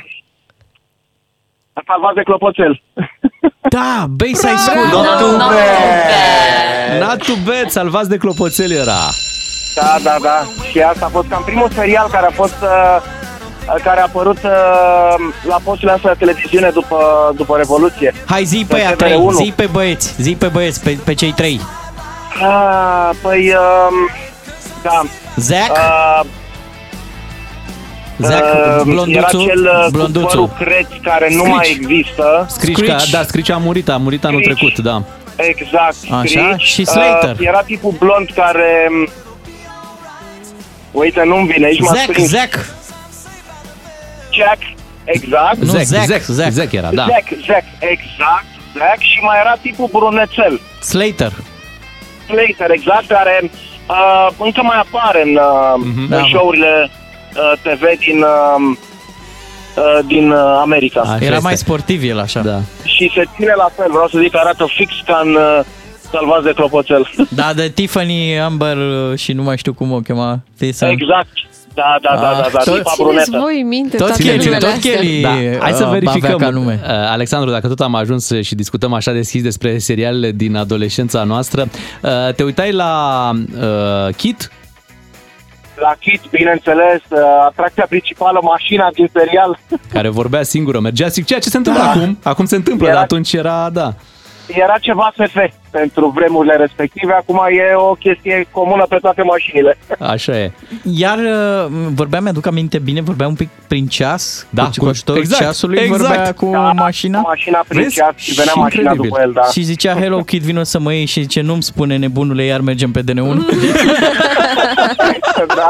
[1.87, 2.81] Salvat de clopoțel.
[3.69, 4.85] Da, Base High School.
[5.03, 7.01] Not too bad.
[7.09, 9.01] Not too bad, salvați de clopoțel era.
[9.75, 10.37] Da, da, da.
[10.71, 12.97] Și asta a fost cam primul serial care a fost uh,
[13.83, 14.51] care a apărut uh,
[15.47, 16.97] la posturile astea de televiziune după,
[17.35, 18.13] după Revoluție.
[18.25, 18.97] Hai, zi pe Pe ea TVR1.
[18.97, 21.59] trei, zi pe băieți, zi pe băieți, pe, pe cei trei.
[22.41, 24.09] Ah, păi, um,
[24.83, 25.01] da.
[25.35, 25.71] Zac,
[28.17, 30.29] Uh, Zac, uh, blonduțul, era cel uh, cu blonduțul.
[30.29, 31.53] părul creț care nu Scrici.
[31.55, 32.45] mai există.
[32.49, 34.57] Scricica, da, Scrici a murit, a murit anul Scrici.
[34.57, 35.03] trecut, da.
[35.35, 35.95] Exact.
[36.11, 36.23] Așa,
[36.53, 36.61] Scrici.
[36.67, 37.35] și Slater.
[37.39, 38.87] Uh, era tipul blond care...
[38.89, 39.07] um,
[40.91, 42.27] Uite, nu-mi vine, aici m-a Zac, prins.
[42.29, 42.65] Zac.
[44.37, 44.61] Jack,
[45.03, 45.57] exact.
[45.57, 46.51] Nu, Zac, Zac, Zac, Zac.
[46.51, 47.05] Zac era, da.
[47.13, 48.45] Zac, Zac, exact.
[48.77, 50.53] Zac și mai era tipul brunețel.
[50.81, 51.31] Slater.
[52.27, 56.01] Slater, exact, care uh, încă mai apare în, uh, Mhm.
[56.01, 56.25] în Da.
[56.31, 58.77] show-urile uh, TV din, uh,
[59.75, 60.99] uh, din uh, America.
[61.01, 61.39] Așa Era este.
[61.49, 62.39] mai sportiv el așa.
[62.41, 62.59] Da.
[62.83, 65.59] Și se ține la fel, vreau să zic că arată fix ca în uh,
[66.11, 67.09] Salvați de Clopoțel.
[67.29, 70.39] Da, de Tiffany Amber uh, și nu mai știu cum o chema.
[70.57, 70.89] Thyssen.
[70.89, 71.27] exact.
[71.75, 73.23] Da, da, da, da, da, Ah, tipa toți- brunetă.
[73.23, 74.91] Țineți voi minte Tot toate Kelly, numele tot astea.
[74.95, 75.21] Kelly.
[75.21, 75.29] Da,
[75.59, 76.33] hai să uh, verificăm.
[76.33, 76.79] avea ca nume.
[76.83, 81.67] Uh, Alexandru, dacă tot am ajuns și discutăm așa deschis despre serialele din adolescența noastră,
[82.01, 83.31] uh, te uitai la
[83.61, 84.51] uh, Kit?
[85.75, 89.59] La Kit, bineînțeles, uh, atracția principală, mașina din serial.
[89.93, 93.03] care vorbea singură, mergea zic, ceea ce se întâmplă acum, acum se întâmplă, Era- dar
[93.03, 93.93] atunci era, da.
[94.47, 95.35] Era ceva SF
[95.71, 99.77] pentru vremurile respective, acum e o chestie comună pe toate mașinile.
[100.13, 100.51] Așa e.
[100.83, 105.21] Iar uh, vorbeam, mi-aduc aminte bine, vorbea un pic prin ceas, Da, cu cu- coștorul
[105.21, 106.01] exact, ceasului, exact.
[106.01, 107.19] vorbea cu Da, mașina.
[107.19, 107.95] Mașina prin Vezi?
[107.95, 109.09] ceas și venea Și mașina incredibil.
[109.09, 109.41] după el, da.
[109.51, 112.91] Și zicea, Hello Kid, vino să mă iei și zice, nu-mi spune nebunule, iar mergem
[112.91, 113.05] pe DN1.
[115.55, 115.69] da.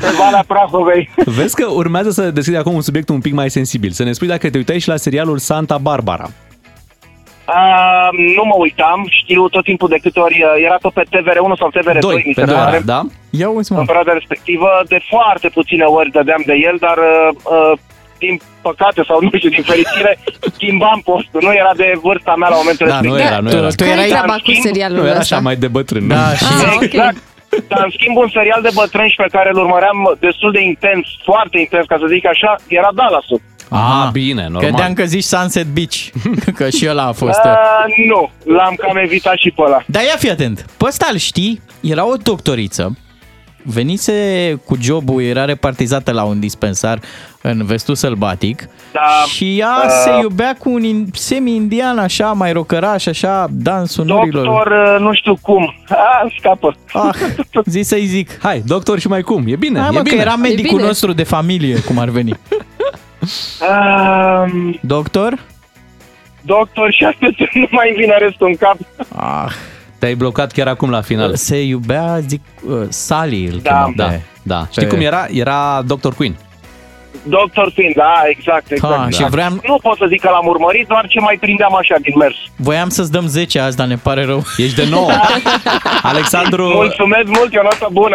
[0.00, 1.10] Pe Valea Prahovei.
[1.24, 3.90] Vezi că urmează să deschide acum un subiect un pic mai sensibil.
[3.90, 6.30] Să ne spui dacă te uitai și la serialul Santa Barbara.
[7.48, 11.52] Uh, nu mă uitam, știu tot timpul de câte ori uh, era tot pe TVR1
[11.58, 12.80] sau TVR2, Doi, mi pe se doi, pare.
[12.84, 13.00] da?
[13.30, 13.84] Ia uite, În mă.
[13.84, 17.78] perioada respectivă, de foarte puține ori dădeam de el, dar uh, uh,
[18.18, 20.12] din păcate sau nu știu, din fericire,
[20.54, 21.40] schimbam postul.
[21.46, 23.26] Nu era de vârsta mea la momentul Da, nu respectiv.
[23.30, 23.68] era, nu tu, era.
[23.68, 24.08] tu Care-i erai...
[24.14, 25.34] treaba în cu schimb, serialul Nu era ăsta?
[25.34, 26.04] așa mai de bătrân.
[26.06, 26.14] nu?
[26.14, 26.82] Da, și Ah, ok.
[26.82, 27.18] Exact.
[27.70, 31.04] Dar în schimb un serial de bătrâni și pe care îl urmăream destul de intens,
[31.30, 33.40] foarte intens, ca să zic așa, era Dallas-ul.
[33.72, 34.60] Ah, bine, normal.
[34.62, 35.96] Credeam că zici Sunset Beach,
[36.56, 37.38] că și ăla a fost.
[37.44, 39.82] uh, Uh, nu, l-am cam evitat și pe ăla.
[39.86, 42.96] Dar ia fi atent, pe ăsta îl știi, era o doctoriță,
[43.62, 44.14] venise
[44.64, 47.00] cu jobul, era repartizată la un dispensar
[47.42, 52.52] în vestul sălbatic Da, și ea uh, se iubea cu un in- semi-indian așa, mai
[52.52, 54.44] rocăraș, așa, dansul nurilor.
[54.44, 55.74] Doctor, uh, nu știu cum.
[55.88, 56.76] Ah, scapă.
[56.92, 57.14] Ah,
[57.64, 58.38] zi să-i zic.
[58.42, 60.14] Hai, doctor și mai cum, e bine, Hai e mă, bine.
[60.16, 60.86] că era medicul bine.
[60.86, 62.32] nostru de familie, cum ar veni.
[63.60, 65.38] Um, Doctor?
[66.42, 68.76] doctor și astăzi nu mai vine restul în cap.
[69.16, 69.52] Ah,
[69.98, 71.34] Te-ai blocat chiar acum la final.
[71.34, 73.70] se iubea, zic, uh, Sally îl Da.
[73.70, 74.66] chema Da, pe- da.
[74.70, 75.26] Știi Pe- cum era?
[75.30, 76.08] Era Dr.
[76.16, 76.36] Queen.
[77.22, 78.94] Doctor Fin, da, exact, exact.
[78.94, 79.30] Ha, și exact.
[79.30, 82.34] vreau- Nu pot să zic că l-am urmărit, doar ce mai prindeam așa din mers.
[82.56, 84.42] Voiam să-ți dăm 10 azi, dar ne pare rău.
[84.56, 85.10] Ești de nou.
[86.12, 88.14] Alexandru, Mulțumesc mult, e o notă bună.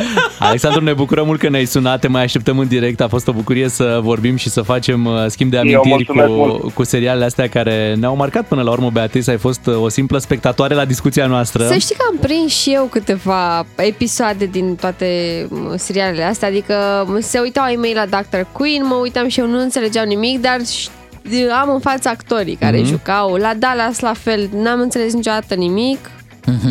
[0.38, 3.00] Alexandru, ne bucurăm mult că ne-ai sunat, te mai așteptăm în direct.
[3.00, 6.28] A fost o bucurie să vorbim și să facem uh, schimb de Eu amintiri mulțumesc
[6.28, 6.74] cu, mult.
[6.74, 8.90] cu serialele astea care ne-au marcat până la urmă.
[8.92, 11.64] Beatrice, ai fost uh, o simplă spectatoare la discuția noastră.
[11.66, 15.06] Să știi că am prins și eu câteva episoade din toate
[15.50, 18.46] m, serialele astea, adică m, se uitau ai mei la Dr.
[18.52, 20.90] Queen, mă uitam și eu, nu înțelegeau nimic, dar ș-
[21.60, 22.86] am în față actorii care Mhm.
[22.88, 23.34] jucau.
[23.34, 26.10] La Dallas la fel, n-am înțeles niciodată nimic,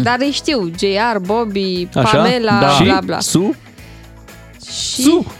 [0.04, 2.18] dar îi știu, JR, Bobby, Așa?
[2.18, 2.68] Pamela, Da.
[2.70, 3.20] Și bla bla.
[3.20, 3.56] Su?
[4.72, 5.02] Și...
[5.02, 5.32] Su.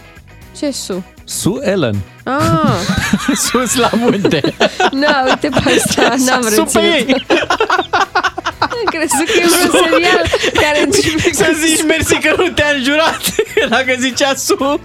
[0.58, 1.02] Ce Su?
[1.24, 1.94] Su Ellen.
[2.24, 2.74] Ah,
[3.50, 4.40] Sus la munte.
[5.00, 7.24] na, uite pe asta, n-am Su pe ei.
[8.72, 8.86] reținut.
[8.86, 10.24] Am crezut că e un serial
[10.62, 13.20] care începe Să cu zici mersi că nu te-a înjurat.
[13.76, 14.80] Dacă zicea su,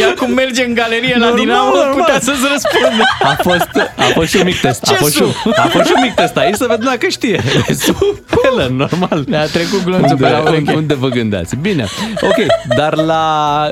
[0.00, 1.94] ea cum merge în galerie la Normal, Dinamo, normal.
[1.98, 3.04] putea să-ți răspundă.
[3.32, 4.82] A fost, a fost și un mic test.
[4.82, 5.50] A Ce fost, și, Su?
[5.64, 7.42] a fost și un mic test aici să vedem dacă știe.
[7.84, 8.20] Su
[8.50, 9.24] Ellen, normal.
[9.28, 10.72] Ne-a trecut glonțul pe la unde, ureche.
[10.72, 11.56] unde vă gândeați?
[11.56, 11.86] Bine,
[12.20, 12.38] ok,
[12.76, 13.22] dar la...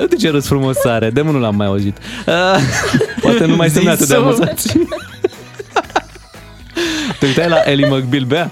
[0.01, 1.97] Uite ce râs frumos are, de mult nu l-am mai auzit.
[2.25, 2.33] Uh,
[3.21, 4.19] poate nu mai sunt atât de Zisu.
[4.19, 4.77] amuzanți.
[7.19, 8.51] Te uitai la Ellie McBeal, Bea?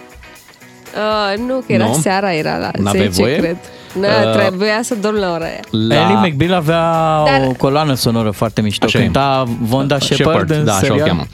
[0.96, 1.94] Uh, nu, că era Nu?
[2.02, 3.36] seara, era la N-aveai 10, voie?
[3.38, 3.58] cred.
[3.96, 5.60] Nu, Uh, trebuia să dorm la ora aia.
[5.88, 5.96] La...
[5.96, 6.82] Ellie McBeal avea
[7.26, 8.86] Dar- o coloană sonoră foarte mișto.
[8.86, 9.02] Așa e.
[9.04, 11.08] Cânta Vonda Shepard în da, așa o serial.
[11.08, 11.26] cheamă.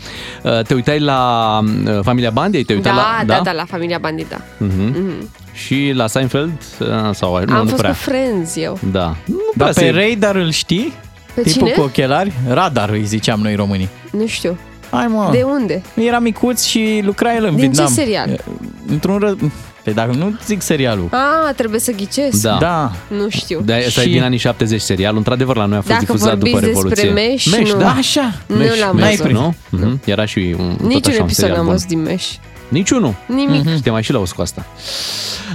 [0.43, 2.63] Uh, Te uitai la uh, Familia Bandi?
[2.63, 3.25] Te uitai Da, la...
[3.35, 4.41] da, da, la familia Bandita.
[4.57, 4.81] Mhm.
[4.81, 5.29] Mhm.
[5.53, 6.51] Și la Seinfeld?
[6.79, 7.89] Uh, Sau, nu, Am nu fost prea.
[7.89, 8.79] cu Friends eu.
[8.91, 9.15] Da.
[9.25, 10.93] Nu Dar prea pe se- Radar îl știi?
[11.33, 11.71] Pe Tipul cine?
[11.71, 12.31] cu ochelari?
[12.49, 13.89] Radar îi ziceam noi românii.
[14.11, 14.57] Nu știu.
[14.91, 15.29] Hai mă.
[15.31, 15.81] De unde?
[15.93, 17.85] Era micuț și lucra el în Din Vietnam.
[17.87, 18.43] ce serial?
[18.87, 19.35] Într-un ră...
[19.83, 21.07] Păi dacă nu zic serialul.
[21.11, 22.41] Ah, trebuie să ghicesc.
[22.41, 22.57] Da.
[22.59, 22.91] Da.
[23.07, 23.61] Nu știu.
[23.65, 25.17] Da, asta e din anii 70 serialul.
[25.17, 27.29] Într-adevăr, la noi a fost Dacă difuzat vorbiți după despre Revoluție.
[27.31, 27.79] Mesh, Mesh, nu.
[27.79, 27.89] da.
[27.97, 28.33] Așa.
[28.47, 29.31] Nu Mesh, l-am Mesh, văzut.
[29.31, 29.55] Nu?
[29.69, 30.01] Mhm.
[30.05, 31.73] Era și un, tot Niciun așa, un episod serial n-am bun.
[31.73, 32.27] văzut din Mesh.
[32.67, 33.13] Niciunul.
[33.25, 33.69] Nimic.
[33.75, 34.65] Și te mai și lauzi cu asta.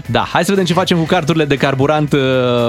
[0.07, 2.21] Da, hai să vedem ce facem cu carturile de carburant uh,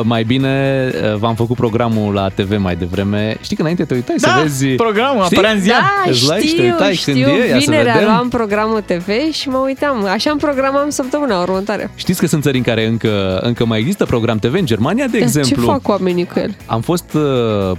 [0.03, 0.85] mai bine.
[1.13, 3.37] Uh, V-am făcut programul la TV mai devreme.
[3.41, 4.65] Știi că înainte te uitai Da, să vezi...
[4.67, 5.37] programul Știi?
[5.37, 5.79] apărea în ziar.
[5.79, 7.13] Da, Îți like și te știu, uitai știu.
[7.13, 8.07] când e, ia să Vinerea vedem.
[8.07, 10.05] luam programul TV și mă uitam.
[10.05, 11.91] Așa îmi programam săptămâna următoare.
[11.95, 14.53] Știți că sunt țări în care încă, încă mai există program TV?
[14.53, 15.63] În Germania, de Dar exemplu.
[15.63, 16.55] Ce fac oamenii cu el?
[16.65, 17.21] Am fost, uh,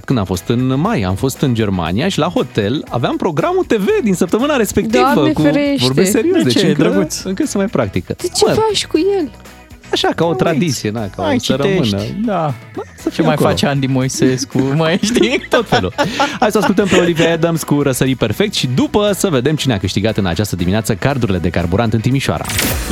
[0.05, 3.85] când am fost în mai, am fost în Germania și la hotel aveam programul TV
[4.03, 5.11] din săptămâna respectivă.
[5.13, 5.77] Doamne cu, ferește!
[5.85, 6.65] Vorbesc serios, De deci ce?
[6.65, 7.21] E încă, drăguț.
[7.21, 8.13] încă se mai practică.
[8.17, 9.31] De ce faci cu el?
[9.91, 11.95] Așa, ca o tradiție, na, ca Mai o să citești.
[11.95, 12.09] rămână.
[12.25, 12.53] Da.
[12.95, 13.49] Să Ce fie mai acolo.
[13.49, 14.57] face Andy Moisescu?
[14.75, 15.45] Mai știi?
[15.49, 15.93] Tot felul.
[16.39, 19.77] Hai să ascultăm pe Olivia Adams cu Răsărit Perfect și după să vedem cine a
[19.79, 22.45] câștigat în această dimineață cardurile de carburant în Timișoara.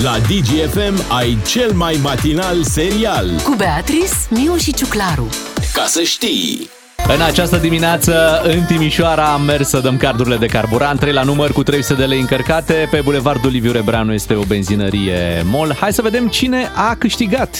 [0.04, 3.30] La DGFM ai cel mai matinal serial.
[3.44, 5.28] Cu Beatrice, Miu și Ciuclaru.
[5.74, 6.70] Ca să știi.
[7.08, 11.52] În această dimineață, în Timișoara, am mers să dăm cardurile de carburant, 3 la număr
[11.52, 12.88] cu 300 de lei încărcate.
[12.92, 15.76] Pe Bulevardul Liviu Rebreanu este o benzinărie MOL.
[15.80, 17.58] Hai să vedem cine a câștigat.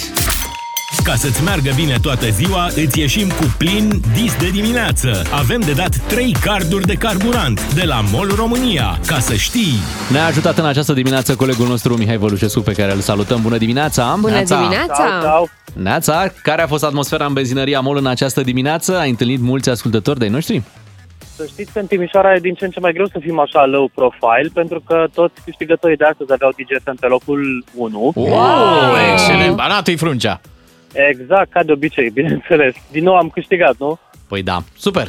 [1.04, 5.22] Ca să-ți meargă bine toată ziua, îți ieșim cu plin dis de dimineață.
[5.32, 9.00] Avem de dat 3 carduri de carburant de la MOL România.
[9.06, 9.74] Ca să știi.
[10.12, 13.42] Ne-a ajutat în această dimineață colegul nostru Mihai Vălușescu, pe care îl salutăm.
[13.42, 14.18] Bună dimineața!
[14.20, 14.56] Bună Neața.
[14.58, 15.44] dimineața!
[15.74, 18.98] Neața, care a fost atmosfera în benzinăria MOL în această dimineață?
[18.98, 20.62] Ai întâlnit mulți ascultători de-ai noștri?
[21.36, 23.66] Să știți că în Timișoara e din ce în ce mai greu să fim așa
[23.66, 28.12] low profile, pentru că toți câștigătorii de astăzi aveau DGFM pe locul 1.
[28.16, 28.32] Wow,
[29.14, 29.56] excelent.
[29.56, 30.42] Banatui fruncea.
[30.94, 32.74] Exact, ca de obicei, bineînțeles.
[32.92, 34.00] Din nou am câștigat, nu?
[34.28, 35.08] Păi da, super!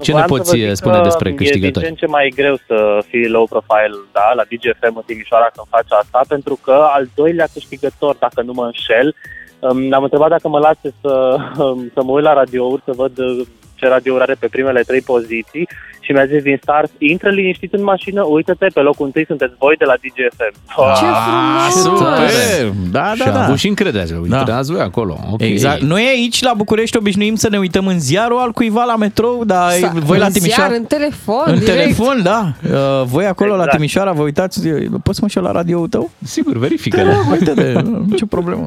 [0.00, 1.88] Ce Voiam ne să vă poți zic spune că despre E din ce câștigători?
[1.88, 5.98] în ce mai greu să fii low profile, da, la DGFM în Timișoara când faci
[6.00, 9.14] asta, pentru că al doilea câștigător, dacă nu mă înșel,
[9.58, 13.18] um, am întrebat dacă mă lase să, um, să mă uit la radiouri, să văd
[13.18, 15.68] uh, ce radiouri are pe primele trei poziții
[16.04, 19.74] și mi-a zis din start, intră liniștit în mașină, uită-te, pe locul întâi sunteți voi
[19.78, 20.54] de la DGFM.
[20.98, 21.82] Ce frumos!
[21.82, 22.72] Super!
[22.90, 23.44] Da, și da, a da.
[23.44, 24.16] avut și încredere.
[24.22, 24.56] Uite, Da.
[24.56, 25.18] ați voi acolo.
[25.32, 25.48] Okay.
[25.48, 25.80] Exact.
[25.80, 29.70] Noi aici la București obișnuim să ne uităm în ziarul al cuiva la metrou, dar
[29.70, 30.68] Sa- voi la în Timișoara...
[30.68, 31.76] Ziar, în telefon, în direct.
[31.80, 32.52] telefon, da.
[32.72, 33.76] Uh, voi acolo la Exact.
[33.76, 36.10] Timișoara vă uitați, uh, poți mă și eu la radio tău?
[36.22, 36.96] Sigur, verifică.
[37.02, 37.72] Da, uite-te,
[38.06, 38.66] nicio problemă.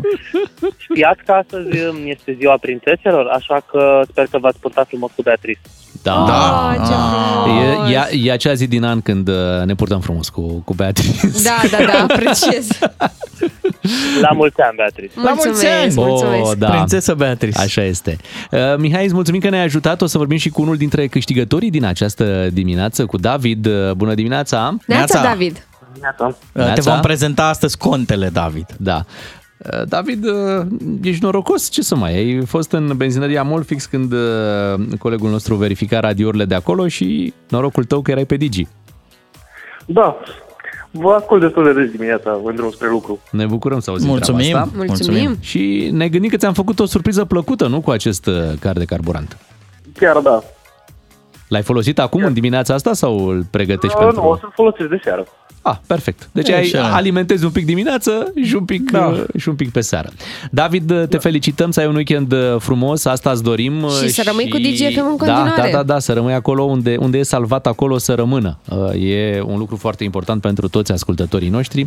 [0.77, 5.21] Știați că astăzi um, este ziua prințeselor, așa că sper că v-ați purtat frumos cu
[5.21, 5.59] Beatrice.
[6.03, 6.13] Da.
[6.13, 7.26] Ah, ce frumos!
[7.89, 9.35] E, e, e acea zi din an când uh,
[9.65, 11.31] ne purtăm frumos cu, cu Beatrice.
[11.43, 12.67] Da, da, da, apreciez.
[14.21, 15.11] La mulți ani, Beatrice.
[15.23, 15.93] La mulți ani!
[15.95, 16.45] mulțumesc.
[16.45, 16.69] Oh, da.
[16.69, 17.59] Prințesă Beatrice.
[17.59, 18.17] Așa este.
[18.51, 20.01] Uh, Mihai, îți mulțumim că ne-ai ajutat.
[20.01, 23.65] O să vorbim și cu unul dintre câștigătorii din această dimineață, cu David.
[23.65, 24.77] Uh, Bună dimineața!
[24.85, 25.21] Neața, Neața.
[25.29, 25.67] David.
[26.19, 26.91] Uh, Te Neața.
[26.91, 28.65] vom prezenta astăzi contele, David.
[28.77, 29.05] Da.
[29.73, 30.65] Uh, David, uh,
[31.01, 32.35] ești norocos, ce să mai ai?
[32.35, 37.83] Ai fost în benzinăria Molfix când uh, colegul nostru verifica radiourile de acolo și norocul
[37.83, 38.67] tău că erai pe Digi.
[39.85, 40.17] Da,
[40.91, 43.19] vă ascult destul de des dimineața în drum spre lucru.
[43.31, 44.41] Ne bucurăm să auzim Mulțumim.
[44.41, 44.83] treaba asta.
[44.85, 45.37] Mulțumim.
[45.39, 48.85] Și ne gândim că ți-am făcut o surpriză plăcută, nu, cu acest uh, car de
[48.85, 49.37] carburant.
[49.99, 50.43] Chiar da.
[51.47, 54.21] L-ai folosit acum, în dimineața asta, sau îl pregătești Uh, pentru...
[54.21, 55.25] Nu, o să-l folosesc de seară.
[55.61, 56.29] Ah, perfect.
[56.31, 56.93] Deci E, ai, excelent.
[56.93, 59.23] alimentezi un pic dimineață și un pic, da.
[59.37, 60.09] și un pic pe seară.
[60.51, 63.83] David, te felicităm să ai un weekend uh, frumos, asta îți dorim.
[63.83, 65.71] uh, Și să rămâi cu DGFM în Da, continuare.
[65.71, 68.57] da, da, da, să rămâi acolo unde, unde e salvat, acolo să rămână.
[68.69, 71.85] Uh, E un lucru foarte important pentru toți ascultătorii noștri.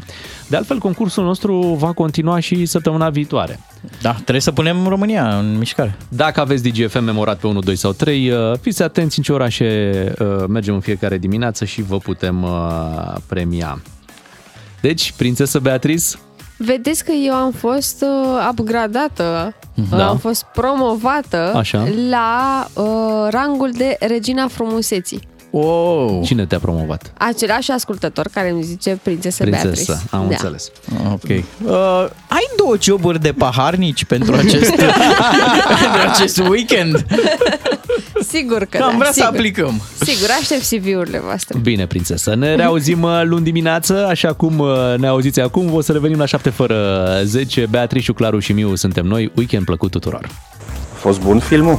[0.49, 3.61] De altfel, concursul nostru va continua și săptămâna viitoare.
[4.03, 5.97] Da, trebuie să punem România în mișcare.
[6.09, 10.13] Dacă aveți DGFM memorat pe 1, 2 sau 3, uh, fiți atenți în ce orașe
[10.21, 12.51] uh, mergem în fiecare dimineață și vă putem uh,
[13.61, 13.83] premia.
[14.81, 16.07] Deci, prințesă Beatrice,
[16.63, 19.55] Vedeți că eu am fost uh, upgradată,
[19.91, 19.97] Da.
[19.97, 20.09] da.
[20.09, 21.89] am fost promovată Așa.
[22.09, 25.29] la uh, rangul de regina frumuseții.
[25.51, 26.23] Wow.
[26.25, 27.13] cine te-a promovat?
[27.19, 29.93] Același ascultător care îmi zice prințesă, Prințesă, Beatrice.
[30.11, 30.27] am da.
[30.29, 30.71] înțeles.
[31.13, 31.29] Ok.
[31.29, 34.75] Uh, ai două joburi de paharnici pentru acest,
[35.81, 36.95] pentru acest weekend?
[38.31, 39.29] Sigur că Că am da, vrea să sigur.
[39.29, 39.81] aplicăm.
[40.01, 41.59] Sigur, aștept CV-urile voastre.
[41.59, 42.35] Bine, prințesă.
[42.35, 45.75] Ne reauzim uh, luni dimineață, așa cum uh, ne auziți acum.
[45.75, 47.67] O să revenim la 7 fără 10.
[47.71, 49.33] Beatrice, Claru și Miu suntem noi.
[49.37, 50.29] Weekend plăcut tuturor!
[50.93, 51.79] A fost bun filmul?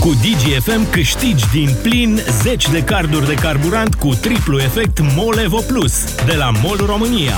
[0.00, 6.04] Cu DGFM câștigi din plin 10 de carduri de carburant cu triplu efect Molevo Plus
[6.26, 7.34] de la MOL România.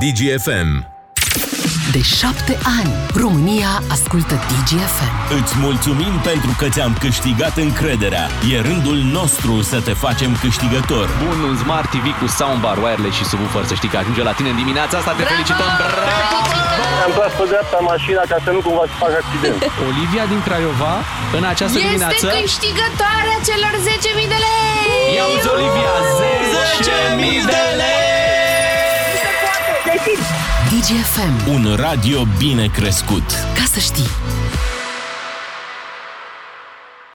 [0.00, 0.86] DGFM
[1.96, 2.92] De șapte ani,
[3.24, 5.12] România ascultă DGFM.
[5.38, 8.24] Îți mulțumim pentru că ți-am câștigat încrederea.
[8.52, 11.06] E rândul nostru să te facem câștigător.
[11.24, 13.64] Bun, un Smart TV cu soundbar, wireless și subwoofer.
[13.70, 15.12] Să știi că ajunge la tine în dimineața asta.
[15.18, 15.70] Te felicităm!
[15.80, 16.38] Bravo!
[17.06, 19.58] Am tras pe dreapta mașina ca să nu cumva să fac accident.
[19.90, 20.94] Olivia din Craiova,
[21.38, 22.26] în această Este dimineață...
[22.40, 25.02] câștigătoarea celor 10.000 de lei!
[25.18, 25.94] Ia uzi, Olivia,
[27.18, 28.00] 10.000 de lei!
[30.80, 31.50] DGFM.
[31.50, 33.30] Un radio bine crescut.
[33.54, 34.39] Ca să știi.